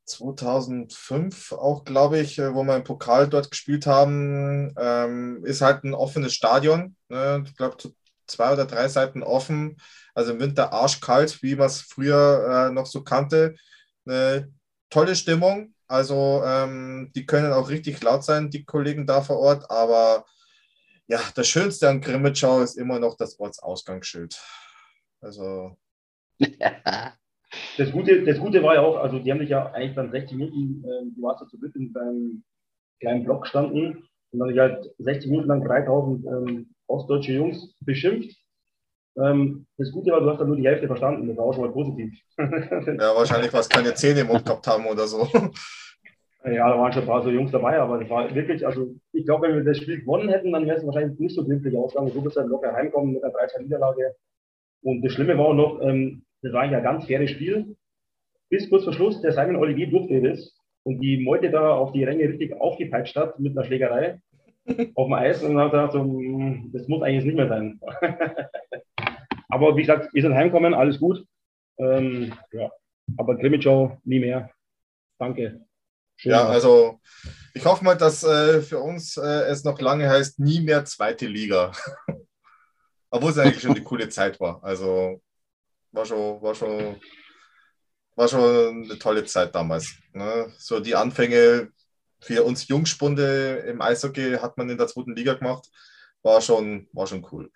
[0.06, 4.74] 2005 auch, glaube ich, äh, wo wir im Pokal dort gespielt haben.
[4.78, 6.96] Ähm, ist halt ein offenes Stadion.
[7.08, 7.44] Ne?
[7.46, 7.76] Ich glaube,
[8.26, 9.76] zwei oder drei Seiten offen.
[10.14, 13.54] Also im Winter arschkalt, wie man es früher äh, noch so kannte.
[14.06, 14.52] Eine
[14.88, 15.74] tolle Stimmung.
[15.90, 20.24] Also ähm, die können auch richtig laut sein, die Kollegen da vor Ort, aber
[21.08, 24.40] ja, das Schönste an Grimmitschau ist immer noch das Ortsausgangsschild.
[25.20, 25.76] Also.
[27.76, 30.38] Das Gute, das Gute war ja auch, also die haben sich ja eigentlich dann 60
[30.38, 32.44] Minuten, äh, du warst ja zu dritt in deinem
[33.00, 37.74] kleinen Block gestanden und dann habe ich halt 60 Minuten lang 3000 ähm, ostdeutsche Jungs
[37.80, 38.36] beschimpft.
[39.16, 41.64] Ähm, das Gute war, du hast dann nur die Hälfte verstanden, das war auch schon
[41.64, 42.16] mal positiv.
[42.38, 45.28] ja, wahrscheinlich, was keine Zähne im Mund gehabt haben oder so.
[46.44, 49.26] Ja, da waren schon ein paar so Jungs dabei, aber das war wirklich, also ich
[49.26, 52.12] glaube, wenn wir das Spiel gewonnen hätten, dann wäre es wahrscheinlich nicht so glimpflich ausgegangen.
[52.12, 54.14] So bist du dann locker heimkommen mit einer 13 Niederlage.
[54.82, 57.76] Und das Schlimme war auch noch, ähm, das war eigentlich ein ganz faires Spiel.
[58.48, 62.04] Bis kurz vor Schluss der Simon Olivier durfte ist und die Meute da auf die
[62.04, 64.20] Ränge richtig aufgepeitscht hat mit einer Schlägerei
[64.94, 67.48] auf dem Eis und dann hat er gesagt, so, hm, das muss eigentlich nicht mehr
[67.48, 67.80] sein.
[69.48, 71.22] aber wie gesagt, wir sind heimgekommen, alles gut.
[71.78, 72.70] Ähm, ja.
[73.18, 74.50] Aber Grimmitschau nie mehr.
[75.18, 75.60] Danke.
[76.20, 77.00] Schön ja, also
[77.54, 81.26] ich hoffe mal, dass äh, für uns äh, es noch lange heißt, nie mehr zweite
[81.26, 81.72] Liga.
[83.10, 84.62] Obwohl es eigentlich schon eine coole Zeit war.
[84.62, 85.22] Also
[85.92, 87.00] war schon, war schon,
[88.16, 89.94] war schon eine tolle Zeit damals.
[90.12, 90.52] Ne?
[90.58, 91.70] So die Anfänge
[92.20, 95.70] für uns Jungspunde im Eishockey hat man in der zweiten Liga gemacht.
[96.22, 97.50] War schon, war schon cool.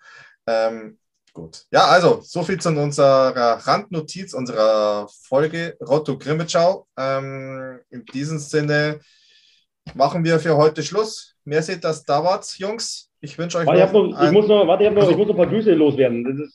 [0.47, 0.97] Ähm,
[1.35, 1.65] gut.
[1.71, 3.35] Ja, also, so viel zu unserer
[3.67, 6.87] Randnotiz unserer Folge Rotto Grimmitschau.
[6.97, 8.99] Ähm, in diesem Sinne
[9.93, 11.35] machen wir für heute Schluss.
[11.43, 13.11] Mehr seht das dauert, Jungs.
[13.21, 13.67] Ich wünsche euch.
[13.67, 15.73] Warte, noch, ich, muss noch, warte, ich, noch, also, ich muss noch ein paar Grüße
[15.73, 16.51] loswerden.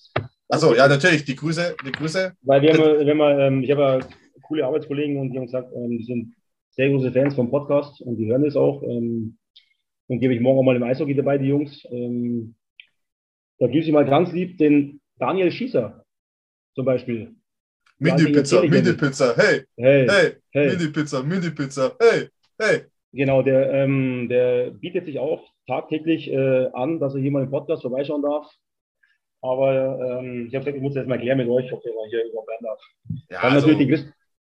[0.49, 1.77] Achso, ja, natürlich, die Grüße.
[1.87, 2.33] Die Grüße.
[2.43, 4.01] Weil wir haben, wir haben, ähm, ich habe ja
[4.43, 6.35] coole Arbeitskollegen und die haben gesagt, ähm, die sind
[6.71, 8.83] sehr große Fans vom Podcast und die hören es auch.
[8.83, 9.37] Ähm,
[10.09, 11.85] und gebe ich morgen auch mal im Eishockey dabei, die Jungs.
[11.93, 12.57] Ähm,
[13.61, 16.05] da gebe ich mal ganz lieb den Daniel Schießer
[16.75, 17.35] zum Beispiel.
[17.99, 20.77] Mini-Pizza, Mini-Pizza, hey, hey, hey, hey.
[20.77, 22.29] Mini-Pizza, Mini-Pizza, hey,
[22.59, 22.85] hey.
[23.13, 27.51] Genau, der, ähm, der bietet sich auch tagtäglich äh, an, dass er hier mal im
[27.51, 28.51] Podcast vorbeischauen darf.
[29.43, 32.09] Aber ähm, ich habe gesagt, ich muss jetzt mal klären mit euch, ob der mal
[32.09, 32.81] hier überhaupt rein darf.
[33.31, 34.01] Ja, also, natürlich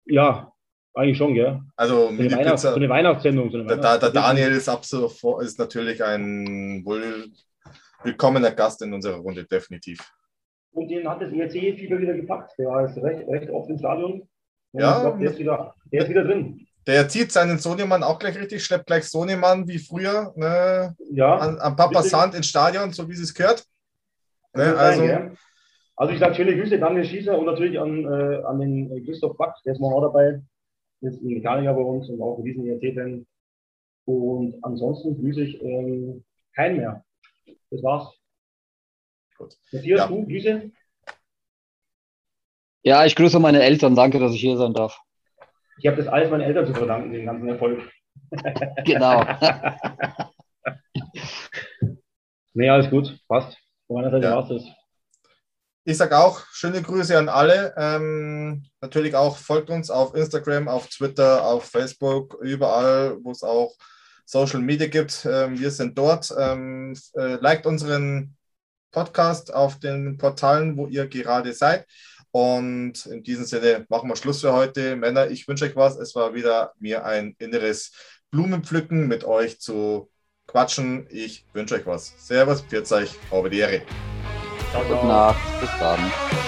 [0.05, 0.51] die, ja,
[0.93, 1.61] Eigentlich schon, gell?
[1.75, 3.51] Also so eine, Weihnachts-, so eine Weihnachtssendung.
[3.51, 5.13] So eine der, der, Daniel ist, absolut,
[5.43, 7.29] ist natürlich ein wohl
[8.03, 9.99] willkommener Gast in unserer Runde, definitiv.
[10.71, 12.53] Und den hat das ERC-Fieber wieder gepackt.
[12.57, 14.21] Der jetzt recht, recht oft im Stadion.
[14.71, 15.01] Und ja.
[15.01, 16.67] Glaub, der, ist wieder, der ist wieder drin.
[16.87, 21.59] Der zieht seinen Sohnemann auch gleich richtig, schleppt gleich Sohnemann wie früher ne, ja, an,
[21.59, 23.65] an Papa Sand ins Stadion, so wie es gehört.
[24.55, 25.37] Ne, also, sein,
[25.95, 29.53] also ich sage schöne Grüße Daniel Schießer und natürlich an, äh, an den Christoph Back,
[29.65, 30.41] der ist morgen auch dabei.
[31.01, 33.25] Der ist ein Mechaniker bei uns und auch ein riesen ERC-Fan.
[34.05, 36.23] Und ansonsten grüße ich ähm,
[36.55, 37.03] keinen mehr.
[37.71, 38.13] Das war's.
[39.37, 39.55] Gut.
[39.71, 40.07] Matthias, ja.
[40.07, 40.71] du, Grüße?
[42.83, 43.95] Ja, ich grüße meine Eltern.
[43.95, 44.99] Danke, dass ich hier sein darf.
[45.79, 47.89] Ich habe das alles meinen Eltern zu verdanken, den ganzen Erfolg.
[48.85, 49.23] genau.
[52.53, 53.19] nee, alles gut.
[53.27, 53.57] Passt.
[53.87, 54.35] Von meiner Seite ja.
[54.35, 54.63] war es das.
[55.85, 57.73] Ich sage auch schöne Grüße an alle.
[57.77, 63.73] Ähm, natürlich auch folgt uns auf Instagram, auf Twitter, auf Facebook, überall, wo es auch
[64.29, 65.25] Social Media gibt.
[65.25, 66.31] Ähm, wir sind dort.
[66.37, 68.35] Ähm, äh, liked unseren
[68.91, 71.87] Podcast auf den Portalen, wo ihr gerade seid.
[72.31, 74.95] Und in diesem Sinne machen wir Schluss für heute.
[74.95, 75.97] Männer, ich wünsche euch was.
[75.97, 77.91] Es war wieder mir ein inneres
[78.29, 80.11] Blumenpflücken mit euch zu
[80.45, 81.07] quatschen.
[81.09, 82.13] Ich wünsche euch was.
[82.19, 83.81] Servus, Pfiat euch, habe die Ehre.
[84.69, 84.95] Ciao, ciao.
[84.95, 86.38] Gute Nacht, bis dann.